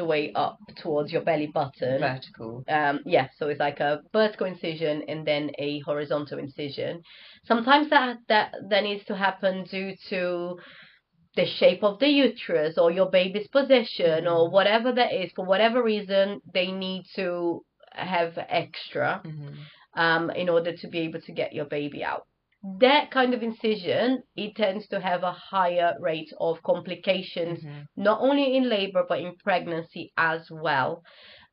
the 0.00 0.04
way 0.04 0.32
up 0.34 0.58
towards 0.76 1.12
your 1.12 1.22
belly 1.22 1.48
button. 1.48 2.00
Vertical. 2.00 2.64
Um, 2.68 3.00
yeah, 3.04 3.26
so 3.38 3.48
it's 3.48 3.60
like 3.60 3.80
a 3.80 4.00
vertical 4.12 4.46
incision 4.46 5.02
and 5.08 5.26
then 5.26 5.50
a 5.58 5.80
horizontal 5.80 6.38
incision. 6.38 7.02
Sometimes 7.44 7.90
that 7.90 8.18
that 8.28 8.54
that 8.70 8.82
needs 8.84 9.04
to 9.06 9.16
happen 9.16 9.64
due 9.64 9.94
to 10.10 10.58
the 11.36 11.46
shape 11.46 11.82
of 11.82 11.98
the 11.98 12.08
uterus 12.08 12.78
or 12.78 12.92
your 12.92 13.10
baby's 13.10 13.48
position 13.48 14.28
or 14.28 14.48
Mhm. 14.48 14.52
whatever 14.52 14.92
that 14.92 15.12
is. 15.12 15.32
For 15.34 15.44
whatever 15.44 15.82
reason, 15.82 16.40
they 16.52 16.70
need 16.70 17.02
to 17.16 17.64
have 17.92 18.38
extra 18.48 19.20
Mhm. 19.24 19.54
um, 19.96 20.30
in 20.30 20.48
order 20.48 20.72
to 20.76 20.86
be 20.88 21.00
able 21.00 21.20
to 21.22 21.32
get 21.32 21.52
your 21.52 21.66
baby 21.66 22.04
out. 22.04 22.24
That 22.80 23.10
kind 23.10 23.34
of 23.34 23.42
incision, 23.42 24.22
it 24.36 24.56
tends 24.56 24.88
to 24.88 24.98
have 24.98 25.22
a 25.22 25.32
higher 25.32 25.94
rate 26.00 26.32
of 26.40 26.62
complications, 26.62 27.62
Mhm. 27.62 27.86
not 27.96 28.22
only 28.22 28.56
in 28.56 28.70
labor 28.70 29.04
but 29.06 29.20
in 29.20 29.36
pregnancy 29.36 30.12
as 30.16 30.50
well. 30.50 31.02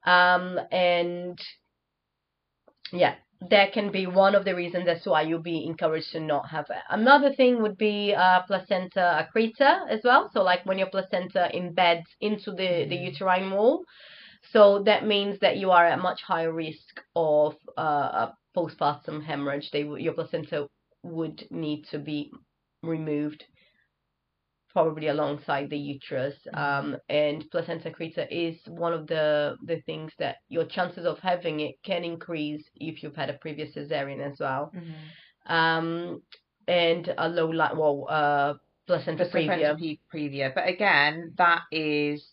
Um, 0.05 0.59
and 0.71 1.37
yeah, 2.93 3.15
that 3.49 3.73
can 3.73 3.91
be 3.91 4.07
one 4.07 4.35
of 4.35 4.45
the 4.45 4.55
reasons 4.55 4.85
that's 4.85 5.05
why 5.05 5.23
you'll 5.23 5.41
be 5.41 5.65
encouraged 5.65 6.11
to 6.11 6.19
not 6.19 6.47
have 6.49 6.65
it. 6.69 6.81
Another 6.89 7.33
thing 7.33 7.61
would 7.61 7.77
be 7.77 8.13
uh, 8.13 8.41
placenta 8.43 9.27
accreta 9.27 9.89
as 9.89 10.01
well. 10.03 10.29
So 10.33 10.43
like 10.43 10.65
when 10.65 10.77
your 10.77 10.89
placenta 10.89 11.49
embeds 11.53 12.05
into 12.21 12.51
the, 12.51 12.85
the 12.87 12.95
Mhm. 12.95 13.05
uterine 13.11 13.51
wall. 13.51 13.83
So 14.51 14.83
that 14.83 15.05
means 15.05 15.39
that 15.39 15.57
you 15.57 15.71
are 15.71 15.85
at 15.85 15.99
much 15.99 16.21
higher 16.23 16.53
risk 16.53 17.01
of 17.15 17.55
uh, 17.77 17.81
a 17.81 18.33
postpartum 18.55 19.23
hemorrhage. 19.23 19.71
They, 19.71 19.83
your 19.83 20.13
placenta 20.13 20.67
would 21.03 21.45
need 21.51 21.85
to 21.91 21.99
be 21.99 22.31
removed 22.83 23.43
probably 24.71 25.07
alongside 25.07 25.69
the 25.69 25.77
uterus. 25.77 26.35
Um, 26.53 26.95
and 27.09 27.43
placenta 27.51 27.91
accreta 27.91 28.25
is 28.31 28.55
one 28.67 28.93
of 28.93 29.07
the, 29.07 29.57
the 29.65 29.81
things 29.81 30.11
that 30.19 30.37
your 30.47 30.65
chances 30.65 31.05
of 31.05 31.19
having 31.19 31.59
it 31.59 31.75
can 31.83 32.03
increase 32.03 32.63
if 32.75 33.03
you've 33.03 33.15
had 33.15 33.29
a 33.29 33.33
previous 33.33 33.75
cesarean 33.75 34.21
as 34.21 34.39
well. 34.39 34.71
Mhm. 34.73 35.53
Um, 35.53 36.21
and 36.67 37.13
a 37.17 37.27
low 37.27 37.49
light, 37.49 37.75
well, 37.75 38.05
uh, 38.09 38.53
placenta 38.87 39.25
previa. 39.25 39.77
pre- 39.77 39.99
previa. 40.13 40.53
But 40.53 40.69
again, 40.69 41.33
that 41.37 41.63
is 41.71 42.25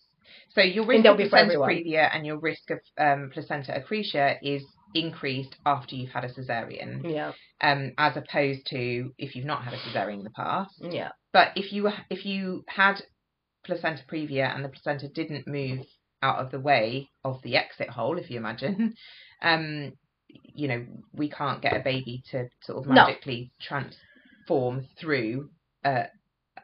so 0.50 0.60
your 0.60 0.86
risk 0.86 1.06
of 1.06 1.16
placenta 1.16 1.58
previa 1.58 2.08
and 2.12 2.26
your 2.26 2.38
risk 2.38 2.70
of 2.70 2.80
um, 2.98 3.30
placenta 3.32 3.72
accreta 3.72 4.36
is 4.42 4.64
increased 4.94 5.54
after 5.66 5.94
you've 5.94 6.10
had 6.10 6.24
a 6.24 6.28
cesarean, 6.32 7.02
Yeah, 7.10 7.32
um, 7.60 7.92
as 7.98 8.16
opposed 8.16 8.66
to 8.68 9.12
if 9.18 9.34
you've 9.36 9.44
not 9.46 9.62
had 9.64 9.74
a 9.74 9.78
cesarean 9.78 10.18
in 10.18 10.24
the 10.24 10.30
past. 10.30 10.74
yeah, 10.80 11.10
But 11.32 11.52
if 11.56 11.72
you 11.72 11.90
if 12.10 12.24
you 12.24 12.64
had 12.68 13.02
placenta 13.64 14.02
previa 14.10 14.54
and 14.54 14.64
the 14.64 14.68
placenta 14.70 15.08
didn't 15.08 15.46
move 15.46 15.86
out 16.22 16.38
of 16.38 16.50
the 16.50 16.60
way 16.60 17.08
of 17.24 17.40
the 17.42 17.56
exit 17.56 17.90
hole, 17.90 18.18
if 18.18 18.30
you 18.30 18.38
imagine, 18.38 18.94
um, 19.42 19.92
you 20.28 20.68
know, 20.68 20.84
we 21.12 21.28
can't 21.28 21.62
get 21.62 21.76
a 21.76 21.80
baby 21.80 22.22
to 22.30 22.48
sort 22.62 22.78
of 22.78 22.86
No. 22.86 22.94
magically 22.94 23.52
transform 23.60 24.86
through 25.00 25.50
uh, 25.84 26.04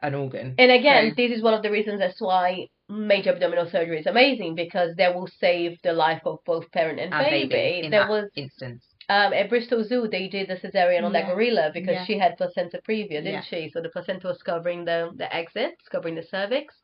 an 0.01 0.13
organ. 0.15 0.55
And 0.57 0.71
again, 0.71 1.11
So- 1.11 1.15
this 1.15 1.31
is 1.37 1.43
one 1.43 1.53
of 1.53 1.63
the 1.63 1.71
reasons 1.71 1.99
that's 1.99 2.19
why 2.19 2.67
major 2.89 3.31
abdominal 3.31 3.67
surgery 3.69 3.99
is 3.99 4.05
amazing 4.05 4.55
because 4.55 4.95
that 4.95 5.13
will 5.15 5.27
save 5.27 5.77
the 5.83 5.91
life 5.93 6.21
of 6.25 6.39
both 6.45 6.71
parent 6.71 6.99
and, 6.99 7.13
And 7.13 7.25
baby. 7.25 7.47
baby 7.49 7.85
in 7.85 7.91
there 7.91 8.01
that 8.01 8.09
was 8.09 8.29
instance. 8.35 8.85
um, 9.09 9.33
at 9.33 9.49
Bristol 9.49 9.83
Zoo 9.83 10.07
they 10.07 10.27
did 10.27 10.47
the 10.49 10.55
cesarean 10.55 11.03
on 11.03 11.13
that 11.13 11.25
gorilla 11.27 11.71
because 11.73 11.93
Yeah. 11.95 12.05
she 12.05 12.17
had 12.17 12.37
placenta 12.37 12.79
previa, 12.87 13.21
didn't 13.23 13.25
Yeah. 13.25 13.41
she? 13.41 13.69
So 13.69 13.81
the 13.81 13.89
placenta 13.89 14.27
was 14.27 14.41
covering 14.43 14.85
the 14.85 15.11
the 15.15 15.33
exits, 15.35 15.87
covering 15.89 16.15
the 16.15 16.23
cervix, 16.23 16.75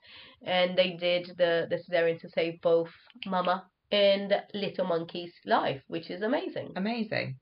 and 0.46 0.78
they 0.78 0.92
did 0.92 1.24
the 1.38 1.68
the 1.70 1.78
cesarean 1.78 2.20
to 2.22 2.30
save 2.30 2.60
both 2.62 2.92
mama 3.26 3.66
and 3.92 4.42
little 4.54 4.86
monkey's 4.88 5.34
life, 5.46 5.84
which 5.88 6.10
is 6.10 6.22
amazing. 6.22 6.72
Amazing. 6.76 7.36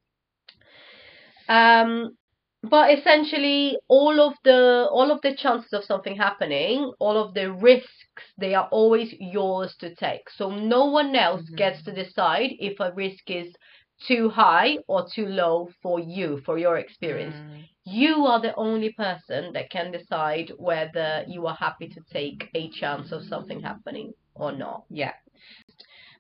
Um, 1.48 2.18
but 2.64 2.92
essentially, 2.98 3.78
all 3.88 4.20
of 4.20 4.34
the 4.44 4.88
all 4.92 5.12
of 5.12 5.22
the 5.22 5.36
chances 5.36 5.74
of 5.74 5.84
something 5.86 6.16
happening, 6.16 6.92
all 7.00 7.18
of 7.18 7.34
the 7.34 7.52
risks, 7.54 8.24
they 8.38 8.54
are 8.54 8.68
always 8.72 9.14
yours 9.20 9.76
to 9.78 9.96
take. 9.96 10.30
So 10.30 10.50
no 10.50 10.86
one 10.86 11.16
else 11.16 11.44
Mhm. 11.50 11.56
gets 11.58 11.84
to 11.84 11.92
decide 11.94 12.52
if 12.60 12.80
a 12.80 12.92
risk 12.94 13.30
is 13.30 13.56
too 14.02 14.30
high 14.30 14.78
or 14.88 15.08
too 15.08 15.26
low 15.26 15.70
for 15.82 16.00
you, 16.00 16.42
for 16.46 16.58
your 16.58 16.78
experience. 16.78 17.36
Mm. 17.36 17.68
You 17.86 18.26
are 18.28 18.40
the 18.42 18.56
only 18.56 18.92
person 18.94 19.54
that 19.54 19.70
can 19.70 19.92
decide 19.92 20.52
whether 20.58 21.26
you 21.28 21.48
are 21.48 21.56
happy 21.56 21.88
to 21.90 22.02
take 22.12 22.50
a 22.54 22.70
chance 22.70 23.12
of 23.12 23.24
something 23.24 23.62
happening 23.62 24.14
or 24.36 24.52
not. 24.52 24.84
Yeah. 24.90 25.14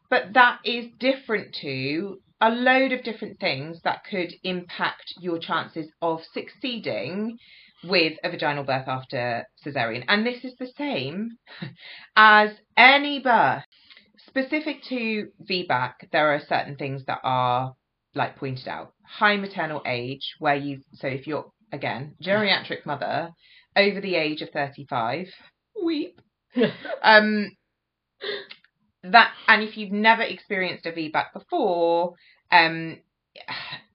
But 0.09 0.33
that 0.33 0.59
is 0.63 0.87
different 0.99 1.53
to 1.55 2.21
a 2.41 2.49
load 2.49 2.91
of 2.91 3.03
different 3.03 3.39
things 3.39 3.81
that 3.83 4.03
could 4.09 4.33
impact 4.43 5.13
your 5.19 5.39
chances 5.39 5.91
of 6.01 6.21
succeeding 6.33 7.37
with 7.83 8.13
a 8.23 8.29
vaginal 8.29 8.63
birth 8.63 8.87
after 8.87 9.45
cesarean. 9.65 10.03
And 10.07 10.25
this 10.25 10.43
is 10.43 10.55
the 10.59 10.71
same 10.77 11.31
as 12.15 12.51
any 12.77 13.19
birth. 13.19 13.63
Specific 14.27 14.83
to 14.89 15.29
VBAC, 15.49 15.93
there 16.11 16.33
are 16.33 16.39
certain 16.39 16.75
things 16.75 17.03
that 17.05 17.19
are 17.23 17.73
like 18.15 18.35
pointed 18.37 18.67
out. 18.67 18.93
High 19.05 19.37
maternal 19.37 19.81
age, 19.85 20.35
where 20.39 20.55
you 20.55 20.81
so 20.93 21.07
if 21.07 21.25
you're 21.25 21.49
again 21.71 22.15
geriatric 22.21 22.85
mother 22.85 23.29
over 23.75 24.01
the 24.01 24.15
age 24.15 24.41
of 24.41 24.49
35, 24.49 25.27
weep. 25.83 26.19
um 27.03 27.49
that 29.03 29.31
and 29.47 29.63
if 29.63 29.77
you've 29.77 29.91
never 29.91 30.21
experienced 30.21 30.85
a 30.85 30.91
VBAC 30.91 31.33
before, 31.33 32.15
um, 32.51 32.97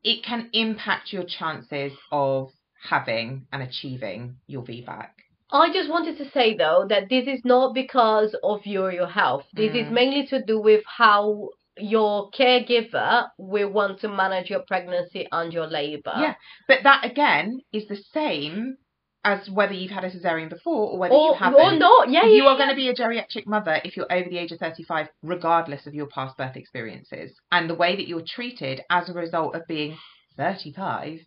it 0.05 0.25
can 0.25 0.51
impact 0.53 1.13
your 1.13 1.25
chances 1.25 1.93
of 2.11 2.51
having 2.89 3.47
and 3.53 3.63
achieving 3.63 4.37
your 4.47 4.63
VBAC. 4.63 5.09
I 5.51 5.73
just 5.73 5.89
wanted 5.91 6.19
to 6.19 6.31
say 6.31 6.57
though 6.57 6.87
that 6.89 7.09
this 7.09 7.27
is 7.27 7.41
not 7.45 7.75
because 7.75 8.35
of 8.43 8.67
your 8.67 8.93
your 8.93 9.07
health. 9.07 9.45
This 9.53 9.75
is 9.75 9.87
Mm. 9.87 9.93
mainly 9.93 10.27
to 10.29 10.43
do 10.43 10.59
with 10.61 10.83
how 10.87 11.51
your 11.77 12.31
caregiver 12.31 13.29
will 13.39 13.69
want 13.69 14.01
to 14.01 14.09
manage 14.09 14.49
your 14.51 14.61
pregnancy 14.61 15.27
and 15.31 15.53
your 15.53 15.67
labor. 15.67 16.15
Yeah, 16.17 16.35
but 16.69 16.83
that 16.85 17.05
again 17.05 17.61
is 17.73 17.87
the 17.89 17.97
same 17.97 18.77
as 19.25 19.49
whether 19.49 19.73
you've 19.73 19.91
had 19.91 20.05
a 20.05 20.11
cesarean 20.11 20.49
before 20.51 20.91
or 20.91 20.99
whether 20.99 21.15
Or, 21.15 21.29
you 21.33 21.35
haven't. 21.39 21.61
or 21.61 21.73
not. 21.79 22.11
Yeah, 22.11 22.25
you 22.27 22.45
yeah, 22.45 22.51
are 22.51 22.57
going 22.59 22.69
to 22.69 22.75
be 22.75 22.89
a 22.89 22.95
geriatric 22.95 23.47
mother 23.47 23.81
if 23.85 23.97
you're 23.97 24.13
over 24.13 24.29
the 24.29 24.39
age 24.39 24.53
of 24.53 24.59
35, 24.59 25.09
regardless 25.23 25.87
of 25.87 25.95
your 25.95 26.07
past 26.07 26.37
birth 26.37 26.57
experiences. 26.57 27.33
And 27.51 27.69
the 27.71 27.75
way 27.75 27.97
that 27.97 28.07
you're 28.07 28.23
treated 28.27 28.83
as 28.91 29.09
a 29.09 29.15
result 29.15 29.55
of 29.55 29.67
being 29.67 29.97
35 30.37 31.21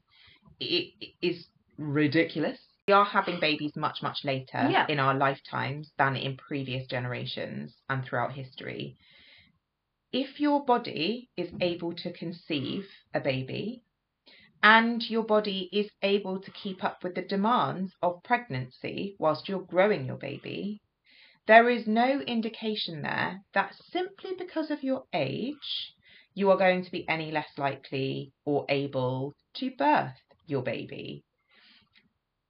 i- 0.61 0.65
i- 1.01 1.13
is 1.21 1.47
ridiculous. 1.77 2.59
We 2.87 2.93
are 2.93 3.05
having 3.05 3.39
babies 3.39 3.75
much, 3.75 4.01
much 4.01 4.19
later 4.23 4.69
Yeah. 4.71 4.85
in 4.87 4.99
our 4.99 5.13
lifetimes 5.15 5.91
than 5.97 6.15
in 6.15 6.37
previous 6.37 6.87
generations 6.87 7.75
and 7.89 8.05
throughout 8.05 8.33
history. 8.33 8.95
If 10.13 10.39
your 10.39 10.63
body 10.63 11.29
is 11.35 11.49
able 11.59 11.93
to 11.95 12.13
conceive 12.13 12.87
a 13.13 13.19
baby 13.19 13.83
and 14.63 15.09
your 15.09 15.23
body 15.23 15.69
is 15.71 15.91
able 16.01 16.41
to 16.41 16.51
keep 16.51 16.83
up 16.83 17.03
with 17.03 17.15
the 17.15 17.21
demands 17.21 17.93
of 18.01 18.23
pregnancy 18.23 19.15
whilst 19.19 19.47
you're 19.47 19.61
growing 19.61 20.05
your 20.05 20.17
baby, 20.17 20.81
there 21.47 21.69
is 21.69 21.87
no 21.87 22.19
indication 22.21 23.01
there 23.01 23.43
that 23.53 23.73
simply 23.91 24.31
because 24.37 24.69
of 24.69 24.83
your 24.83 25.05
age, 25.13 25.93
you 26.33 26.51
are 26.51 26.57
going 26.57 26.83
to 26.83 26.91
be 26.91 27.07
any 27.07 27.31
less 27.31 27.57
likely 27.57 28.33
or 28.45 28.65
able 28.69 29.33
to 29.53 29.71
birth 29.71 30.19
your 30.45 30.61
baby. 30.61 31.23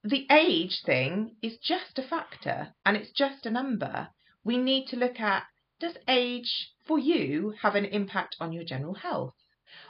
The 0.04 0.26
age 0.32 0.82
thing 0.86 1.36
is 1.42 1.58
just 1.58 2.00
a 2.00 2.08
factor 2.08 2.74
and 2.86 2.98
it's 2.98 3.12
just 3.12 3.46
a 3.46 3.52
number. 3.52 4.10
We 4.44 4.58
need 4.58 4.88
to 4.88 4.96
look 4.96 5.20
at 5.20 5.44
does 5.80 5.98
age 6.08 6.72
for 6.86 6.98
you 6.98 7.54
have 7.62 7.76
an 7.76 7.86
impact 7.86 8.36
on 8.40 8.52
your 8.52 8.64
general 8.64 8.96
health? 8.96 9.36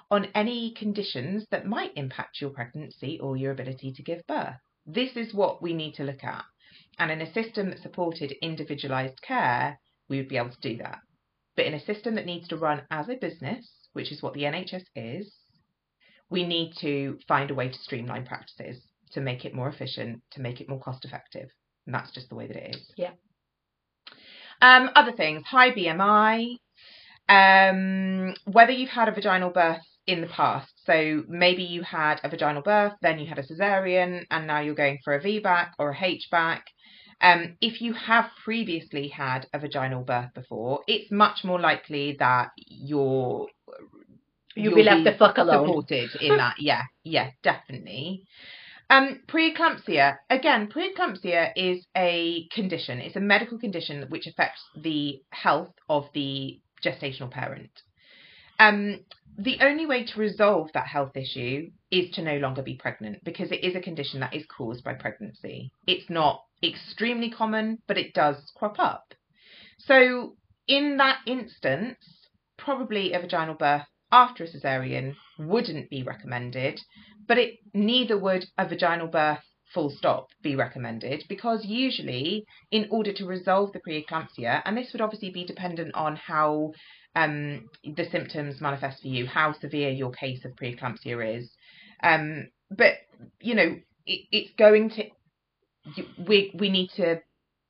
On 0.09 0.25
any 0.33 0.73
conditions 0.73 1.45
that 1.51 1.65
might 1.65 1.91
impact 1.95 2.39
your 2.39 2.49
pregnancy 2.49 3.19
or 3.19 3.35
your 3.35 3.51
ability 3.51 3.91
to 3.93 4.03
give 4.03 4.25
birth. 4.27 4.55
This 4.85 5.15
is 5.15 5.33
what 5.33 5.61
we 5.61 5.73
need 5.73 5.95
to 5.95 6.03
look 6.03 6.23
at. 6.23 6.45
And 6.99 7.11
in 7.11 7.21
a 7.21 7.33
system 7.33 7.69
that 7.69 7.79
supported 7.79 8.33
individualised 8.41 9.21
care, 9.21 9.79
we 10.09 10.17
would 10.17 10.29
be 10.29 10.37
able 10.37 10.51
to 10.51 10.61
do 10.61 10.77
that. 10.77 10.99
But 11.55 11.65
in 11.65 11.73
a 11.73 11.85
system 11.85 12.15
that 12.15 12.25
needs 12.25 12.47
to 12.47 12.57
run 12.57 12.83
as 12.89 13.09
a 13.09 13.15
business, 13.15 13.67
which 13.93 14.11
is 14.11 14.21
what 14.21 14.33
the 14.33 14.43
NHS 14.43 14.83
is, 14.95 15.33
we 16.29 16.45
need 16.45 16.73
to 16.79 17.19
find 17.27 17.51
a 17.51 17.55
way 17.55 17.69
to 17.69 17.77
streamline 17.79 18.25
practices 18.25 18.81
to 19.11 19.21
make 19.21 19.45
it 19.45 19.53
more 19.53 19.69
efficient, 19.69 20.21
to 20.31 20.41
make 20.41 20.61
it 20.61 20.69
more 20.69 20.79
cost 20.79 21.05
effective. 21.05 21.49
And 21.85 21.95
that's 21.95 22.11
just 22.11 22.29
the 22.29 22.35
way 22.35 22.47
that 22.47 22.57
it 22.57 22.75
is. 22.75 22.91
Yeah. 22.97 23.11
Um, 24.61 24.89
other 24.95 25.11
things, 25.11 25.43
high 25.45 25.71
BMI, 25.71 26.57
um, 27.29 28.33
whether 28.45 28.71
you've 28.71 28.89
had 28.89 29.07
a 29.07 29.11
vaginal 29.11 29.51
birth 29.51 29.83
in 30.07 30.21
the 30.21 30.27
past. 30.27 30.71
So 30.85 31.23
maybe 31.27 31.63
you 31.63 31.83
had 31.83 32.19
a 32.23 32.29
vaginal 32.29 32.61
birth, 32.63 32.93
then 33.01 33.19
you 33.19 33.27
had 33.27 33.37
a 33.39 33.43
cesarean, 33.43 34.25
and 34.31 34.47
now 34.47 34.61
you're 34.61 34.73
going 34.75 34.99
for 35.03 35.13
a 35.13 35.21
VBAC 35.21 35.69
or 35.77 35.91
a 35.91 35.95
HBAC. 35.95 36.61
Um, 37.19 37.57
if 37.61 37.81
you 37.81 37.93
have 37.93 38.25
previously 38.43 39.07
had 39.09 39.47
a 39.53 39.59
vaginal 39.59 40.03
birth 40.03 40.33
before, 40.33 40.81
it's 40.87 41.11
much 41.11 41.43
more 41.43 41.59
likely 41.59 42.15
that 42.19 42.49
you're 42.57 43.47
You'll 44.55 44.75
be 44.75 44.83
left 44.83 45.03
the 45.03 45.13
fuck 45.13 45.37
alone. 45.37 45.67
supported 45.67 46.09
in 46.19 46.37
that. 46.37 46.55
Yeah, 46.59 46.81
yeah, 47.03 47.29
definitely. 47.43 48.23
Um, 48.89 49.19
preeclampsia. 49.27 50.17
Again, 50.29 50.69
preeclampsia 50.69 51.51
is 51.55 51.85
a 51.95 52.47
condition. 52.53 52.99
It's 52.99 53.15
a 53.15 53.19
medical 53.19 53.59
condition 53.59 54.05
which 54.09 54.25
affects 54.27 54.61
the 54.75 55.21
health 55.31 55.73
of 55.89 56.05
the 56.13 56.59
gestational 56.83 57.29
parent. 57.29 57.69
Um, 58.59 59.01
the 59.37 59.59
only 59.61 59.85
way 59.85 60.03
to 60.03 60.19
resolve 60.19 60.71
that 60.73 60.87
health 60.87 61.15
issue 61.15 61.69
is 61.91 62.09
to 62.11 62.23
no 62.23 62.37
longer 62.37 62.63
be 62.63 62.75
pregnant 62.75 63.23
because 63.23 63.51
it 63.51 63.63
is 63.63 63.75
a 63.75 63.81
condition 63.81 64.19
that 64.19 64.33
is 64.33 64.45
caused 64.45 64.83
by 64.83 64.93
pregnancy. 64.93 65.71
It's 65.85 66.09
not 66.09 66.43
extremely 66.63 67.29
common, 67.29 67.77
but 67.87 67.97
it 67.97 68.13
does 68.13 68.51
crop 68.55 68.79
up. 68.79 69.13
So, 69.77 70.35
in 70.67 70.97
that 70.97 71.19
instance, 71.27 71.97
probably 72.57 73.13
a 73.13 73.19
vaginal 73.19 73.55
birth 73.55 73.85
after 74.11 74.43
a 74.43 74.47
cesarean 74.47 75.15
wouldn't 75.37 75.89
be 75.89 76.01
recommended, 76.01 76.81
but 77.27 77.37
it 77.37 77.59
neither 77.73 78.17
would 78.17 78.45
a 78.57 78.67
vaginal 78.67 79.07
birth 79.07 79.43
full 79.73 79.89
stop 79.89 80.29
be 80.41 80.55
recommended 80.55 81.23
because 81.27 81.65
usually 81.65 82.45
in 82.71 82.87
order 82.89 83.11
to 83.13 83.25
resolve 83.25 83.71
the 83.73 83.79
preeclampsia 83.79 84.61
and 84.65 84.77
this 84.77 84.93
would 84.93 85.01
obviously 85.01 85.29
be 85.29 85.45
dependent 85.45 85.93
on 85.93 86.15
how 86.15 86.71
um, 87.17 87.69
the 87.83 88.05
symptoms 88.11 88.61
manifest 88.61 89.01
for 89.01 89.07
you 89.07 89.25
how 89.25 89.53
severe 89.53 89.89
your 89.89 90.11
case 90.11 90.45
of 90.45 90.55
preeclampsia 90.55 91.37
is 91.39 91.49
um, 92.03 92.47
but 92.69 92.93
you 93.41 93.55
know 93.55 93.75
it, 94.05 94.21
it's 94.31 94.51
going 94.57 94.89
to 94.89 95.03
we 96.27 96.53
we 96.57 96.69
need 96.69 96.89
to 96.95 97.19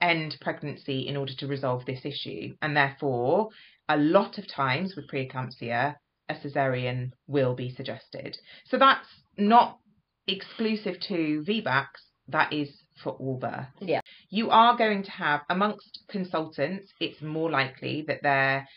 end 0.02 0.38
pregnancy 0.42 1.08
in 1.08 1.18
order 1.18 1.34
to 1.38 1.48
resolve 1.48 1.86
this 1.86 2.02
issue 2.04 2.54
and 2.62 2.76
therefore 2.76 3.50
a 3.90 3.98
lot 3.98 4.38
of 4.38 4.48
times 4.48 4.96
with 4.96 5.10
preeclampsia 5.10 5.96
a 6.30 6.34
cesarean 6.36 7.12
will 7.28 7.56
be 7.56 7.74
suggested 7.74 8.38
so 8.66 8.78
that's 8.78 9.08
not 9.38 9.80
exclusive 10.28 11.00
to 11.08 11.44
VBACs, 11.48 11.88
that 12.30 12.52
is 12.52 12.70
for 13.02 13.14
all 13.14 13.38
births. 13.38 13.72
Yeah. 13.80 14.02
You 14.30 14.50
are 14.50 14.78
going 14.78 15.04
to 15.04 15.12
have, 15.12 15.42
amongst 15.50 16.00
consultants, 16.10 16.92
it's 17.00 17.22
more 17.22 17.50
likely 17.50 18.04
that 18.08 18.20
they're 18.22 18.68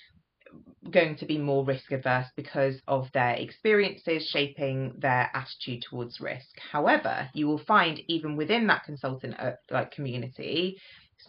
going 0.91 1.17
to 1.17 1.27
be 1.27 1.39
more 1.39 1.65
risk 1.65 1.93
averse 1.93 2.27
because 2.37 2.81
of 2.89 3.09
their 3.13 3.35
experiences 3.35 4.27
shaping 4.29 4.95
their 4.99 5.31
attitude 5.35 5.83
towards 5.89 6.21
risk. 6.21 6.49
However, 6.73 7.29
you 7.35 7.47
will 7.47 7.63
find 7.67 8.01
even 8.09 8.37
within 8.37 8.67
that 8.69 8.85
consultant 8.85 9.35
uh, 9.39 9.53
like 9.71 9.93
community, 9.93 10.81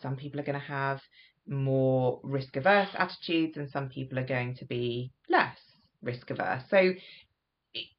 some 0.02 0.16
people 0.16 0.40
are 0.40 0.44
going 0.44 0.60
to 0.60 0.66
have 0.66 1.02
more 1.48 2.20
risk 2.24 2.56
averse 2.56 2.90
attitudes 2.96 3.58
and 3.58 3.70
some 3.70 3.90
people 3.90 4.18
are 4.18 4.26
going 4.26 4.56
to 4.56 4.66
be 4.66 5.12
less 5.30 5.58
risk 6.02 6.30
averse. 6.30 6.64
So 6.70 6.94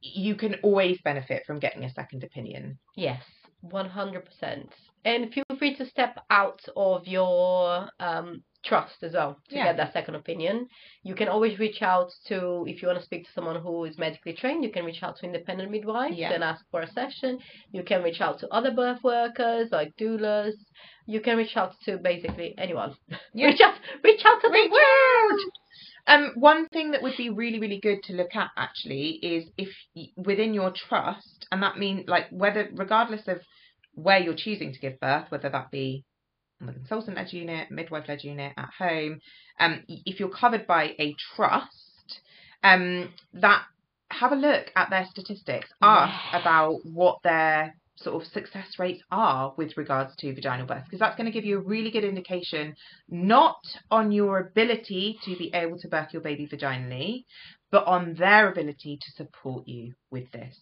you 0.00 0.34
can 0.34 0.56
always 0.62 0.98
benefit 1.02 1.44
from 1.46 1.58
getting 1.58 1.84
a 1.84 1.92
second 1.92 2.24
opinion. 2.24 2.78
Yes, 2.96 3.22
100%. 3.64 4.68
And 5.04 5.32
feel 5.32 5.44
free 5.58 5.76
to 5.76 5.86
step 5.86 6.18
out 6.30 6.60
of 6.76 7.06
your 7.06 7.88
um, 7.98 8.42
trust 8.64 9.02
as 9.02 9.12
well 9.14 9.38
to 9.48 9.56
Yeah. 9.56 9.64
get 9.64 9.76
that 9.78 9.92
second 9.92 10.14
opinion. 10.14 10.68
You 11.02 11.14
can 11.14 11.28
always 11.28 11.58
reach 11.58 11.82
out 11.82 12.10
to, 12.28 12.64
if 12.68 12.80
you 12.80 12.88
want 12.88 13.00
to 13.00 13.04
speak 13.04 13.24
to 13.26 13.32
someone 13.32 13.60
who 13.60 13.84
is 13.84 13.98
medically 13.98 14.34
trained, 14.34 14.62
you 14.64 14.70
can 14.70 14.84
reach 14.84 15.02
out 15.02 15.16
to 15.18 15.26
independent 15.26 15.70
midwives 15.70 16.16
Yeah. 16.16 16.32
and 16.32 16.44
ask 16.44 16.64
for 16.70 16.80
a 16.82 16.86
session. 16.86 17.38
You 17.72 17.82
can 17.82 18.02
reach 18.02 18.20
out 18.20 18.38
to 18.40 18.48
other 18.52 18.70
birth 18.70 19.02
workers 19.02 19.70
like 19.72 19.96
doulas. 19.96 20.54
You 21.06 21.20
can 21.20 21.36
reach 21.36 21.56
out 21.56 21.74
to 21.86 21.98
basically 21.98 22.54
anyone. 22.58 22.94
Yeah. 23.34 23.46
reach 23.46 23.60
out, 23.60 23.74
reach 24.04 24.24
out 24.24 24.40
to 24.42 24.48
the 24.48 24.52
Reach 24.54 24.70
world. 24.70 25.40
Um, 26.06 26.32
one 26.34 26.68
thing 26.68 26.90
that 26.92 27.02
would 27.02 27.16
be 27.16 27.30
really, 27.30 27.60
really 27.60 27.78
good 27.80 28.02
to 28.04 28.12
look 28.12 28.34
at 28.34 28.50
actually 28.56 29.10
is 29.22 29.50
if 29.56 29.70
within 30.16 30.52
your 30.52 30.70
trust, 30.72 31.46
and 31.52 31.62
that 31.62 31.78
means 31.78 32.08
like 32.08 32.28
whether, 32.30 32.68
regardless 32.74 33.26
of 33.28 33.40
where 33.94 34.18
you're 34.18 34.34
choosing 34.34 34.72
to 34.72 34.80
give 34.80 34.98
birth, 35.00 35.30
whether 35.30 35.48
that 35.48 35.70
be 35.70 36.04
on 36.62 36.66
the 36.66 36.72
consultant 36.72 37.16
led 37.16 37.32
unit, 37.32 37.70
midwife 37.70 38.08
led 38.08 38.22
unit, 38.24 38.52
at 38.56 38.70
home, 38.78 39.18
um, 39.58 39.82
if 39.88 40.20
you're 40.20 40.28
covered 40.30 40.66
by 40.66 40.94
a 40.98 41.14
trust, 41.34 42.20
um, 42.62 43.12
that 43.34 43.62
have 44.10 44.32
a 44.32 44.36
look 44.36 44.70
at 44.76 44.90
their 44.90 45.06
statistics, 45.10 45.68
ask 45.82 46.32
Yeah. 46.32 46.40
about 46.40 46.78
what 46.84 47.18
their 47.22 47.74
sort 47.96 48.22
of 48.22 48.28
success 48.32 48.78
rates 48.78 49.02
are 49.10 49.52
with 49.56 49.76
regards 49.76 50.14
to 50.16 50.32
vaginal 50.34 50.66
birth, 50.66 50.84
because 50.84 50.98
that's 51.00 51.16
going 51.16 51.26
to 51.26 51.32
give 51.32 51.44
you 51.44 51.58
a 51.58 51.62
really 51.62 51.90
good 51.90 52.04
indication 52.04 52.74
not 53.08 53.60
on 53.90 54.12
your 54.12 54.38
ability 54.38 55.18
to 55.24 55.36
be 55.36 55.50
able 55.54 55.78
to 55.78 55.88
birth 55.88 56.08
your 56.12 56.22
baby 56.22 56.46
vaginally, 56.46 57.24
but 57.70 57.84
on 57.86 58.14
their 58.14 58.50
ability 58.50 58.98
to 59.00 59.10
support 59.12 59.66
you 59.66 59.94
with 60.10 60.30
this. 60.32 60.56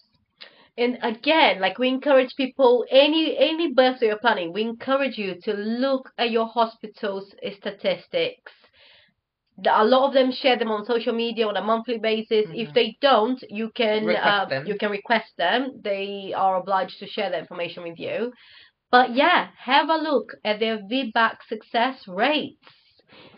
And 0.77 0.99
again, 1.03 1.61
like 1.61 1.79
we 1.79 1.89
encourage 1.89 2.35
people, 2.37 2.85
any 2.91 3.37
any 3.39 3.73
birth 3.73 4.01
that 4.01 4.07
you're 4.07 4.19
planning, 4.19 4.53
we 4.53 4.63
encourage 4.63 5.19
you 5.19 5.41
to 5.43 5.53
look 5.53 6.11
at 6.19 6.31
your 6.31 6.47
hospital's 6.47 7.35
statistics. 7.59 8.53
A 9.67 9.85
lot 9.85 10.09
of 10.09 10.15
them 10.15 10.33
share 10.33 10.57
them 10.57 10.71
on 10.71 10.87
social 10.87 11.13
media 11.13 11.47
on 11.47 11.57
a 11.57 11.63
monthly 11.63 11.99
basis. 11.99 12.47
If 12.53 12.69
Mhm. 12.71 12.75
they 12.75 12.97
don't, 13.01 13.43
you 13.51 13.71
can 13.75 14.09
uh, 14.17 14.47
you 14.67 14.77
can 14.77 14.91
request 14.91 15.37
them. 15.37 15.81
They 15.83 16.33
are 16.35 16.57
obliged 16.57 16.99
to 17.01 17.07
share 17.07 17.31
that 17.31 17.41
information 17.41 17.83
with 17.83 17.99
you. 17.99 18.33
But 18.91 19.15
yeah, 19.15 19.51
have 19.59 19.89
a 19.91 19.97
look 19.97 20.35
at 20.45 20.61
their 20.61 20.79
VBAC 20.79 21.43
success 21.49 22.09
rates 22.09 22.67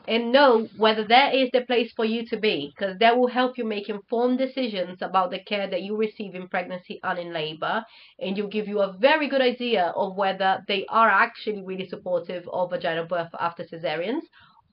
and 0.09 0.33
know 0.33 0.69
whether 0.77 1.05
that 1.07 1.35
is 1.35 1.49
the 1.53 1.61
place 1.63 1.93
for 1.95 2.05
you 2.05 2.27
to 2.27 2.37
be 2.37 2.73
because 2.77 2.99
that 2.99 3.17
will 3.17 3.29
help 3.29 3.57
you 3.57 3.65
make 3.65 3.89
informed 3.89 4.39
decisions 4.39 4.99
about 5.01 5.31
the 5.31 5.39
care 5.39 5.69
that 5.69 5.83
you 5.83 5.97
receive 5.97 6.35
in 6.35 6.49
pregnancy 6.49 6.99
and 7.05 7.19
in 7.19 7.33
labor 7.33 7.85
and 8.19 8.37
will 8.37 8.49
give 8.49 8.67
you 8.69 8.81
a 8.81 8.93
very 8.99 9.29
good 9.29 9.41
idea 9.41 9.93
of 9.97 10.17
whether 10.17 10.63
they 10.69 10.85
are 10.89 11.09
actually 11.09 11.63
really 11.65 11.89
supportive 11.89 12.49
of 12.53 12.71
vaginal 12.71 13.07
birth 13.07 13.31
after 13.39 13.65
cesareans 13.65 14.23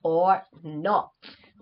or 0.02 0.42
not. 0.64 1.10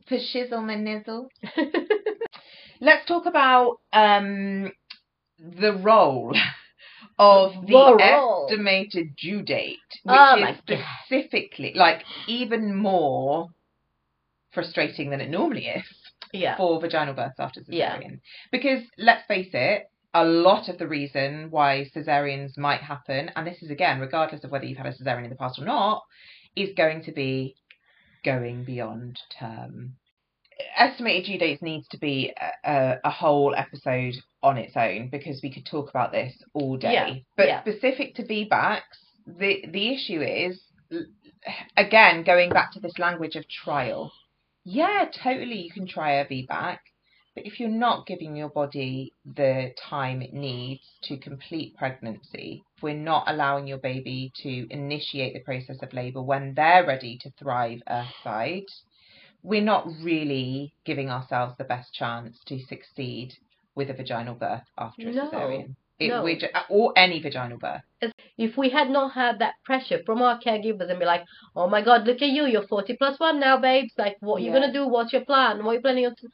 For 0.08 0.16
shizzle 0.18 0.64
my 0.64 0.76
nizzle. 0.76 1.28
Let's 2.80 3.06
talk 3.06 3.26
about 3.26 3.78
um, 3.92 4.70
the 5.38 5.74
role 5.74 6.34
of 7.18 7.52
the, 7.66 8.46
estimated 8.48 9.16
due 9.16 9.42
date, 9.42 9.78
which 10.04 10.16
Oh 10.16 10.36
is 10.36 10.42
my 10.42 10.58
God. 10.66 10.84
specifically 11.06 11.72
like 11.74 12.04
even 12.28 12.74
more 12.74 13.48
frustrating 14.58 15.10
than 15.10 15.20
it 15.20 15.30
normally 15.30 15.66
is 15.66 15.84
yeah. 16.32 16.56
for 16.56 16.80
vaginal 16.80 17.14
births 17.14 17.38
after 17.38 17.60
Yeah. 17.68 17.96
cesarean. 17.96 18.20
Because 18.50 18.82
let's 18.98 19.24
face 19.26 19.50
it, 19.52 19.84
a 20.14 20.24
lot 20.24 20.68
of 20.68 20.78
the 20.78 20.88
reason 20.88 21.48
why 21.50 21.86
cesareans 21.94 22.58
might 22.58 22.80
happen, 22.80 23.30
and 23.36 23.46
this 23.46 23.62
is 23.62 23.70
again, 23.70 24.00
regardless 24.00 24.42
of 24.42 24.50
whether 24.50 24.64
you've 24.64 24.78
had 24.78 24.86
a 24.86 24.92
cesarean 24.92 25.24
in 25.24 25.30
the 25.30 25.36
past 25.36 25.60
or 25.60 25.64
not, 25.64 26.02
is 26.56 26.70
going 26.76 27.04
to 27.04 27.12
be 27.12 27.54
going 28.24 28.64
beyond 28.64 29.20
term. 29.38 29.94
Estimated 30.76 31.26
due 31.26 31.38
dates 31.38 31.62
needs 31.62 31.86
to 31.88 31.98
be 31.98 32.34
a, 32.64 32.68
a, 32.72 32.96
a 33.04 33.10
whole 33.10 33.54
episode 33.54 34.14
on 34.42 34.58
its 34.58 34.76
own 34.76 35.08
because 35.08 35.38
we 35.40 35.52
could 35.52 35.64
talk 35.66 35.88
about 35.88 36.10
this 36.10 36.34
all 36.52 36.76
day. 36.76 36.94
Yeah, 36.94 37.14
But 37.36 37.46
yeah. 37.46 37.60
specific 37.60 38.16
to 38.16 38.24
VBACs, 38.24 38.80
the 39.38 39.64
the 39.70 39.94
issue 39.94 40.20
is 40.20 40.60
again 41.76 42.24
going 42.24 42.50
back 42.50 42.72
to 42.72 42.80
this 42.80 42.98
language 42.98 43.36
of 43.36 43.44
trial. 43.48 44.10
Yeah, 44.70 45.06
totally, 45.24 45.62
you 45.62 45.70
can 45.70 45.86
try 45.86 46.12
a 46.16 46.26
VBAC, 46.26 46.78
but 47.34 47.46
if 47.46 47.58
you're 47.58 47.70
not 47.70 48.06
giving 48.06 48.36
your 48.36 48.50
body 48.50 49.14
the 49.24 49.72
time 49.88 50.20
it 50.20 50.34
needs 50.34 50.82
to 51.04 51.16
complete 51.16 51.74
pregnancy, 51.74 52.62
if 52.76 52.82
we're 52.82 52.94
not 52.94 53.24
allowing 53.28 53.66
your 53.66 53.78
baby 53.78 54.30
to 54.42 54.66
initiate 54.70 55.32
the 55.32 55.40
process 55.40 55.78
of 55.82 55.94
labour 55.94 56.20
when 56.20 56.52
they're 56.54 56.86
ready 56.86 57.16
to 57.22 57.30
thrive 57.38 57.80
earthside, 57.88 58.66
we're 59.42 59.62
not 59.62 59.86
really 60.02 60.74
giving 60.84 61.08
ourselves 61.08 61.54
the 61.56 61.64
best 61.64 61.94
chance 61.94 62.38
to 62.46 62.60
succeed 62.66 63.32
with 63.74 63.88
a 63.88 63.94
vaginal 63.94 64.34
birth 64.34 64.64
after 64.76 65.08
a 65.08 65.12
No, 65.12 65.30
cesarean. 65.30 65.76
It, 65.98 66.08
no. 66.08 66.22
we're 66.22 66.38
ju- 66.38 66.48
or 66.68 66.92
any 66.94 67.22
vaginal 67.22 67.56
birth. 67.58 67.80
If 68.38 68.56
we 68.56 68.70
had 68.70 68.88
not 68.88 69.12
had 69.12 69.40
that 69.40 69.54
pressure 69.64 70.00
from 70.06 70.22
our 70.22 70.38
caregivers 70.40 70.88
and 70.88 70.98
be 71.00 71.04
like, 71.04 71.24
oh 71.56 71.68
my 71.68 71.82
god, 71.82 72.06
look 72.06 72.22
at 72.22 72.28
you, 72.28 72.46
you're 72.46 72.66
40 72.66 72.96
plus 72.96 73.18
one 73.18 73.40
now, 73.40 73.58
babes. 73.58 73.92
Like, 73.98 74.16
what 74.20 74.40
you 74.42 74.52
Yeah. 74.52 74.60
gonna 74.60 74.72
do? 74.72 74.86
What's 74.86 75.12
your 75.12 75.24
plan? 75.24 75.64
What 75.64 75.72
are 75.72 75.74
you 75.74 75.80
planning 75.80 76.06
on? 76.06 76.14
To... 76.16 76.28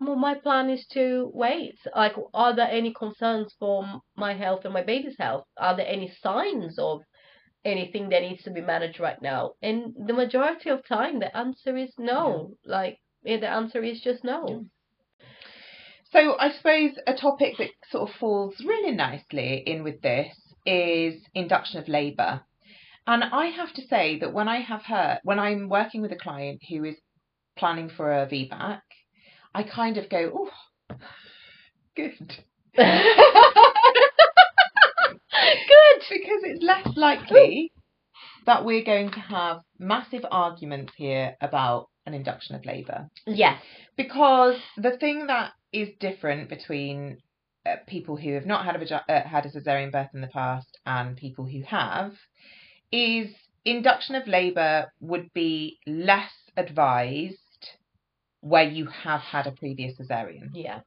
well, 0.00 0.16
my 0.16 0.34
plan 0.34 0.70
is 0.70 0.86
to 0.94 1.30
wait. 1.34 1.78
Like, 1.94 2.14
are 2.34 2.54
there 2.56 2.70
any 2.70 2.92
concerns 2.92 3.54
for 3.58 3.84
my 4.16 4.32
health 4.34 4.64
and 4.64 4.74
my 4.74 4.82
baby's 4.82 5.16
health? 5.18 5.44
Are 5.58 5.76
there 5.76 5.86
any 5.86 6.10
signs 6.22 6.78
of 6.78 7.02
anything 7.64 8.08
that 8.08 8.22
needs 8.22 8.42
to 8.44 8.50
be 8.50 8.60
managed 8.62 8.98
right 8.98 9.20
now? 9.20 9.52
And 9.62 9.94
the 10.06 10.14
majority 10.14 10.70
of 10.70 10.86
time, 10.86 11.20
the 11.20 11.36
answer 11.36 11.76
is 11.76 11.92
no. 11.98 12.56
Yeah. 12.64 12.72
Like, 12.76 12.98
yeah, 13.24 13.36
the 13.40 13.48
answer 13.48 13.82
is 13.84 14.00
just 14.00 14.24
no. 14.24 14.46
Yeah. 14.48 15.26
So 16.12 16.36
I 16.38 16.50
suppose 16.50 16.98
a 17.06 17.14
topic 17.14 17.56
that 17.58 17.70
sort 17.90 18.08
of 18.10 18.16
falls 18.16 18.54
really 18.64 18.92
nicely 18.92 19.62
in 19.66 19.82
with 19.82 20.02
this 20.02 20.34
is 20.64 21.22
induction 21.34 21.80
of 21.80 21.88
labour. 21.88 22.42
And 23.06 23.24
I 23.24 23.46
have 23.46 23.72
to 23.74 23.86
say 23.86 24.18
that 24.20 24.32
when 24.32 24.48
I 24.48 24.60
have 24.60 24.82
heard, 24.82 25.18
when 25.24 25.38
I'm 25.38 25.68
working 25.68 26.02
with 26.02 26.12
a 26.12 26.16
client 26.16 26.62
who 26.68 26.84
is 26.84 26.96
planning 27.56 27.88
for 27.88 28.12
a 28.12 28.26
VBAC, 28.26 28.80
I 29.54 29.62
kind 29.64 29.96
of 29.98 30.08
go, 30.08 30.30
oh, 30.34 30.96
good. 31.96 32.12
good. 32.16 32.38
Because 36.10 36.42
it's 36.44 36.62
less 36.62 36.86
likely 36.96 37.72
that 38.46 38.64
we're 38.64 38.84
going 38.84 39.10
to 39.10 39.20
have 39.20 39.60
massive 39.78 40.24
arguments 40.30 40.92
here 40.96 41.36
about 41.40 41.88
an 42.06 42.14
induction 42.14 42.54
of 42.56 42.64
labour. 42.64 43.08
Yes. 43.26 43.60
Because 43.96 44.56
the 44.76 44.96
thing 44.98 45.26
that 45.26 45.52
is 45.72 45.88
different 46.00 46.48
between 46.48 47.18
uh, 47.64 47.76
people 47.86 48.16
who 48.16 48.34
have 48.34 48.46
not 48.46 48.64
had 48.64 48.76
a 48.76 48.94
uh, 48.94 49.28
had 49.28 49.46
a 49.46 49.50
cesarean 49.50 49.92
birth 49.92 50.10
in 50.14 50.20
the 50.20 50.26
past 50.26 50.78
and 50.84 51.16
people 51.16 51.46
who 51.46 51.62
have 51.62 52.12
is 52.90 53.28
induction 53.64 54.14
of 54.14 54.26
labour 54.26 54.92
would 55.00 55.32
be 55.32 55.78
less 55.86 56.32
advised 56.56 57.38
where 58.40 58.68
you 58.68 58.86
have 58.86 59.20
had 59.20 59.46
a 59.46 59.52
previous 59.52 59.96
cesarean. 59.98 60.50
Yeah. 60.52 60.80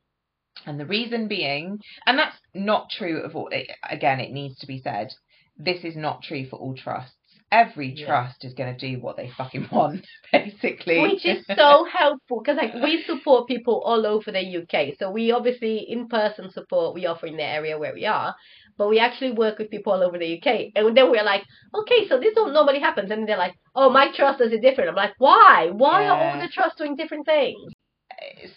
And 0.65 0.80
the 0.80 0.86
reason 0.86 1.28
being, 1.28 1.80
and 2.05 2.17
that's 2.17 2.38
not 2.53 2.89
true 2.89 3.21
of 3.21 3.36
all, 3.36 3.49
again, 3.89 4.19
it 4.19 4.32
needs 4.32 4.57
to 4.59 4.67
be 4.67 4.82
said, 4.82 5.09
this 5.57 5.84
is 5.84 5.95
not 5.95 6.23
true 6.23 6.45
for 6.49 6.57
all 6.57 6.76
trusts. 6.76 7.14
Every 7.52 7.93
yeah. 7.93 8.08
trust 8.08 8.43
is 8.43 8.54
going 8.54 8.76
to 8.76 8.91
do 8.91 9.00
what 9.00 9.18
they 9.18 9.32
fucking 9.38 9.68
want, 9.72 10.06
basically. 10.32 11.02
Which 11.02 11.26
is 11.26 11.46
so 11.56 11.86
helpful 11.86 12.41
because 12.41 12.58
like 12.58 12.74
we 12.76 13.04
support 13.04 13.48
people 13.48 13.82
all 13.86 14.06
over 14.06 14.32
the 14.32 14.58
UK. 14.58 14.96
So 14.98 15.12
we 15.12 15.32
obviously 15.32 15.86
in 15.88 16.08
person 16.08 16.52
support 16.52 16.96
we 16.96 17.06
offer 17.06 17.28
in 17.28 17.38
the 17.38 17.43
area 17.43 17.78
where 17.78 17.93
we 17.93 18.06
are, 18.06 18.36
but 18.78 18.89
we 18.89 19.00
actually 19.00 19.32
work 19.32 19.60
with 19.60 19.70
people 19.70 19.93
all 19.93 20.04
over 20.04 20.18
the 20.18 20.38
UK. 20.38 20.72
And 20.76 20.98
then 20.98 21.12
we're 21.12 21.24
like, 21.24 21.43
okay, 21.74 22.08
so 22.10 22.20
this 22.20 22.34
don't 22.34 22.54
normally 22.54 22.80
happens. 22.80 23.12
And 23.12 23.28
they're 23.28 23.38
like, 23.38 23.56
oh, 23.76 23.89
my 23.89 24.08
trust 24.16 24.39
does 24.39 24.52
it 24.52 24.62
different. 24.62 24.89
I'm 24.89 24.96
like, 24.96 25.14
why? 25.18 25.70
Why 25.72 26.04
yeah. 26.04 26.12
are 26.12 26.32
all 26.32 26.41
the 26.41 26.52
trusts 26.52 26.78
doing 26.78 26.96
different 26.96 27.26
things? 27.26 27.74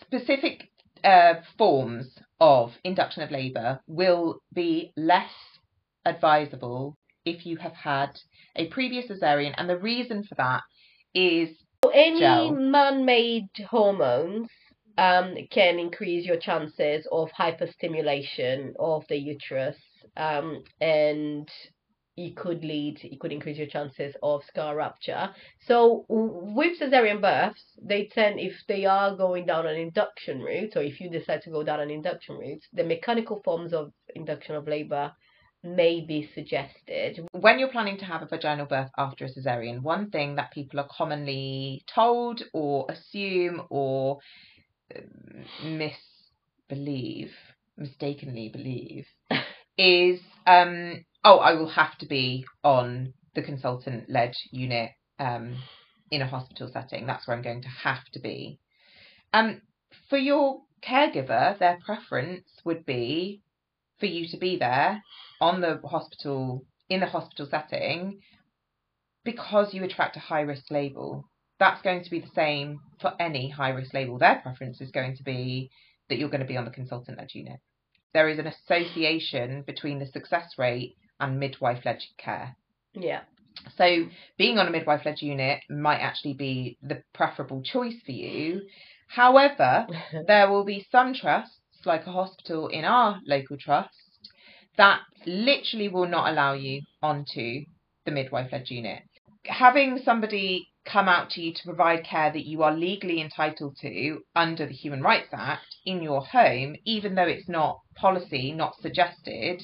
Specific 0.01 0.71
uh, 1.05 1.35
forms 1.57 2.19
of 2.41 2.73
induction 2.85 3.23
of 3.23 3.31
labour 3.31 3.81
will 3.87 4.41
be 4.55 4.93
less 4.97 5.31
advisable 6.05 6.97
if 7.31 7.47
you 7.47 7.57
have 7.59 7.75
had 7.75 8.11
a 8.57 8.67
previous 8.69 9.07
cesarean. 9.07 9.55
And 9.57 9.69
the 9.69 9.79
reason 9.79 10.25
for 10.25 10.35
that 10.37 10.63
is 11.15 11.51
any 11.93 12.51
man-made 12.51 13.49
hormones 13.69 14.49
um, 14.97 15.37
can 15.51 15.79
increase 15.79 16.27
your 16.27 16.39
chances 16.39 17.07
of 17.13 17.31
hyperstimulation 17.31 18.73
of 18.79 19.05
the 19.09 19.17
uterus 19.17 19.77
um, 20.17 20.63
and 20.81 21.49
it 22.17 22.37
could 22.37 22.65
lead, 22.65 22.99
it 23.05 23.21
could 23.21 23.31
increase 23.31 23.59
your 23.59 23.69
chances 23.69 24.17
of 24.25 24.43
scar 24.45 24.75
rupture. 24.75 25.31
So 25.61 26.05
with 26.09 26.81
cesarean 26.81 27.21
births, 27.21 27.63
they 27.81 28.11
tend, 28.13 28.41
if 28.41 28.55
they 28.67 28.87
are 28.87 29.15
going 29.15 29.47
down 29.47 29.69
an 29.69 29.77
induction 29.77 30.41
route, 30.41 30.73
or 30.75 30.83
if 30.83 31.01
you 31.01 31.09
decide 31.09 31.43
to 31.43 31.51
go 31.51 31.63
down 31.63 31.81
an 31.81 31.91
induction 31.91 32.37
route, 32.37 32.65
the 32.73 32.83
mechanical 32.83 33.41
forms 33.45 33.73
of 33.73 33.93
induction 34.17 34.57
of 34.57 34.67
labor 34.67 35.13
may 35.63 36.01
be 36.01 36.31
suggested. 36.35 37.27
When 37.33 37.59
you're 37.59 37.71
planning 37.71 37.99
to 37.99 38.05
have 38.05 38.23
a 38.23 38.27
vaginal 38.27 38.67
birth 38.67 38.91
after 38.97 39.25
a 39.25 39.29
cesarean, 39.29 39.83
one 39.83 40.11
thing 40.11 40.37
that 40.37 40.53
people 40.53 40.81
are 40.81 40.89
commonly 40.91 41.83
told 41.93 42.43
or 42.53 42.87
assume 42.89 43.63
or 43.71 44.19
um, 44.97 45.45
misbelieve, 46.71 47.33
mistakenly 47.77 48.49
believe, 48.49 49.07
is 49.79 50.21
um, 50.47 51.05
oh, 51.25 51.39
I 51.39 51.55
will 51.55 51.71
have 51.71 51.97
to 51.99 52.07
be 52.07 52.45
on 52.63 53.15
the 53.35 53.43
consultant 53.43 54.09
led 54.09 54.35
unit 54.51 54.91
um, 55.19 55.57
in 56.11 56.23
a 56.23 56.27
hospital 56.27 56.71
setting. 56.73 57.07
That's 57.07 57.27
where 57.27 57.37
I'm 57.37 57.43
going 57.43 57.63
to 57.63 57.69
have 57.69 58.05
to 58.13 58.21
be. 58.21 58.59
Um, 59.33 59.61
for 60.09 60.19
your 60.19 60.63
caregiver, 60.83 61.59
their 61.59 61.79
preference 61.85 62.49
would 62.65 62.87
be 62.87 63.43
for 64.01 64.07
you 64.07 64.29
to 64.29 64.37
be 64.37 64.59
there 64.59 65.03
on 65.41 65.61
the 65.61 65.81
hospital 65.85 66.65
in 66.89 67.01
the 67.01 67.07
hospital 67.07 67.47
setting 67.51 68.21
because 69.25 69.75
you 69.75 69.85
attract 69.85 70.17
a 70.17 70.21
high 70.21 70.41
risk 70.41 70.71
label. 70.71 71.29
That's 71.59 71.83
going 71.83 72.05
to 72.05 72.11
be 72.11 72.21
the 72.21 72.31
same 72.35 72.81
for 73.01 73.13
any 73.21 73.51
high 73.51 73.71
risk 73.71 73.93
label. 73.93 74.19
Their 74.19 74.41
preference 74.43 74.81
is 74.81 74.91
going 74.91 75.17
to 75.17 75.23
be 75.23 75.71
that 76.09 76.19
you're 76.19 76.31
going 76.31 76.41
to 76.41 76.47
be 76.47 76.57
on 76.57 76.65
the 76.65 76.71
consultant 76.71 77.19
led 77.19 77.35
unit 77.35 77.61
there 78.13 78.29
is 78.29 78.39
an 78.39 78.47
association 78.47 79.63
between 79.63 79.99
the 79.99 80.07
success 80.07 80.55
rate 80.59 80.97
and 81.21 81.39
midwife 81.39 81.85
led 81.85 82.03
care. 82.17 82.57
Yeah. 82.95 83.21
So 83.77 84.07
being 84.37 84.59
on 84.59 84.69
a 84.69 84.71
midwife 84.71 85.05
led 85.05 85.21
unit 85.21 85.61
might 85.69 85.99
actually 85.99 86.35
be 86.35 86.79
the 86.83 87.03
preferable 87.13 87.63
choice 87.63 87.97
for 88.05 88.13
you. 88.13 88.63
However, 89.09 89.87
there 90.27 90.51
will 90.51 90.65
be 90.65 90.87
some 90.91 91.15
trusts, 91.15 91.58
like 91.87 92.07
a 92.07 92.13
hospital 92.13 92.69
in 92.69 92.85
our 92.85 93.21
local 93.27 93.57
trust, 93.57 93.95
that 94.77 95.01
literally 95.27 95.89
will 95.89 96.09
not 96.09 96.31
allow 96.31 96.53
you 96.55 96.83
onto 97.03 97.65
the 98.05 98.11
midwife 98.11 98.53
led 98.53 98.71
unit. 98.71 99.03
Having 99.45 100.01
somebody 100.05 100.69
come 100.85 101.09
out 101.09 101.31
to 101.31 101.43
you 101.43 101.53
to 101.53 101.65
provide 101.65 102.05
care 102.05 102.33
that 102.33 102.47
you 102.47 102.63
are 102.63 102.75
legally 102.75 103.21
entitled 103.21 103.77
to 103.81 104.21
under 104.35 104.67
the 104.67 104.73
Human 104.73 105.03
Rights 105.03 105.29
Act 105.33 105.67
in 105.85 106.03
your 106.03 106.25
home, 106.25 106.77
even 106.85 107.15
though 107.15 107.27
it's 107.27 107.49
not 107.49 107.81
policy, 107.95 108.53
not 108.53 108.75
suggested, 108.81 109.63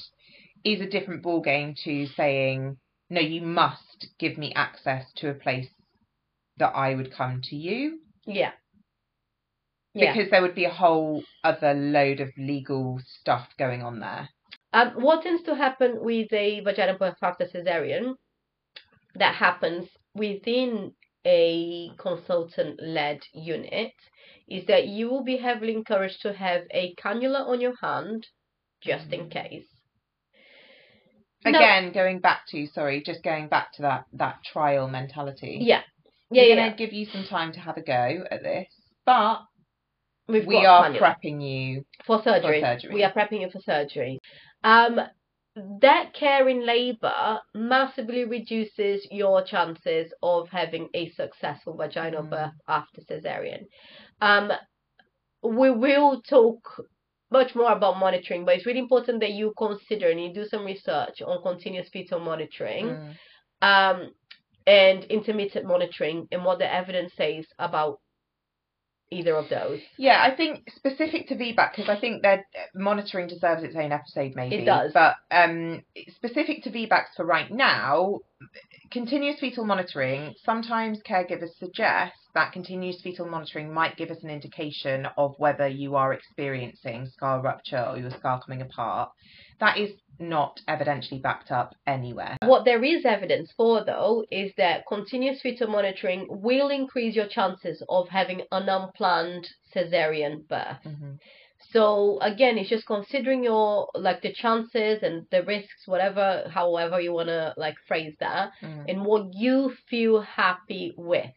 is 0.63 0.81
a 0.81 0.89
different 0.89 1.23
ballgame 1.23 1.75
to 1.83 2.07
saying, 2.15 2.77
no, 3.09 3.21
you 3.21 3.41
must 3.41 4.07
give 4.19 4.37
me 4.37 4.53
access 4.55 5.05
to 5.17 5.29
a 5.29 5.33
place 5.33 5.69
that 6.57 6.75
I 6.75 6.95
would 6.95 7.13
come 7.13 7.41
to 7.45 7.55
you. 7.55 7.99
Yeah. 8.25 8.51
Because 9.95 10.29
there 10.29 10.41
would 10.41 10.55
be 10.55 10.65
a 10.65 10.69
whole 10.69 11.23
other 11.43 11.73
load 11.73 12.19
of 12.19 12.29
legal 12.37 12.99
stuff 13.19 13.47
going 13.57 13.81
on 13.81 13.99
there. 13.99 14.29
Um, 14.73 14.91
what 14.95 15.23
tends 15.23 15.43
to 15.43 15.55
happen 15.55 15.99
with 16.01 16.31
a 16.33 16.59
vaginal 16.59 16.97
birth 16.97 17.15
after 17.21 17.45
cesarean 17.45 18.15
that 19.15 19.35
happens 19.35 19.87
within 20.13 20.91
a 21.25 21.89
consultant 21.97 22.79
led 22.81 23.21
unit 23.33 23.93
is 24.47 24.65
that 24.67 24.87
you 24.87 25.09
will 25.09 25.23
be 25.23 25.37
heavily 25.37 25.73
encouraged 25.73 26.21
to 26.21 26.33
have 26.33 26.63
a 26.71 26.93
cannula 26.95 27.47
on 27.47 27.61
your 27.61 27.73
hand 27.81 28.27
just 28.81 29.11
in 29.11 29.29
case. 29.29 29.65
Again, 31.45 31.91
going 31.93 32.19
back 32.19 32.41
to 32.49 32.65
sorry, 32.67 33.03
just 33.05 33.23
going 33.23 33.47
back 33.47 33.71
to 33.73 33.83
that 33.83 34.05
that 34.13 34.43
trial 34.43 34.87
mentality. 34.87 35.59
Yeah, 35.61 35.81
yeah, 36.31 36.41
We're 36.41 36.49
yeah. 36.49 36.55
going 36.55 36.71
to 36.71 36.77
give 36.77 36.93
you 36.93 37.05
some 37.05 37.23
time 37.25 37.53
to 37.53 37.59
have 37.59 37.77
a 37.77 37.81
go 37.81 38.23
at 38.31 38.41
this, 38.41 38.67
but 39.05 39.41
We've 40.27 40.45
we 40.45 40.65
are 40.65 40.89
prepping 40.91 41.41
you 41.41 41.85
for 42.05 42.21
surgery. 42.23 42.61
for 42.61 42.67
surgery. 42.67 42.93
We 42.93 43.03
are 43.03 43.11
prepping 43.11 43.41
you 43.41 43.49
for 43.51 43.59
surgery. 43.61 44.19
Um, 44.63 44.99
that 45.81 46.13
care 46.13 46.49
in 46.49 46.65
labor 46.65 47.39
massively 47.53 48.25
reduces 48.25 49.07
your 49.09 49.43
chances 49.43 50.13
of 50.21 50.49
having 50.49 50.89
a 50.93 51.09
successful 51.11 51.77
vaginal 51.77 52.23
mm. 52.23 52.29
birth 52.29 52.53
after 52.67 53.01
cesarean. 53.01 53.65
Um, 54.19 54.51
we 55.43 55.71
will 55.71 56.21
talk 56.21 56.59
much 57.31 57.55
more 57.55 57.71
about 57.71 57.99
monitoring, 57.99 58.45
but 58.45 58.55
it's 58.55 58.65
really 58.65 58.79
important 58.79 59.21
that 59.21 59.31
you 59.31 59.53
consider 59.57 60.09
and 60.09 60.21
you 60.21 60.33
do 60.33 60.45
some 60.45 60.65
research 60.65 61.21
on 61.21 61.41
continuous 61.41 61.87
fetal 61.89 62.19
monitoring 62.19 62.87
mm. 62.87 63.13
um, 63.61 64.11
and 64.67 65.05
intermittent 65.05 65.65
monitoring 65.65 66.27
and 66.31 66.43
what 66.43 66.59
the 66.59 66.73
evidence 66.73 67.13
says 67.15 67.45
about 67.59 67.99
either 69.11 69.35
of 69.35 69.49
those. 69.49 69.79
Yeah, 69.97 70.21
I 70.21 70.35
think 70.35 70.69
specific 70.75 71.27
to 71.29 71.35
VBAC 71.35 71.71
because 71.75 71.89
I 71.89 71.99
think 71.99 72.23
that 72.23 72.45
monitoring 72.73 73.27
deserves 73.27 73.63
its 73.63 73.75
own 73.75 73.91
episode, 73.91 74.33
maybe. 74.35 74.55
It 74.55 74.65
does. 74.65 74.91
But 74.93 75.15
um, 75.31 75.83
specific 76.15 76.63
to 76.63 76.71
VBACs 76.71 77.15
for 77.15 77.25
right 77.25 77.49
now, 77.51 78.19
continuous 78.91 79.39
fetal 79.39 79.65
monitoring. 79.65 80.33
Sometimes 80.43 80.99
caregivers 81.07 81.55
suggest 81.59 82.13
that 82.35 82.51
continuous 82.53 83.01
fetal 83.01 83.25
monitoring 83.25 83.73
might 83.73 83.97
give 83.97 84.11
us 84.11 84.21
an 84.23 84.29
indication 84.29 85.07
of 85.17 85.33
whether 85.37 85.67
you 85.67 85.95
are 85.95 86.13
experiencing 86.13 87.07
scar 87.07 87.41
rupture 87.41 87.83
or 87.89 87.97
your 87.97 88.11
scar 88.11 88.41
coming 88.45 88.61
apart. 88.61 89.09
That 89.59 89.77
is 89.77 89.91
not 90.19 90.59
evidentially 90.67 91.21
backed 91.21 91.49
up 91.49 91.73
anywhere. 91.87 92.37
What 92.43 92.65
there 92.65 92.83
is 92.83 93.05
evidence 93.05 93.51
for, 93.55 93.83
though, 93.85 94.25
is 94.29 94.51
that 94.57 94.83
continuous 94.87 95.41
fetal 95.41 95.67
monitoring 95.67 96.27
will 96.29 96.69
increase 96.69 97.15
your 97.15 97.27
chances 97.27 97.81
of 97.89 98.09
having 98.09 98.41
an 98.51 98.69
unplanned 98.69 99.47
cesarean 99.73 100.47
birth. 100.47 100.77
Mm-hmm. 100.85 101.11
So 101.71 102.19
again, 102.21 102.57
it's 102.57 102.69
just 102.69 102.85
considering 102.85 103.43
your 103.43 103.89
like 103.95 104.21
the 104.21 104.33
chances 104.33 105.03
and 105.03 105.25
the 105.31 105.43
risks, 105.43 105.87
whatever, 105.87 106.49
however 106.53 106.99
you 107.01 107.11
wanna 107.13 107.53
like 107.57 107.75
phrase 107.87 108.13
that, 108.19 108.51
Mm. 108.61 108.85
and 108.89 109.05
what 109.05 109.33
you 109.33 109.73
feel 109.89 110.21
happy 110.21 110.93
with. 110.97 111.31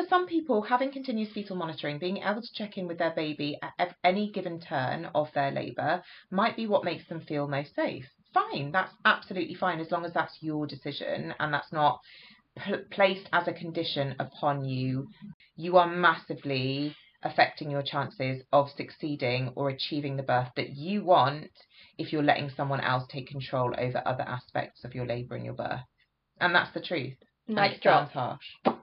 For 0.00 0.06
some 0.08 0.26
people, 0.26 0.62
having 0.62 0.92
continuous 0.92 1.30
fetal 1.30 1.56
monitoring, 1.56 1.98
being 1.98 2.22
able 2.22 2.40
to 2.40 2.52
check 2.54 2.78
in 2.78 2.86
with 2.86 2.96
their 2.96 3.10
baby 3.10 3.58
at 3.78 3.94
any 4.02 4.30
given 4.30 4.58
turn 4.58 5.04
of 5.14 5.30
their 5.34 5.50
labour, 5.50 6.02
might 6.30 6.56
be 6.56 6.66
what 6.66 6.84
makes 6.84 7.06
them 7.06 7.20
feel 7.20 7.46
most 7.46 7.74
safe. 7.74 8.06
Fine, 8.32 8.72
that's 8.72 8.94
absolutely 9.04 9.54
fine 9.56 9.78
as 9.78 9.90
long 9.90 10.06
as 10.06 10.14
that's 10.14 10.42
your 10.42 10.66
decision 10.66 11.34
and 11.38 11.52
that's 11.52 11.70
not 11.70 12.00
pl- 12.56 12.84
placed 12.90 13.28
as 13.34 13.46
a 13.46 13.52
condition 13.52 14.16
upon 14.18 14.64
you. 14.64 15.06
You 15.54 15.76
are 15.76 15.86
massively 15.86 16.96
affecting 17.22 17.70
your 17.70 17.82
chances 17.82 18.42
of 18.54 18.70
succeeding 18.70 19.52
or 19.54 19.68
achieving 19.68 20.16
the 20.16 20.22
birth 20.22 20.48
that 20.56 20.70
you 20.70 21.04
want 21.04 21.50
if 21.98 22.10
you're 22.10 22.22
letting 22.22 22.48
someone 22.48 22.80
else 22.80 23.06
take 23.10 23.28
control 23.28 23.74
over 23.76 24.02
other 24.06 24.24
aspects 24.26 24.82
of 24.82 24.94
your 24.94 25.04
labour 25.06 25.34
and 25.34 25.44
your 25.44 25.52
birth. 25.52 25.84
And 26.40 26.54
that's 26.54 26.72
the 26.72 26.80
truth. 26.80 27.18
And 27.48 27.58
Nice 27.58 27.74
it 27.76 27.82
drop. 27.82 28.10
sounds 28.10 28.40
harsh. 28.64 28.79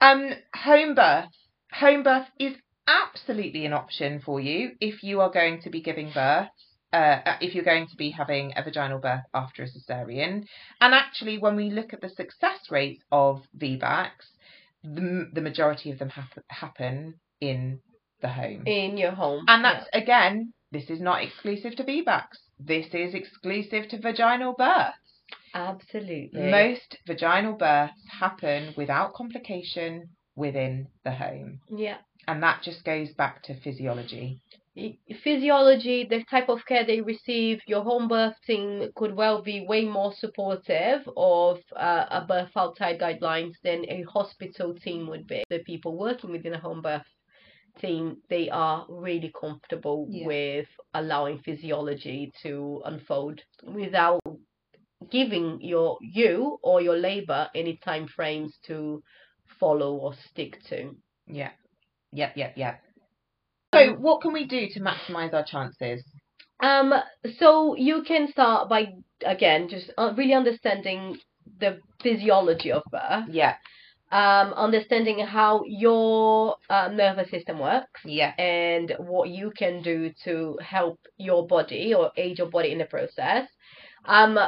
Um, 0.00 0.30
home 0.54 0.94
birth. 0.94 1.30
Home 1.72 2.02
birth 2.02 2.28
is 2.38 2.54
absolutely 2.86 3.66
an 3.66 3.72
option 3.72 4.20
for 4.24 4.40
you 4.40 4.72
if 4.80 5.02
you 5.02 5.20
are 5.20 5.30
going 5.30 5.60
to 5.62 5.70
be 5.70 5.80
giving 5.80 6.12
birth. 6.12 6.48
Uh, 6.92 7.18
if 7.40 7.54
you're 7.54 7.64
going 7.64 7.88
to 7.88 7.96
be 7.96 8.10
having 8.10 8.52
a 8.56 8.62
vaginal 8.62 8.98
birth 8.98 9.24
after 9.34 9.64
a 9.64 9.66
cesarean, 9.66 10.44
and 10.80 10.94
actually, 10.94 11.36
when 11.36 11.56
we 11.56 11.68
look 11.68 11.92
at 11.92 12.00
the 12.00 12.08
success 12.08 12.70
rates 12.70 13.02
of 13.10 13.42
VBACs, 13.58 14.30
the, 14.82 15.28
the 15.32 15.40
majority 15.40 15.90
of 15.90 15.98
them 15.98 16.08
hap- 16.08 16.44
happen 16.48 17.14
in 17.40 17.80
the 18.22 18.28
home. 18.28 18.62
In 18.66 18.96
your 18.96 19.10
home. 19.10 19.44
And 19.48 19.64
that's 19.64 19.86
again, 19.92 20.52
this 20.72 20.88
is 20.88 21.00
not 21.00 21.22
exclusive 21.22 21.76
to 21.76 21.84
VBACs. 21.84 22.38
This 22.58 22.86
is 22.94 23.14
exclusive 23.14 23.88
to 23.88 23.98
vaginal 23.98 24.54
births. 24.54 25.05
Absolutely. 25.54 26.50
Most 26.50 26.98
vaginal 27.06 27.54
births 27.54 28.02
happen 28.08 28.74
without 28.76 29.14
complication 29.14 30.10
within 30.34 30.88
the 31.04 31.12
home. 31.12 31.60
yeah. 31.70 31.98
And 32.28 32.42
that 32.42 32.62
just 32.62 32.84
goes 32.84 33.12
back 33.14 33.42
to 33.44 33.54
physiology. 33.60 34.40
physiology, 35.22 36.04
the 36.04 36.24
type 36.24 36.48
of 36.48 36.66
care 36.66 36.84
they 36.84 37.00
receive, 37.00 37.60
your 37.68 37.82
home 37.84 38.08
birth 38.08 38.34
team 38.46 38.90
could 38.96 39.14
well 39.14 39.40
be 39.42 39.64
way 39.66 39.84
more 39.84 40.12
supportive 40.12 41.08
of 41.16 41.60
uh, 41.76 42.06
a 42.10 42.24
birth 42.26 42.50
outside 42.56 42.98
guidelines 43.00 43.54
than 43.62 43.84
a 43.88 44.02
hospital 44.12 44.74
team 44.74 45.06
would 45.06 45.26
be. 45.26 45.44
The 45.50 45.60
people 45.60 45.96
working 45.96 46.32
within 46.32 46.54
a 46.54 46.58
home 46.58 46.82
birth 46.82 47.06
team, 47.78 48.16
they 48.28 48.48
are 48.50 48.86
really 48.88 49.32
comfortable 49.40 50.08
Yeah. 50.10 50.26
with 50.26 50.68
allowing 50.94 51.38
physiology 51.38 52.32
to 52.42 52.82
unfold 52.84 53.40
without 53.62 54.20
giving 55.10 55.60
your 55.60 55.98
you 56.00 56.58
or 56.62 56.80
your 56.80 56.96
labor 56.96 57.48
any 57.54 57.76
time 57.78 58.06
frames 58.08 58.58
to 58.66 59.02
follow 59.60 59.94
or 59.96 60.14
stick 60.14 60.62
to. 60.68 60.96
Yeah. 61.26 61.50
Yep, 62.12 62.36
yep, 62.36 62.54
yep. 62.56 62.82
So, 63.74 63.92
what 63.94 64.22
can 64.22 64.32
we 64.32 64.44
do 64.46 64.68
to 64.70 64.80
maximise 64.80 65.32
our 65.34 65.44
chances? 65.44 66.04
Um, 66.62 66.94
so 67.38 67.76
you 67.76 68.02
can 68.02 68.28
start 68.28 68.68
by 68.68 68.94
again 69.24 69.68
just 69.68 69.90
uh, 69.98 70.12
really 70.16 70.34
understanding 70.34 71.18
the 71.58 71.80
physiology 72.02 72.72
of 72.72 72.82
birth, 72.90 73.28
Yeah, 73.28 73.56
um, 74.10 74.52
understanding 74.54 75.18
how 75.20 75.62
your 75.66 76.56
uh, 76.70 76.88
nervous 76.88 77.30
system 77.30 77.58
works, 77.58 78.00
yeah, 78.04 78.32
and 78.38 78.94
what 78.98 79.28
you 79.28 79.50
can 79.56 79.82
do 79.82 80.10
to 80.24 80.58
help 80.62 80.98
your 81.18 81.46
body 81.46 81.94
or 81.94 82.10
aid 82.16 82.38
your 82.38 82.48
body 82.50 82.72
in 82.72 82.78
the 82.78 82.86
process. 82.86 83.48
Um, 84.06 84.38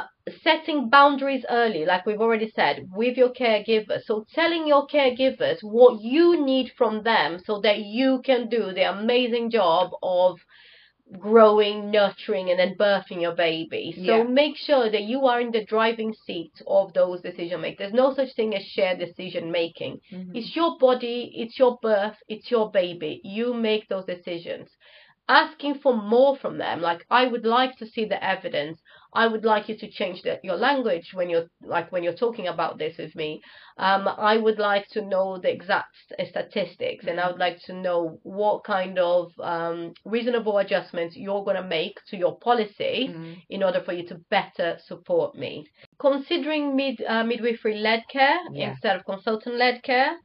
setting 0.43 0.89
boundaries 0.89 1.45
early, 1.49 1.85
like 1.85 2.05
we've 2.05 2.21
already 2.21 2.49
said, 2.51 2.87
with 2.91 3.17
your 3.17 3.29
caregivers. 3.33 4.03
So 4.05 4.25
telling 4.33 4.67
your 4.67 4.87
caregivers 4.87 5.59
what 5.61 6.01
you 6.01 6.43
need 6.43 6.71
from 6.77 7.03
them 7.03 7.39
so 7.45 7.59
that 7.61 7.79
you 7.79 8.21
can 8.23 8.47
do 8.49 8.71
the 8.73 8.83
amazing 8.89 9.49
job 9.51 9.91
of 10.03 10.39
growing, 11.17 11.89
nurturing, 11.89 12.49
and 12.51 12.59
then 12.59 12.75
birthing 12.75 13.21
your 13.21 13.33
baby. 13.35 13.91
So 13.91 14.01
Yeah. 14.01 14.23
make 14.23 14.57
sure 14.57 14.89
that 14.89 15.03
you 15.03 15.25
are 15.25 15.41
in 15.41 15.51
the 15.51 15.65
driving 15.65 16.13
seat 16.13 16.53
of 16.67 16.93
those 16.93 17.21
decision 17.21 17.61
makers. 17.61 17.77
There's 17.79 17.93
no 17.93 18.13
such 18.13 18.33
thing 18.33 18.55
as 18.55 18.63
shared 18.65 18.99
decision 18.99 19.51
making. 19.51 19.99
Mhm. 20.11 20.35
It's 20.35 20.55
your 20.55 20.77
body, 20.77 21.31
it's 21.35 21.57
your 21.57 21.79
birth, 21.81 22.17
it's 22.27 22.51
your 22.51 22.69
baby. 22.71 23.21
You 23.23 23.53
make 23.53 23.87
those 23.87 24.05
decisions. 24.05 24.69
Asking 25.27 25.75
for 25.75 25.95
more 25.95 26.37
from 26.37 26.57
them, 26.57 26.81
like 26.81 27.05
I 27.09 27.25
would 27.27 27.45
like 27.45 27.75
to 27.77 27.87
see 27.87 28.05
the 28.05 28.23
evidence. 28.23 28.79
I 29.13 29.25
would 29.27 29.43
like 29.43 29.69
you 29.69 29.77
to 29.77 29.89
change 29.89 30.21
the, 30.21 30.39
your 30.43 30.55
language 30.55 31.13
when 31.13 31.29
you're 31.29 31.47
like 31.63 31.91
when 31.91 32.03
you're 32.03 32.13
talking 32.25 32.47
about 32.47 32.77
this 32.77 32.97
with 32.97 33.15
me. 33.15 33.41
Um, 33.77 34.07
I 34.07 34.37
would 34.37 34.59
like 34.59 34.87
to 34.89 35.01
know 35.01 35.37
the 35.37 35.51
exact 35.51 35.95
statistics, 36.27 37.05
and 37.07 37.19
I 37.19 37.27
would 37.29 37.39
like 37.39 37.59
to 37.63 37.73
know 37.73 38.19
what 38.23 38.63
kind 38.63 38.99
of 38.99 39.31
um, 39.39 39.93
reasonable 40.05 40.57
adjustments 40.59 41.15
you're 41.15 41.43
going 41.43 41.55
to 41.55 41.63
make 41.63 41.95
to 42.09 42.17
your 42.17 42.37
policy 42.39 43.07
Mhm. 43.09 43.41
in 43.49 43.63
order 43.63 43.81
for 43.81 43.93
you 43.93 44.05
to 44.07 44.15
better 44.29 44.77
support 44.85 45.35
me. 45.35 45.65
Considering 45.99 46.75
mid 46.75 47.01
uh, 47.07 47.23
midwifery 47.23 47.75
led 47.75 48.03
care 48.09 48.39
Yeah. 48.51 48.69
instead 48.71 48.95
of 48.95 49.05
consultant 49.05 49.55
led 49.55 49.81
care. 49.83 50.15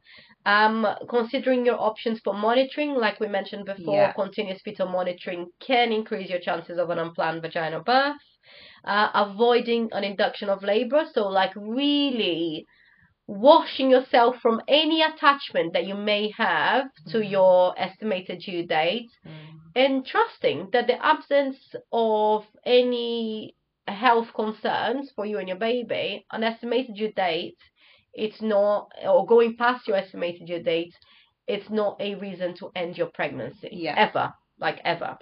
Um, 0.47 0.87
considering 1.09 1.65
your 1.65 1.81
options 1.81 2.21
for 2.23 2.35
monitoring, 2.35 2.95
like 2.95 3.19
we 3.19 3.29
mentioned 3.29 3.65
before, 3.65 3.95
Yeah. 3.95 4.13
continuous 4.13 4.61
fetal 4.63 4.89
monitoring 4.89 5.47
can 5.61 5.91
increase 5.91 6.29
your 6.29 6.39
chances 6.41 6.77
of 6.79 6.91
an 6.91 6.99
unplanned 6.99 7.41
vaginal 7.41 7.83
birth. 7.83 8.21
Uh, 8.85 9.11
avoiding 9.15 9.89
an 9.93 10.05
induction 10.05 10.49
of 10.49 10.63
labor, 10.63 11.05
so 11.13 11.29
like 11.29 11.53
really 11.57 12.65
washing 13.27 13.91
yourself 13.91 14.37
from 14.41 14.61
any 14.69 15.03
attachment 15.03 15.73
that 15.73 15.87
you 15.87 15.95
may 15.95 16.31
have 16.37 16.87
to 17.09 17.19
Mhm. 17.19 17.31
your 17.31 17.75
estimated 17.79 18.39
due 18.41 18.67
date 18.67 19.11
Mhm. 19.27 19.61
and 19.75 20.07
trusting 20.07 20.71
that 20.73 20.87
the 20.87 21.05
absence 21.05 21.75
of 21.93 22.47
any 22.65 23.55
health 23.89 24.33
concerns 24.35 25.11
for 25.13 25.25
you 25.27 25.39
and 25.39 25.49
your 25.49 25.59
baby, 25.59 26.25
an 26.33 26.43
estimated 26.45 26.95
due 26.97 27.13
date, 27.13 27.59
it's 28.15 28.41
not, 28.43 28.89
or 29.05 29.27
going 29.27 29.57
past 29.57 29.87
your 29.89 29.97
estimated 29.97 30.47
due 30.47 30.63
date, 30.63 30.95
it's 31.47 31.71
not 31.71 31.97
a 32.01 32.15
reason 32.15 32.55
to 32.55 32.71
end 32.75 32.97
your 32.97 33.09
pregnancy. 33.09 33.69
Yeah. 33.73 33.95
Ever. 33.97 34.33
Like 34.59 34.81
ever. 34.85 35.19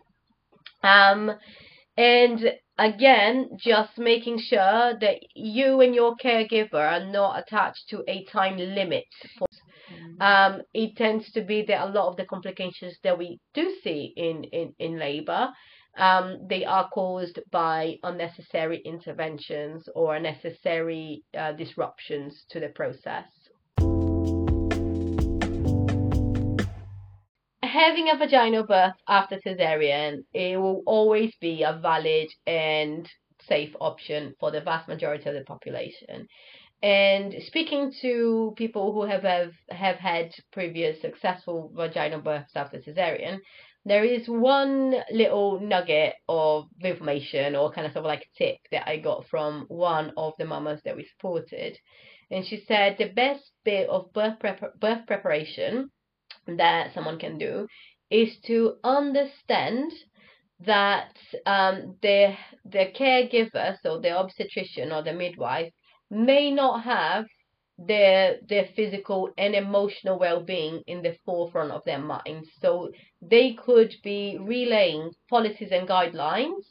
Um, 0.82 1.32
and 1.96 2.52
again, 2.78 3.50
just 3.56 3.98
making 3.98 4.38
sure 4.38 4.98
that 5.00 5.20
you 5.34 5.80
and 5.80 5.94
your 5.94 6.16
caregiver 6.16 6.74
are 6.74 7.04
not 7.04 7.38
attached 7.38 7.88
to 7.90 8.02
a 8.08 8.24
time 8.24 8.56
limit 8.56 9.04
for 9.38 9.46
um, 10.20 10.62
it 10.72 10.96
tends 10.96 11.30
to 11.32 11.42
be 11.42 11.62
that 11.62 11.84
a 11.84 11.90
lot 11.90 12.08
of 12.08 12.16
the 12.16 12.24
complications 12.24 12.96
that 13.02 13.18
we 13.18 13.40
do 13.54 13.74
see 13.82 14.12
in, 14.16 14.44
in, 14.44 14.72
in 14.78 14.98
labor, 14.98 15.48
um, 15.98 16.46
they 16.48 16.64
are 16.64 16.88
caused 16.90 17.40
by 17.50 17.96
unnecessary 18.02 18.80
interventions 18.84 19.88
or 19.94 20.14
unnecessary 20.16 21.24
uh, 21.36 21.52
disruptions 21.52 22.44
to 22.50 22.60
the 22.60 22.68
process. 22.68 23.26
Having 27.72 28.10
a 28.10 28.16
vaginal 28.16 28.64
birth 28.64 28.96
after 29.08 29.38
cesarean, 29.38 30.26
it 30.34 30.58
will 30.58 30.82
always 30.84 31.34
be 31.36 31.62
a 31.62 31.72
valid 31.72 32.28
and 32.46 33.10
safe 33.40 33.74
option 33.80 34.34
for 34.38 34.50
the 34.50 34.60
vast 34.60 34.88
majority 34.88 35.26
of 35.30 35.34
the 35.34 35.44
population. 35.44 36.28
And 36.82 37.42
speaking 37.44 37.90
to 38.02 38.52
people 38.58 38.92
who 38.92 39.04
have 39.04 39.22
have, 39.22 39.54
have 39.70 39.96
had 39.96 40.34
previous 40.52 41.00
successful 41.00 41.72
vaginal 41.74 42.20
births 42.20 42.54
after 42.54 42.78
cesarean, 42.78 43.38
there 43.86 44.04
is 44.04 44.28
one 44.28 45.02
little 45.10 45.58
nugget 45.58 46.16
of 46.28 46.66
information 46.84 47.56
or 47.56 47.72
kind 47.72 47.86
of 47.86 47.94
sort 47.94 48.04
of 48.04 48.08
like 48.10 48.26
a 48.26 48.36
tip 48.36 48.58
that 48.70 48.86
I 48.86 48.98
got 48.98 49.26
from 49.28 49.64
one 49.68 50.12
of 50.18 50.34
the 50.38 50.44
mamas 50.44 50.82
that 50.84 50.94
we 50.94 51.06
supported. 51.06 51.78
And 52.30 52.44
she 52.44 52.58
said 52.68 52.98
the 52.98 53.08
best 53.08 53.50
bit 53.64 53.88
of 53.88 54.12
birth 54.12 54.38
prep- 54.40 54.78
birth 54.78 55.06
preparation 55.06 55.90
that 56.46 56.92
someone 56.94 57.18
can 57.18 57.38
do 57.38 57.66
is 58.10 58.38
to 58.46 58.76
understand 58.84 59.92
that 60.60 61.16
um, 61.46 61.96
the 62.02 62.36
the 62.64 62.92
caregiver, 62.94 63.76
so 63.82 63.98
the 63.98 64.10
obstetrician 64.10 64.92
or 64.92 65.02
the 65.02 65.12
midwife, 65.12 65.72
may 66.10 66.50
not 66.50 66.84
have 66.84 67.26
their 67.78 68.36
their 68.48 68.66
physical 68.76 69.30
and 69.38 69.54
emotional 69.54 70.18
well-being 70.18 70.82
in 70.86 71.02
the 71.02 71.16
forefront 71.24 71.72
of 71.72 71.82
their 71.84 71.98
minds. 71.98 72.48
So 72.60 72.90
they 73.20 73.54
could 73.54 73.94
be 74.04 74.38
relaying 74.38 75.10
policies 75.28 75.72
and 75.72 75.88
guidelines 75.88 76.64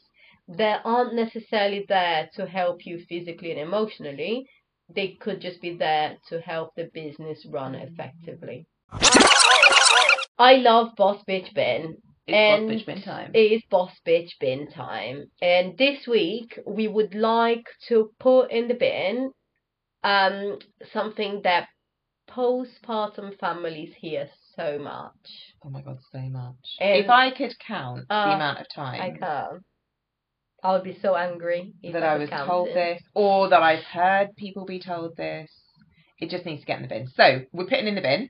they 0.48 0.76
aren't 0.84 1.14
necessarily 1.14 1.84
there 1.88 2.28
to 2.34 2.46
help 2.46 2.84
you 2.84 2.98
physically 3.08 3.52
and 3.52 3.60
emotionally. 3.60 4.46
They 4.88 5.16
could 5.20 5.40
just 5.40 5.60
be 5.62 5.76
there 5.76 6.18
to 6.28 6.40
help 6.40 6.74
the 6.74 6.90
business 6.92 7.46
run 7.46 7.74
effectively. 7.74 8.66
I 10.42 10.54
love 10.56 10.96
Boss 10.96 11.22
Bitch 11.28 11.54
Bin. 11.54 11.98
It's 12.26 12.36
And 12.36 12.68
boss 12.68 12.76
bitch 12.76 12.86
bin 12.86 13.02
time. 13.02 13.30
It 13.34 13.52
is 13.52 13.62
Boss 13.70 13.92
Bitch 14.06 14.30
Bin 14.40 14.68
time. 14.68 15.26
And 15.40 15.78
this 15.78 16.06
week 16.06 16.58
we 16.66 16.88
would 16.88 17.14
like 17.14 17.66
to 17.88 18.10
put 18.18 18.50
in 18.50 18.66
the 18.66 18.74
bin 18.74 19.30
um 20.02 20.58
something 20.92 21.42
that 21.44 21.68
postpartum 22.28 23.38
families 23.38 23.94
hear 23.96 24.28
so 24.56 24.78
much. 24.78 25.54
Oh 25.64 25.70
my 25.70 25.82
god, 25.82 25.98
so 26.10 26.20
much. 26.20 26.64
And- 26.80 27.04
if 27.04 27.10
I 27.10 27.30
could 27.30 27.54
count 27.60 28.06
Uh, 28.10 28.24
the 28.26 28.34
amount 28.34 28.58
of 28.60 28.66
I 28.72 28.74
time 28.74 29.16
can't. 29.18 29.62
I 30.64 30.72
would 30.72 30.84
be 30.84 30.98
so 31.00 31.14
angry 31.14 31.72
if 31.82 31.92
that 31.92 32.02
I 32.02 32.14
could 32.14 32.20
was 32.22 32.30
count 32.30 32.48
told 32.48 32.68
this, 32.68 33.02
or 33.14 33.48
that 33.48 33.62
I've 33.62 33.84
heard 33.84 34.34
people 34.36 34.64
be 34.64 34.80
told 34.80 35.16
this, 35.16 35.50
it 36.20 36.30
just 36.30 36.46
needs 36.46 36.62
to 36.62 36.66
get 36.66 36.76
in 36.78 36.82
the 36.82 36.88
bin. 36.88 37.06
So 37.08 37.42
we're 37.52 37.66
putting 37.66 37.86
in 37.88 37.94
the 37.96 38.00
bin. 38.00 38.28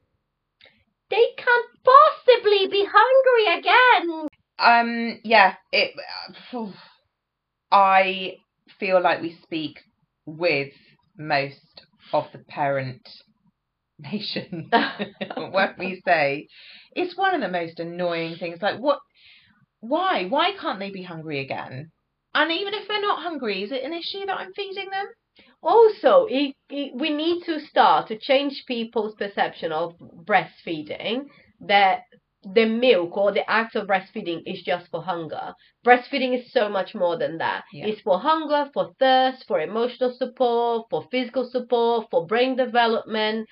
They 1.12 1.26
can't 1.36 1.66
possibly 1.84 2.68
be 2.68 2.88
hungry 2.90 3.58
again. 3.58 4.28
Um, 4.58 5.20
yeah, 5.24 5.56
it. 5.70 5.92
I 7.70 8.36
feel 8.80 9.02
like 9.02 9.20
we 9.20 9.36
speak 9.42 9.80
with 10.24 10.72
most 11.18 11.82
of 12.14 12.24
the 12.32 12.38
parent 12.38 13.06
nation 13.98 14.70
when 15.36 15.74
we 15.78 16.00
say 16.02 16.48
it's 16.96 17.14
one 17.14 17.34
of 17.34 17.42
the 17.42 17.48
most 17.48 17.78
annoying 17.78 18.36
things. 18.36 18.62
Like, 18.62 18.78
what? 18.78 19.00
Why? 19.80 20.24
Why 20.24 20.52
can't 20.58 20.78
they 20.78 20.90
be 20.90 21.02
hungry 21.02 21.40
again? 21.40 21.90
And 22.34 22.50
even 22.50 22.72
if 22.72 22.88
they're 22.88 23.02
not 23.02 23.22
hungry, 23.22 23.62
is 23.64 23.70
it 23.70 23.84
an 23.84 23.92
issue 23.92 24.24
that 24.24 24.38
I'm 24.38 24.54
feeding 24.54 24.88
them? 24.88 25.06
Also, 25.62 26.26
it, 26.28 26.54
it, 26.70 26.92
we 26.94 27.10
need 27.10 27.44
to 27.44 27.60
start 27.60 28.08
to 28.08 28.18
change 28.18 28.64
people's 28.66 29.14
perception 29.14 29.72
of 29.72 29.94
breastfeeding. 29.98 31.26
That 31.60 32.02
the 32.44 32.66
milk 32.66 33.16
or 33.16 33.32
the 33.32 33.48
act 33.48 33.76
of 33.76 33.86
breastfeeding 33.86 34.42
is 34.46 34.62
just 34.62 34.90
for 34.90 35.02
hunger. 35.02 35.54
Breastfeeding 35.86 36.38
is 36.38 36.52
so 36.52 36.68
much 36.68 36.94
more 36.94 37.16
than 37.16 37.38
that. 37.38 37.64
Yeah. 37.72 37.86
It's 37.86 38.00
for 38.00 38.18
hunger, 38.18 38.68
for 38.74 38.92
thirst, 38.98 39.44
for 39.46 39.60
emotional 39.60 40.14
support, 40.18 40.88
for 40.90 41.06
physical 41.10 41.48
support, 41.48 42.08
for 42.10 42.26
brain 42.26 42.56
development. 42.56 43.48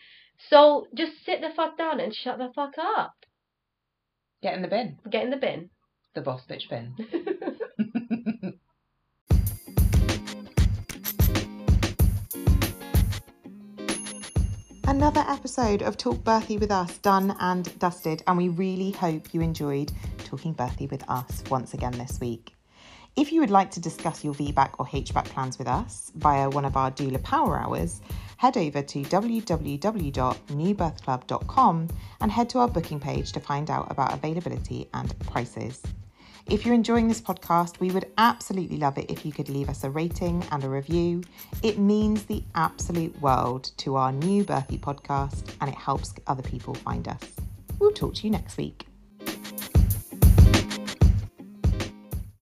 So 0.49 0.87
just 0.95 1.13
sit 1.25 1.41
the 1.41 1.51
fuck 1.55 1.79
down 1.79 2.01
and 2.01 2.15
shut 2.15 2.39
the 2.39 2.51
fuck 2.55 2.75
up. 2.79 3.15
Get 4.43 4.55
in 4.55 4.63
the 4.63 4.69
bin. 4.69 4.99
Get 5.09 5.25
in 5.25 5.31
the 5.31 5.37
bin. 5.37 5.71
The 6.15 6.23
boss 6.23 6.43
bitch 6.49 6.69
bin. 6.69 6.95
Another 15.01 15.24
episode 15.28 15.80
of 15.80 15.96
Talk 15.96 16.18
Birthy 16.18 16.61
with 16.61 16.70
Us 16.70 16.98
done 16.98 17.34
and 17.40 17.78
dusted, 17.78 18.22
and 18.26 18.36
we 18.36 18.51
really 18.51 18.90
hope 18.90 19.32
you 19.32 19.40
enjoyed 19.40 19.90
talking 20.24 20.55
birthy 20.55 20.90
with 20.90 21.03
us 21.09 21.42
once 21.48 21.72
again 21.72 21.92
this 21.92 22.20
week. 22.20 22.55
If 23.16 23.32
you 23.32 23.40
would 23.40 23.48
like 23.48 23.70
to 23.70 23.80
discuss 23.80 24.22
your 24.22 24.34
VBAC 24.34 24.74
or 24.78 24.84
HBAC 24.84 25.24
plans 25.24 25.57
with 25.57 25.68
us 25.68 26.12
via 26.16 26.51
one 26.51 26.66
of 26.66 26.76
our 26.76 26.90
doula 26.90 27.22
power 27.22 27.59
hours, 27.59 28.03
head 28.36 28.59
over 28.59 28.82
to 28.82 29.01
www.newbirthclub.com 29.01 31.88
and 32.20 32.30
head 32.30 32.51
to 32.51 32.59
our 32.59 32.68
booking 32.68 33.01
page 33.01 33.32
to 33.32 33.40
find 33.40 33.70
out 33.70 33.90
about 33.90 34.12
availability 34.12 34.86
and 34.92 35.18
prices. 35.20 35.80
If 36.47 36.64
you're 36.64 36.74
enjoying 36.74 37.09
this 37.09 37.20
podcast, 37.20 37.78
we 37.80 37.91
would 37.91 38.07
absolutely 38.18 38.76
love 38.76 38.99
it 38.99 39.11
if 39.11 39.24
you 39.24 39.32
could 39.32 39.49
leave 39.49 39.68
us 39.68 39.84
a 39.84 39.91
rating 39.91 40.45
and 40.51 40.64
a 40.64 40.68
review. 40.68 41.22
It 41.62 41.78
means 41.78 42.24
the 42.24 42.43
absolute 42.55 43.18
world 43.20 43.70
to 43.78 43.97
our 43.97 44.12
new 44.12 44.45
Birthy 44.45 44.80
podcast 44.80 45.55
and 45.61 45.70
it 45.70 45.76
helps 45.76 46.14
other 46.26 46.43
people 46.43 46.74
find 46.74 47.07
us. 47.07 47.20
We'll 47.78 47.93
talk 47.93 48.14
to 48.16 48.24
you 48.24 48.30
next 48.30 48.57
week. 48.57 48.89